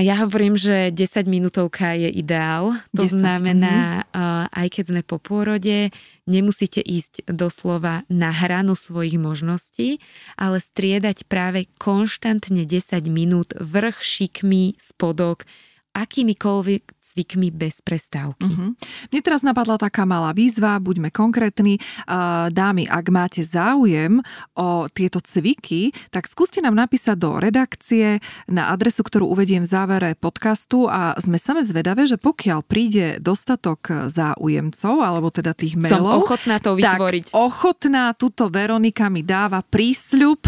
Ja 0.00 0.16
hovorím, 0.24 0.56
že 0.58 0.90
10 0.90 1.30
minútovka 1.30 1.94
je 1.94 2.10
ideál. 2.10 2.80
To 2.96 3.06
10, 3.06 3.22
znamená, 3.22 4.02
uh, 4.10 4.50
aj 4.50 4.66
keď 4.72 4.84
sme 4.90 5.02
po 5.04 5.22
pôrode, 5.22 5.94
nemusíte 6.26 6.82
ísť 6.82 7.28
doslova 7.30 8.02
na 8.10 8.34
hranu 8.34 8.74
svojich 8.74 9.20
možností, 9.20 10.02
ale 10.34 10.58
striedať 10.58 11.28
práve 11.28 11.70
konštantne 11.78 12.66
10 12.66 13.04
minút 13.12 13.54
vrch, 13.54 14.00
šikmy, 14.00 14.74
spodok, 14.80 15.46
akýmikoľvek 15.94 16.99
cvikmi 17.10 17.50
bez 17.50 17.82
prestávky. 17.82 18.46
Uh-huh. 18.46 18.70
Mne 19.10 19.20
teraz 19.20 19.42
napadla 19.42 19.82
taká 19.82 20.06
malá 20.06 20.30
výzva, 20.30 20.78
buďme 20.78 21.10
konkrétni. 21.10 21.82
Dámy, 22.54 22.86
ak 22.86 23.06
máte 23.10 23.42
záujem 23.42 24.22
o 24.54 24.86
tieto 24.86 25.18
cviky, 25.18 25.90
tak 26.14 26.30
skúste 26.30 26.62
nám 26.62 26.78
napísať 26.78 27.18
do 27.18 27.42
redakcie 27.42 28.22
na 28.46 28.70
adresu, 28.70 29.02
ktorú 29.02 29.26
uvediem 29.26 29.66
v 29.66 29.72
závere 29.74 30.10
podcastu 30.14 30.86
a 30.86 31.18
sme 31.18 31.36
same 31.36 31.66
zvedavé, 31.66 32.06
že 32.06 32.14
pokiaľ 32.14 32.62
príde 32.62 33.18
dostatok 33.18 34.06
záujemcov, 34.06 34.94
alebo 35.02 35.34
teda 35.34 35.50
tých 35.56 35.74
mailov... 35.74 36.22
Som 36.22 36.30
ochotná 36.30 36.56
to 36.62 36.78
vytvoriť. 36.78 37.24
Tak 37.30 37.34
ochotná, 37.34 38.04
tuto 38.14 38.46
Veronika 38.46 39.10
mi 39.10 39.26
dáva 39.26 39.66
prísľub, 39.66 40.46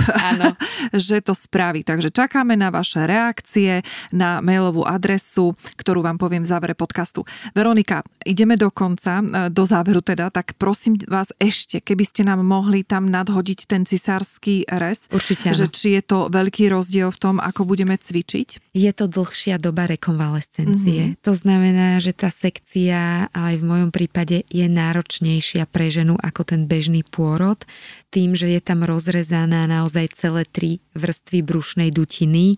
že 0.94 1.18
to 1.24 1.34
spraví. 1.34 1.82
Takže 1.82 2.14
čakáme 2.14 2.54
na 2.54 2.70
vaše 2.70 3.02
reakcie 3.02 3.82
na 4.14 4.38
mailovú 4.38 4.86
adresu, 4.86 5.56
ktorú 5.80 6.04
vám 6.04 6.20
poviem 6.20 6.44
závere 6.52 6.76
podcastu. 6.76 7.24
Veronika, 7.56 8.04
ideme 8.28 8.60
do 8.60 8.68
konca, 8.68 9.24
e, 9.24 9.48
do 9.48 9.64
záveru 9.64 10.04
teda, 10.04 10.28
tak 10.28 10.52
prosím 10.60 11.00
vás 11.08 11.32
ešte, 11.40 11.80
keby 11.80 12.04
ste 12.04 12.22
nám 12.28 12.44
mohli 12.44 12.84
tam 12.84 13.08
nadhodiť 13.08 13.64
ten 13.64 13.88
cisársky 13.88 14.68
res. 14.68 15.08
Určite 15.08 15.56
Že 15.56 15.66
či 15.72 15.88
je 15.96 16.02
to 16.04 16.18
veľký 16.28 16.68
rozdiel 16.68 17.08
v 17.08 17.18
tom, 17.18 17.36
ako 17.40 17.64
budeme 17.64 17.96
cvičiť? 17.96 18.76
Je 18.76 18.92
to 18.92 19.08
dlhšia 19.08 19.56
doba 19.56 19.88
rekonvalescencie. 19.88 21.16
Mm-hmm. 21.16 21.24
To 21.24 21.32
znamená, 21.32 22.00
že 22.04 22.12
tá 22.12 22.28
sekcia 22.28 23.32
aj 23.32 23.54
v 23.60 23.64
mojom 23.64 23.90
prípade 23.94 24.44
je 24.48 24.66
náročnejšia 24.68 25.64
pre 25.68 25.88
ženu 25.88 26.16
ako 26.20 26.44
ten 26.44 26.68
bežný 26.68 27.04
pôrod, 27.04 27.64
tým, 28.12 28.36
že 28.36 28.52
je 28.52 28.60
tam 28.60 28.84
rozrezaná 28.84 29.64
naozaj 29.64 30.12
celé 30.12 30.44
tri 30.44 30.84
vrstvy 30.92 31.40
brušnej 31.40 31.88
dutiny. 31.88 32.54
E, 32.54 32.56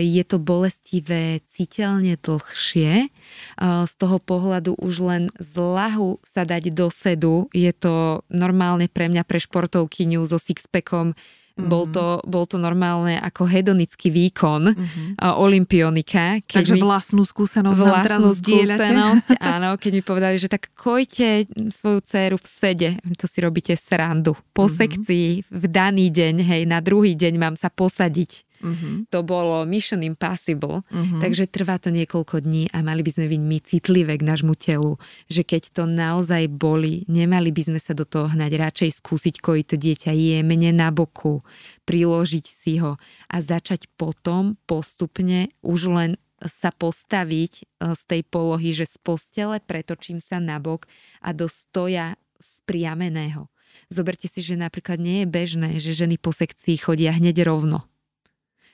je 0.00 0.24
to 0.24 0.40
bolestivé 0.40 1.44
citeľne 1.44 2.16
dlhšie, 2.16 3.12
z 3.60 3.92
toho 4.00 4.18
pohľadu 4.18 4.74
už 4.80 4.94
len 5.04 5.22
z 5.38 5.54
lahu 5.60 6.18
sa 6.24 6.48
dať 6.48 6.72
do 6.72 6.88
sedu, 6.88 7.46
je 7.52 7.70
to 7.76 8.24
normálne 8.32 8.88
pre 8.88 9.06
mňa, 9.06 9.22
pre 9.26 9.38
športovkyňu 9.38 10.24
so 10.24 10.40
sixpackom, 10.40 11.14
Mm-hmm. 11.60 11.70
Bol, 11.70 11.84
to, 11.92 12.06
bol 12.24 12.44
to 12.48 12.56
normálne 12.56 13.20
ako 13.20 13.46
hedonický 13.46 14.08
výkon 14.10 14.72
mm-hmm. 14.72 15.08
olimpionika. 15.38 16.40
Keď 16.42 16.56
Takže 16.64 16.74
mi, 16.76 16.82
vlastnú 16.82 17.22
skúsenosť 17.22 17.78
vlastnú 17.78 18.04
teraz 18.04 18.20
skúsenosť, 18.40 19.28
áno, 19.54 19.76
keď 19.76 19.90
mi 19.94 20.02
povedali, 20.02 20.36
že 20.40 20.48
tak 20.48 20.72
kojte 20.74 21.46
svoju 21.70 22.00
dceru 22.02 22.36
v 22.40 22.46
sede, 22.48 22.90
to 23.14 23.28
si 23.28 23.38
robíte 23.44 23.76
srandu. 23.78 24.34
Po 24.50 24.66
mm-hmm. 24.66 24.80
sekcii 24.80 25.28
v 25.46 25.64
daný 25.70 26.08
deň, 26.10 26.34
hej, 26.42 26.62
na 26.66 26.82
druhý 26.82 27.14
deň 27.14 27.34
mám 27.38 27.54
sa 27.54 27.70
posadiť 27.70 28.49
Uh-huh. 28.60 29.08
To 29.08 29.24
bolo 29.24 29.64
Mission 29.64 30.04
Impossible, 30.04 30.84
uh-huh. 30.84 31.20
takže 31.24 31.48
trvá 31.48 31.80
to 31.80 31.88
niekoľko 31.88 32.44
dní 32.44 32.68
a 32.70 32.84
mali 32.84 33.00
by 33.00 33.10
sme 33.10 33.26
byť 33.32 33.40
my 33.40 33.58
citlivé 33.64 34.12
k 34.20 34.28
nášmu 34.28 34.52
telu, 34.52 35.00
že 35.32 35.42
keď 35.48 35.72
to 35.72 35.82
naozaj 35.88 36.44
boli, 36.52 37.08
nemali 37.08 37.48
by 37.50 37.72
sme 37.72 37.80
sa 37.80 37.96
do 37.96 38.04
toho 38.04 38.28
hnať, 38.28 38.52
radšej 38.52 38.90
skúsiť 39.00 39.34
kojiť 39.40 39.64
to 39.64 39.76
dieťa 39.80 40.12
jemne 40.12 40.70
na 40.76 40.92
boku, 40.92 41.40
priložiť 41.88 42.44
si 42.44 42.76
ho 42.84 43.00
a 43.32 43.36
začať 43.40 43.88
potom 43.96 44.60
postupne 44.68 45.48
už 45.64 45.80
len 45.88 46.10
sa 46.40 46.72
postaviť 46.72 47.52
e, 47.52 47.62
z 47.92 48.02
tej 48.08 48.22
polohy, 48.24 48.72
že 48.72 48.88
z 48.88 48.96
postele 49.00 49.60
pretočím 49.60 50.24
sa 50.24 50.40
na 50.40 50.56
bok 50.56 50.88
a 51.20 51.36
do 51.36 51.48
stoja 51.48 52.16
spriameného. 52.40 53.52
Zoberte 53.92 54.26
si, 54.26 54.40
že 54.40 54.56
napríklad 54.56 54.96
nie 54.96 55.22
je 55.22 55.28
bežné, 55.28 55.70
že 55.78 55.92
ženy 55.92 56.16
po 56.16 56.32
sekcii 56.32 56.80
chodia 56.80 57.12
hneď 57.12 57.44
rovno 57.44 57.89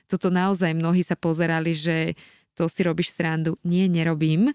toto 0.07 0.31
naozaj 0.31 0.71
mnohí 0.71 1.03
sa 1.03 1.19
pozerali, 1.19 1.75
že 1.75 2.15
to 2.57 2.65
si 2.65 2.81
robíš 2.81 3.13
srandu. 3.13 3.61
Nie, 3.61 3.85
nerobím. 3.85 4.49
E, 4.49 4.53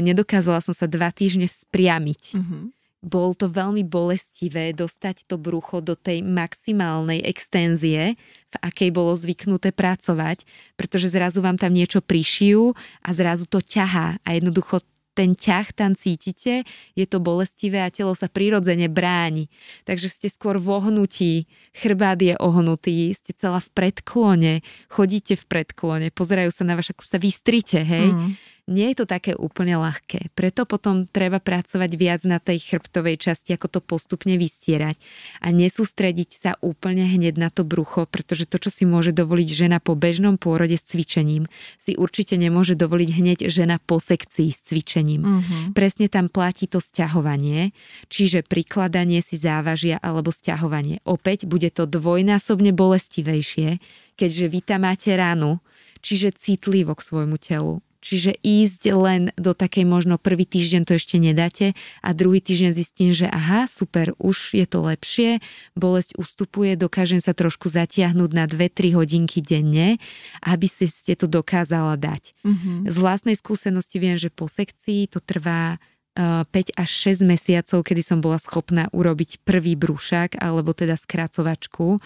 nedokázala 0.00 0.64
som 0.64 0.72
sa 0.72 0.88
dva 0.88 1.12
týždne 1.12 1.44
vzpriamiť. 1.44 2.22
Uh-huh. 2.40 2.72
Bol 3.04 3.36
to 3.36 3.52
veľmi 3.52 3.84
bolestivé 3.84 4.72
dostať 4.72 5.28
to 5.28 5.36
brucho 5.36 5.84
do 5.84 5.92
tej 5.92 6.24
maximálnej 6.24 7.20
extenzie, 7.20 8.16
v 8.48 8.56
akej 8.64 8.88
bolo 8.88 9.12
zvyknuté 9.12 9.76
pracovať, 9.76 10.48
pretože 10.72 11.12
zrazu 11.12 11.44
vám 11.44 11.60
tam 11.60 11.76
niečo 11.76 12.00
prišijú 12.00 12.72
a 13.04 13.08
zrazu 13.12 13.44
to 13.44 13.60
ťahá 13.60 14.16
a 14.24 14.28
jednoducho 14.32 14.80
ten 15.14 15.38
ťah 15.38 15.70
tam 15.72 15.94
cítite, 15.94 16.66
je 16.98 17.06
to 17.06 17.22
bolestivé 17.22 17.86
a 17.86 17.94
telo 17.94 18.12
sa 18.18 18.26
prirodzene 18.26 18.90
bráni. 18.90 19.46
Takže 19.86 20.10
ste 20.10 20.28
skôr 20.28 20.58
v 20.58 20.68
ohnutí, 20.74 21.46
chrbát 21.70 22.18
je 22.18 22.34
ohnutý, 22.36 23.14
ste 23.14 23.32
celá 23.32 23.62
v 23.62 23.70
predklone, 23.72 24.52
chodíte 24.90 25.38
v 25.38 25.44
predklone, 25.46 26.06
pozerajú 26.10 26.50
sa 26.50 26.66
na 26.66 26.74
vaš, 26.74 26.92
ako 26.92 27.06
sa 27.06 27.22
vystrite, 27.22 27.80
hej. 27.80 28.10
Mm 28.10 28.53
nie 28.64 28.92
je 28.92 29.04
to 29.04 29.06
také 29.08 29.36
úplne 29.36 29.76
ľahké. 29.76 30.32
Preto 30.32 30.64
potom 30.64 31.04
treba 31.04 31.36
pracovať 31.36 31.90
viac 32.00 32.24
na 32.24 32.40
tej 32.40 32.64
chrbtovej 32.64 33.20
časti, 33.20 33.52
ako 33.52 33.68
to 33.68 33.80
postupne 33.84 34.32
vystierať 34.40 34.96
a 35.44 35.52
nesústrediť 35.52 36.30
sa 36.32 36.50
úplne 36.64 37.04
hneď 37.04 37.36
na 37.36 37.52
to 37.52 37.60
brucho, 37.60 38.08
pretože 38.08 38.48
to, 38.48 38.56
čo 38.56 38.72
si 38.72 38.88
môže 38.88 39.12
dovoliť 39.12 39.48
žena 39.52 39.78
po 39.84 39.92
bežnom 39.92 40.40
pôrode 40.40 40.80
s 40.80 40.84
cvičením, 40.88 41.44
si 41.76 41.92
určite 41.92 42.40
nemôže 42.40 42.72
dovoliť 42.72 43.10
hneď 43.12 43.38
žena 43.52 43.76
po 43.84 44.00
sekcii 44.00 44.48
s 44.48 44.64
cvičením. 44.64 45.22
Uh-huh. 45.22 45.64
Presne 45.76 46.08
tam 46.08 46.32
platí 46.32 46.64
to 46.64 46.80
sťahovanie, 46.80 47.76
čiže 48.08 48.48
prikladanie 48.48 49.20
si 49.20 49.36
závažia 49.36 50.00
alebo 50.00 50.32
sťahovanie. 50.32 51.04
Opäť 51.04 51.44
bude 51.44 51.68
to 51.68 51.84
dvojnásobne 51.84 52.72
bolestivejšie, 52.72 53.76
keďže 54.16 54.46
vy 54.48 54.60
tam 54.64 54.88
máte 54.88 55.12
ranu, 55.12 55.60
čiže 56.00 56.32
citlivo 56.32 56.96
k 56.96 57.04
svojmu 57.04 57.36
telu 57.36 57.84
Čiže 58.04 58.36
ísť 58.44 58.92
len 58.92 59.32
do 59.40 59.56
takej 59.56 59.88
možno 59.88 60.20
prvý 60.20 60.44
týždeň 60.44 60.84
to 60.84 61.00
ešte 61.00 61.16
nedáte 61.16 61.72
a 62.04 62.12
druhý 62.12 62.44
týždeň 62.44 62.76
zistím, 62.76 63.16
že 63.16 63.24
aha, 63.24 63.64
super, 63.64 64.12
už 64.20 64.52
je 64.52 64.66
to 64.68 64.84
lepšie, 64.84 65.40
bolesť 65.72 66.20
ustupuje, 66.20 66.76
dokážem 66.76 67.24
sa 67.24 67.32
trošku 67.32 67.72
zatiahnuť 67.72 68.30
na 68.36 68.44
2-3 68.44 68.92
hodinky 68.92 69.40
denne, 69.40 69.96
aby 70.44 70.68
si 70.68 70.84
ste 70.84 71.16
to 71.16 71.24
dokázala 71.24 71.96
dať. 71.96 72.36
Mm-hmm. 72.44 72.92
Z 72.92 72.96
vlastnej 73.00 73.36
skúsenosti 73.40 73.96
viem, 73.96 74.20
že 74.20 74.28
po 74.28 74.52
sekcii 74.52 75.08
to 75.08 75.24
trvá 75.24 75.80
5 76.14 76.46
eh, 76.46 76.70
až 76.78 76.90
6 77.10 77.26
mesiacov, 77.26 77.82
kedy 77.82 78.02
som 78.04 78.22
bola 78.22 78.38
schopná 78.38 78.86
urobiť 78.94 79.42
prvý 79.42 79.74
brúšak 79.74 80.38
alebo 80.38 80.70
teda 80.70 80.94
skracovačku. 80.94 81.98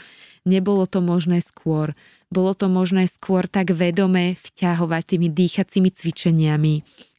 Nebolo 0.49 0.89
to 0.89 1.05
možné 1.05 1.45
skôr 1.45 1.93
bolo 2.29 2.53
to 2.53 2.69
možné 2.69 3.09
skôr 3.09 3.49
tak 3.49 3.73
vedome 3.73 4.37
vťahovať 4.37 5.03
tými 5.17 5.29
dýchacími 5.33 5.89
cvičeniami, 5.89 6.75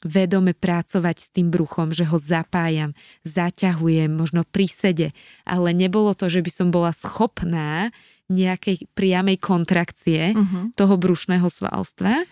vedome 0.06 0.54
pracovať 0.54 1.18
s 1.18 1.28
tým 1.34 1.50
bruchom, 1.50 1.90
že 1.90 2.06
ho 2.06 2.22
zapájam, 2.22 2.94
zaťahujem, 3.26 4.14
možno 4.14 4.46
pri 4.46 4.70
sede, 4.70 5.08
ale 5.50 5.74
nebolo 5.74 6.14
to, 6.14 6.30
že 6.30 6.46
by 6.46 6.52
som 6.54 6.68
bola 6.70 6.94
schopná 6.94 7.90
nejakej 8.30 8.86
priamej 8.94 9.42
kontrakcie 9.42 10.38
uh-huh. 10.38 10.70
toho 10.78 10.96
brušného 11.02 11.50
svalstva 11.50 12.30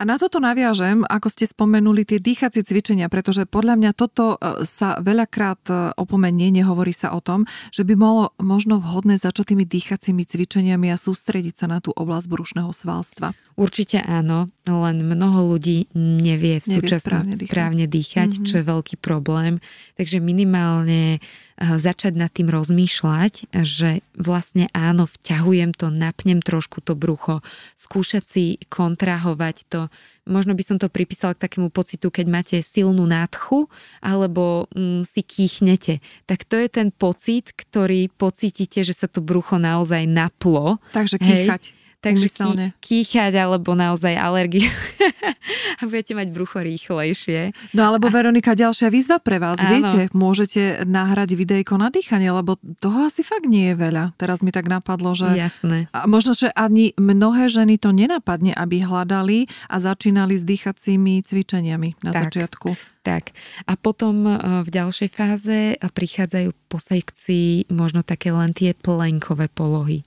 a 0.00 0.02
na 0.08 0.16
toto 0.16 0.40
naviažem, 0.40 1.04
ako 1.04 1.28
ste 1.28 1.44
spomenuli, 1.44 2.08
tie 2.08 2.16
dýchacie 2.16 2.64
cvičenia, 2.64 3.12
pretože 3.12 3.44
podľa 3.44 3.76
mňa 3.76 3.90
toto 3.92 4.40
e, 4.40 4.64
sa 4.64 4.96
veľakrát 4.96 5.60
e, 5.68 5.72
opomenie, 6.00 6.48
nehovorí 6.48 6.96
sa 6.96 7.12
o 7.12 7.20
tom, 7.20 7.44
že 7.68 7.84
by 7.84 8.00
bolo 8.00 8.32
možno 8.40 8.80
vhodné 8.80 9.20
začať 9.20 9.52
tými 9.52 9.68
dýchacími 9.68 10.24
cvičeniami 10.24 10.88
a 10.88 10.96
sústrediť 10.96 11.52
sa 11.52 11.66
na 11.68 11.84
tú 11.84 11.92
oblasť 11.92 12.32
brušného 12.32 12.72
svalstva. 12.72 13.36
Určite 13.60 14.00
áno, 14.00 14.48
len 14.64 15.04
mnoho 15.04 15.52
ľudí 15.52 15.92
nevie 15.92 16.64
v 16.64 16.80
súčasnosti 16.80 17.04
správne 17.04 17.36
dýchať, 17.36 17.50
správne 17.52 17.84
dýchať 17.84 18.30
mm-hmm. 18.32 18.46
čo 18.48 18.54
je 18.56 18.64
veľký 18.64 18.96
problém. 19.04 19.60
Takže 20.00 20.16
minimálne 20.24 21.20
začať 21.60 22.16
nad 22.16 22.32
tým 22.32 22.48
rozmýšľať, 22.48 23.52
že 23.52 24.00
vlastne 24.16 24.72
áno, 24.72 25.04
vťahujem 25.04 25.76
to, 25.76 25.92
napnem 25.92 26.40
trošku 26.40 26.80
to 26.80 26.96
brucho, 26.96 27.44
skúšať 27.76 28.24
si 28.24 28.44
kontrahovať 28.72 29.56
to. 29.68 29.80
Možno 30.24 30.56
by 30.56 30.62
som 30.64 30.76
to 30.80 30.88
pripísala 30.88 31.36
k 31.36 31.44
takému 31.44 31.68
pocitu, 31.68 32.08
keď 32.08 32.26
máte 32.32 32.56
silnú 32.64 33.04
nádchu 33.04 33.68
alebo 34.00 34.72
mm, 34.72 35.04
si 35.04 35.20
kýchnete. 35.20 36.00
Tak 36.24 36.48
to 36.48 36.56
je 36.56 36.68
ten 36.72 36.88
pocit, 36.88 37.52
ktorý 37.52 38.08
pocítite, 38.08 38.80
že 38.80 38.96
sa 38.96 39.04
to 39.04 39.20
brucho 39.20 39.60
naozaj 39.60 40.08
naplo. 40.08 40.80
Takže 40.96 41.20
kýchať. 41.20 41.62
Hej? 41.76 41.79
Takže 42.00 42.32
ký, 42.32 42.52
kýchať 42.80 43.36
alebo 43.36 43.76
naozaj 43.76 44.16
alergiu 44.16 44.64
a 45.80 45.84
budete 45.84 46.16
mať 46.16 46.32
brucho 46.32 46.64
rýchlejšie. 46.64 47.52
No 47.76 47.84
alebo 47.92 48.08
a... 48.08 48.12
Veronika, 48.12 48.56
ďalšia 48.56 48.88
výzva 48.88 49.20
pre 49.20 49.36
vás. 49.36 49.60
Áno. 49.60 49.68
Viete, 49.68 50.00
môžete 50.16 50.88
nahrať 50.88 51.36
videjko 51.36 51.76
na 51.76 51.92
dýchanie, 51.92 52.32
lebo 52.32 52.56
toho 52.80 53.04
asi 53.04 53.20
fakt 53.20 53.44
nie 53.44 53.72
je 53.72 53.76
veľa. 53.76 54.16
Teraz 54.16 54.40
mi 54.40 54.48
tak 54.48 54.72
napadlo, 54.72 55.12
že... 55.12 55.28
Jasné. 55.28 55.92
A 55.92 56.08
možno, 56.08 56.32
že 56.32 56.48
ani 56.56 56.96
mnohé 56.96 57.52
ženy 57.52 57.76
to 57.76 57.92
nenapadne, 57.92 58.56
aby 58.56 58.80
hľadali 58.80 59.44
a 59.68 59.76
začínali 59.76 60.40
s 60.40 60.44
dýchacími 60.48 61.20
cvičeniami 61.20 62.00
na 62.00 62.16
tak. 62.16 62.32
začiatku. 62.32 62.72
Tak. 63.04 63.36
A 63.68 63.76
potom 63.76 64.24
e, 64.24 64.32
v 64.64 64.68
ďalšej 64.72 65.08
fáze 65.12 65.76
prichádzajú 65.80 66.48
po 66.68 66.80
sekcii 66.80 67.68
možno 67.72 68.00
také 68.00 68.32
len 68.32 68.56
tie 68.56 68.72
plenkové 68.72 69.52
polohy 69.52 70.00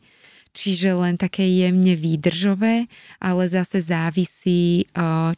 čiže 0.53 0.93
len 0.93 1.17
také 1.17 1.43
jemne 1.49 1.97
výdržové, 1.97 2.85
ale 3.17 3.43
zase 3.49 3.81
závisí, 3.81 4.85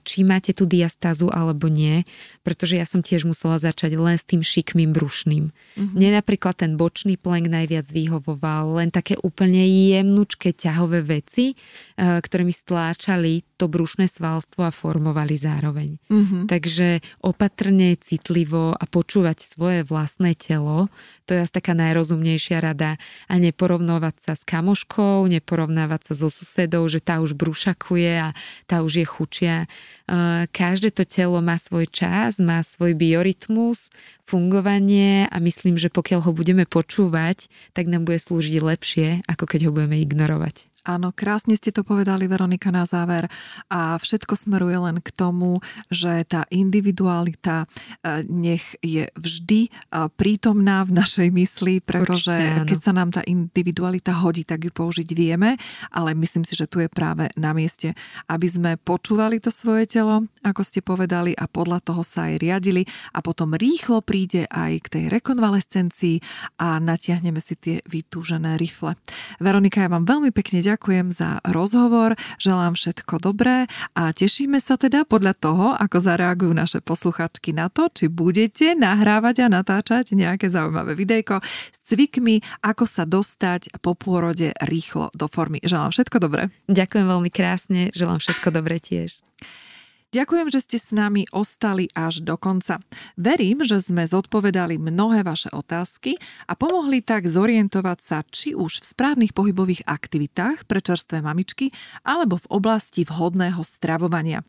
či 0.04 0.18
máte 0.28 0.52
tú 0.52 0.68
diastázu 0.68 1.32
alebo 1.32 1.72
nie, 1.72 2.04
pretože 2.44 2.76
ja 2.76 2.84
som 2.84 3.00
tiež 3.00 3.24
musela 3.24 3.56
začať 3.56 3.96
len 3.96 4.20
s 4.20 4.28
tým 4.28 4.44
šikmým 4.44 4.92
brušným. 4.92 5.50
Mm-hmm. 5.50 5.96
Mne 5.96 6.10
napríklad 6.20 6.60
ten 6.60 6.76
bočný 6.76 7.16
plenk 7.16 7.48
najviac 7.48 7.88
vyhovoval, 7.90 8.84
len 8.84 8.92
také 8.92 9.16
úplne 9.24 9.64
jemnučké 9.64 10.52
ťahové 10.52 11.02
veci, 11.02 11.56
ktoré 11.96 12.44
mi 12.44 12.52
stláčali 12.52 13.55
to 13.56 13.72
brušné 13.72 14.12
svalstvo 14.12 14.68
a 14.68 14.76
formovali 14.76 15.40
zároveň. 15.40 15.96
Mm-hmm. 16.12 16.44
Takže 16.52 17.00
opatrne, 17.24 17.96
citlivo 17.96 18.76
a 18.76 18.84
počúvať 18.84 19.42
svoje 19.42 19.80
vlastné 19.88 20.36
telo, 20.36 20.92
to 21.26 21.34
je 21.34 21.42
asi 21.42 21.56
taká 21.56 21.74
najrozumnejšia 21.74 22.62
rada 22.62 23.00
a 23.32 23.34
neporovnovať 23.40 24.16
sa 24.20 24.34
s 24.36 24.44
kamoškou, 24.46 25.26
neporovnávať 25.32 26.12
sa 26.12 26.14
so 26.14 26.30
susedou, 26.30 26.86
že 26.92 27.00
tá 27.02 27.24
už 27.24 27.34
brušakuje 27.34 28.14
a 28.22 28.30
tá 28.70 28.84
už 28.86 29.02
je 29.02 29.06
chučia. 29.08 29.56
Každé 30.54 30.94
to 30.94 31.08
telo 31.08 31.42
má 31.42 31.58
svoj 31.58 31.90
čas, 31.90 32.38
má 32.38 32.62
svoj 32.62 32.94
biorytmus, 32.94 33.90
fungovanie 34.26 35.26
a 35.32 35.38
myslím, 35.42 35.82
že 35.82 35.90
pokiaľ 35.90 36.30
ho 36.30 36.32
budeme 36.34 36.70
počúvať, 36.70 37.50
tak 37.74 37.90
nám 37.90 38.06
bude 38.06 38.22
slúžiť 38.22 38.56
lepšie, 38.62 39.08
ako 39.26 39.50
keď 39.50 39.70
ho 39.70 39.72
budeme 39.74 39.98
ignorovať. 40.02 40.70
Áno, 40.86 41.10
krásne 41.10 41.58
ste 41.58 41.74
to 41.74 41.82
povedali, 41.82 42.30
Veronika, 42.30 42.70
na 42.70 42.86
záver. 42.86 43.26
A 43.74 43.98
všetko 43.98 44.38
smeruje 44.38 44.78
len 44.78 45.02
k 45.02 45.10
tomu, 45.10 45.66
že 45.90 46.22
tá 46.30 46.46
individualita 46.54 47.66
e, 48.06 48.22
nech 48.30 48.78
je 48.86 49.10
vždy 49.18 49.62
e, 49.66 49.70
prítomná 50.14 50.86
v 50.86 50.94
našej 50.94 51.34
mysli, 51.34 51.82
pretože 51.82 52.30
Určite, 52.30 52.70
keď 52.70 52.80
sa 52.86 52.94
nám 52.94 53.10
tá 53.10 53.26
individualita 53.26 54.14
hodí, 54.22 54.46
tak 54.46 54.70
ju 54.70 54.72
použiť 54.72 55.10
vieme, 55.18 55.58
ale 55.90 56.14
myslím 56.14 56.46
si, 56.46 56.54
že 56.54 56.70
tu 56.70 56.78
je 56.78 56.90
práve 56.90 57.34
na 57.34 57.58
mieste, 57.58 57.98
aby 58.30 58.46
sme 58.46 58.72
počúvali 58.78 59.42
to 59.42 59.50
svoje 59.50 59.90
telo, 59.90 60.30
ako 60.46 60.62
ste 60.62 60.86
povedali, 60.86 61.34
a 61.34 61.50
podľa 61.50 61.82
toho 61.82 62.06
sa 62.06 62.30
aj 62.30 62.46
riadili 62.46 62.86
a 63.10 63.26
potom 63.26 63.58
rýchlo 63.58 64.06
príde 64.06 64.46
aj 64.54 64.86
k 64.86 64.88
tej 64.94 65.04
rekonvalescencii 65.10 66.22
a 66.62 66.78
natiahneme 66.78 67.42
si 67.42 67.58
tie 67.58 67.82
vytúžené 67.90 68.62
rifle. 68.62 68.94
Veronika, 69.42 69.82
ja 69.82 69.90
vám 69.90 70.06
veľmi 70.06 70.30
pekne 70.30 70.62
ďakujem 70.62 70.75
ďakujem 70.76 71.08
za 71.16 71.40
rozhovor, 71.48 72.20
želám 72.36 72.76
všetko 72.76 73.24
dobré 73.24 73.64
a 73.96 74.12
tešíme 74.12 74.60
sa 74.60 74.76
teda 74.76 75.08
podľa 75.08 75.32
toho, 75.32 75.72
ako 75.72 76.04
zareagujú 76.04 76.52
naše 76.52 76.84
posluchačky 76.84 77.56
na 77.56 77.72
to, 77.72 77.88
či 77.88 78.12
budete 78.12 78.76
nahrávať 78.76 79.48
a 79.48 79.56
natáčať 79.56 80.12
nejaké 80.12 80.52
zaujímavé 80.52 81.00
videjko 81.00 81.40
s 81.40 81.80
cvikmi, 81.88 82.44
ako 82.60 82.84
sa 82.84 83.08
dostať 83.08 83.80
po 83.80 83.96
pôrode 83.96 84.52
rýchlo 84.68 85.16
do 85.16 85.32
formy. 85.32 85.64
Želám 85.64 85.96
všetko 85.96 86.18
dobré. 86.20 86.52
Ďakujem 86.68 87.08
veľmi 87.08 87.32
krásne, 87.32 87.96
želám 87.96 88.20
všetko 88.20 88.52
dobré 88.52 88.76
tiež. 88.84 89.16
Ďakujem, 90.16 90.48
že 90.48 90.64
ste 90.64 90.78
s 90.80 90.96
nami 90.96 91.28
ostali 91.36 91.92
až 91.92 92.24
do 92.24 92.40
konca. 92.40 92.80
Verím, 93.20 93.68
že 93.68 93.84
sme 93.84 94.08
zodpovedali 94.08 94.80
mnohé 94.80 95.28
vaše 95.28 95.52
otázky 95.52 96.16
a 96.48 96.56
pomohli 96.56 97.04
tak 97.04 97.28
zorientovať 97.28 98.00
sa 98.00 98.24
či 98.24 98.56
už 98.56 98.80
v 98.80 98.86
správnych 98.96 99.36
pohybových 99.36 99.84
aktivitách 99.84 100.72
pre 100.72 100.80
čerstvé 100.80 101.20
mamičky 101.20 101.68
alebo 102.08 102.40
v 102.40 102.48
oblasti 102.48 103.04
vhodného 103.04 103.60
stravovania. 103.68 104.40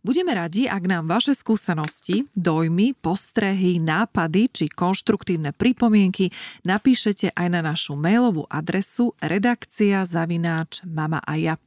Budeme 0.00 0.32
radi, 0.32 0.64
ak 0.64 0.88
nám 0.88 1.12
vaše 1.12 1.36
skúsenosti, 1.36 2.24
dojmy, 2.32 2.96
postrehy, 2.96 3.84
nápady 3.84 4.48
či 4.48 4.64
konštruktívne 4.72 5.52
pripomienky 5.52 6.32
napíšete 6.64 7.36
aj 7.36 7.48
na 7.52 7.60
našu 7.60 8.00
mailovú 8.00 8.48
adresu 8.48 9.12
redakcia 9.20 10.08
zavináč 10.08 10.80
mama 10.88 11.20
a 11.20 11.36
ja. 11.36 11.60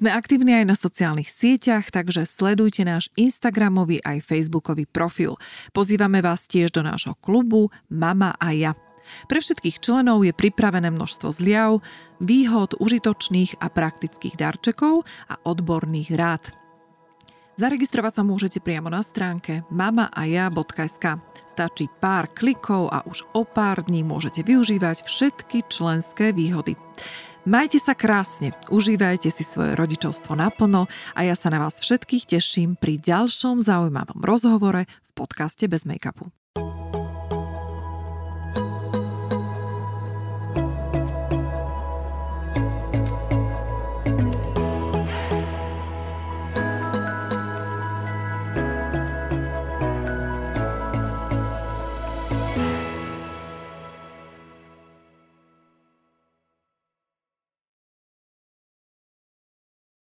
Sme 0.00 0.16
aktívni 0.16 0.56
aj 0.56 0.64
na 0.64 0.72
sociálnych 0.72 1.28
sieťach, 1.28 1.92
takže 1.92 2.24
sledujte 2.24 2.88
náš 2.88 3.12
Instagramový 3.20 4.00
aj 4.00 4.24
Facebookový 4.24 4.88
profil. 4.88 5.36
Pozývame 5.76 6.24
vás 6.24 6.48
tiež 6.48 6.72
do 6.72 6.80
nášho 6.80 7.12
klubu 7.20 7.68
Mama 7.92 8.32
a 8.40 8.48
ja. 8.56 8.72
Pre 9.28 9.44
všetkých 9.44 9.76
členov 9.84 10.24
je 10.24 10.32
pripravené 10.32 10.88
množstvo 10.88 11.28
zliav, 11.36 11.84
výhod, 12.16 12.80
užitočných 12.80 13.60
a 13.60 13.68
praktických 13.68 14.40
darčekov 14.40 15.04
a 15.28 15.36
odborných 15.44 16.16
rád. 16.16 16.48
Zaregistrovať 17.60 18.12
sa 18.16 18.22
môžete 18.24 18.64
priamo 18.64 18.88
na 18.88 19.04
stránke 19.04 19.68
mamaaja.sk. 19.68 21.20
Stačí 21.44 21.92
pár 22.00 22.32
klikov 22.32 22.88
a 22.88 23.04
už 23.04 23.28
o 23.36 23.44
pár 23.44 23.84
dní 23.84 24.00
môžete 24.00 24.40
využívať 24.48 25.04
všetky 25.04 25.68
členské 25.68 26.32
výhody. 26.32 26.72
Majte 27.48 27.80
sa 27.80 27.96
krásne, 27.96 28.52
užívajte 28.68 29.32
si 29.32 29.48
svoje 29.48 29.72
rodičovstvo 29.72 30.36
naplno 30.36 30.92
a 31.16 31.24
ja 31.24 31.32
sa 31.32 31.48
na 31.48 31.56
vás 31.56 31.80
všetkých 31.80 32.36
teším 32.36 32.76
pri 32.76 33.00
ďalšom 33.00 33.64
zaujímavom 33.64 34.20
rozhovore 34.20 34.84
v 34.84 35.10
podcaste 35.16 35.64
Bez 35.64 35.88
make-upu. 35.88 36.28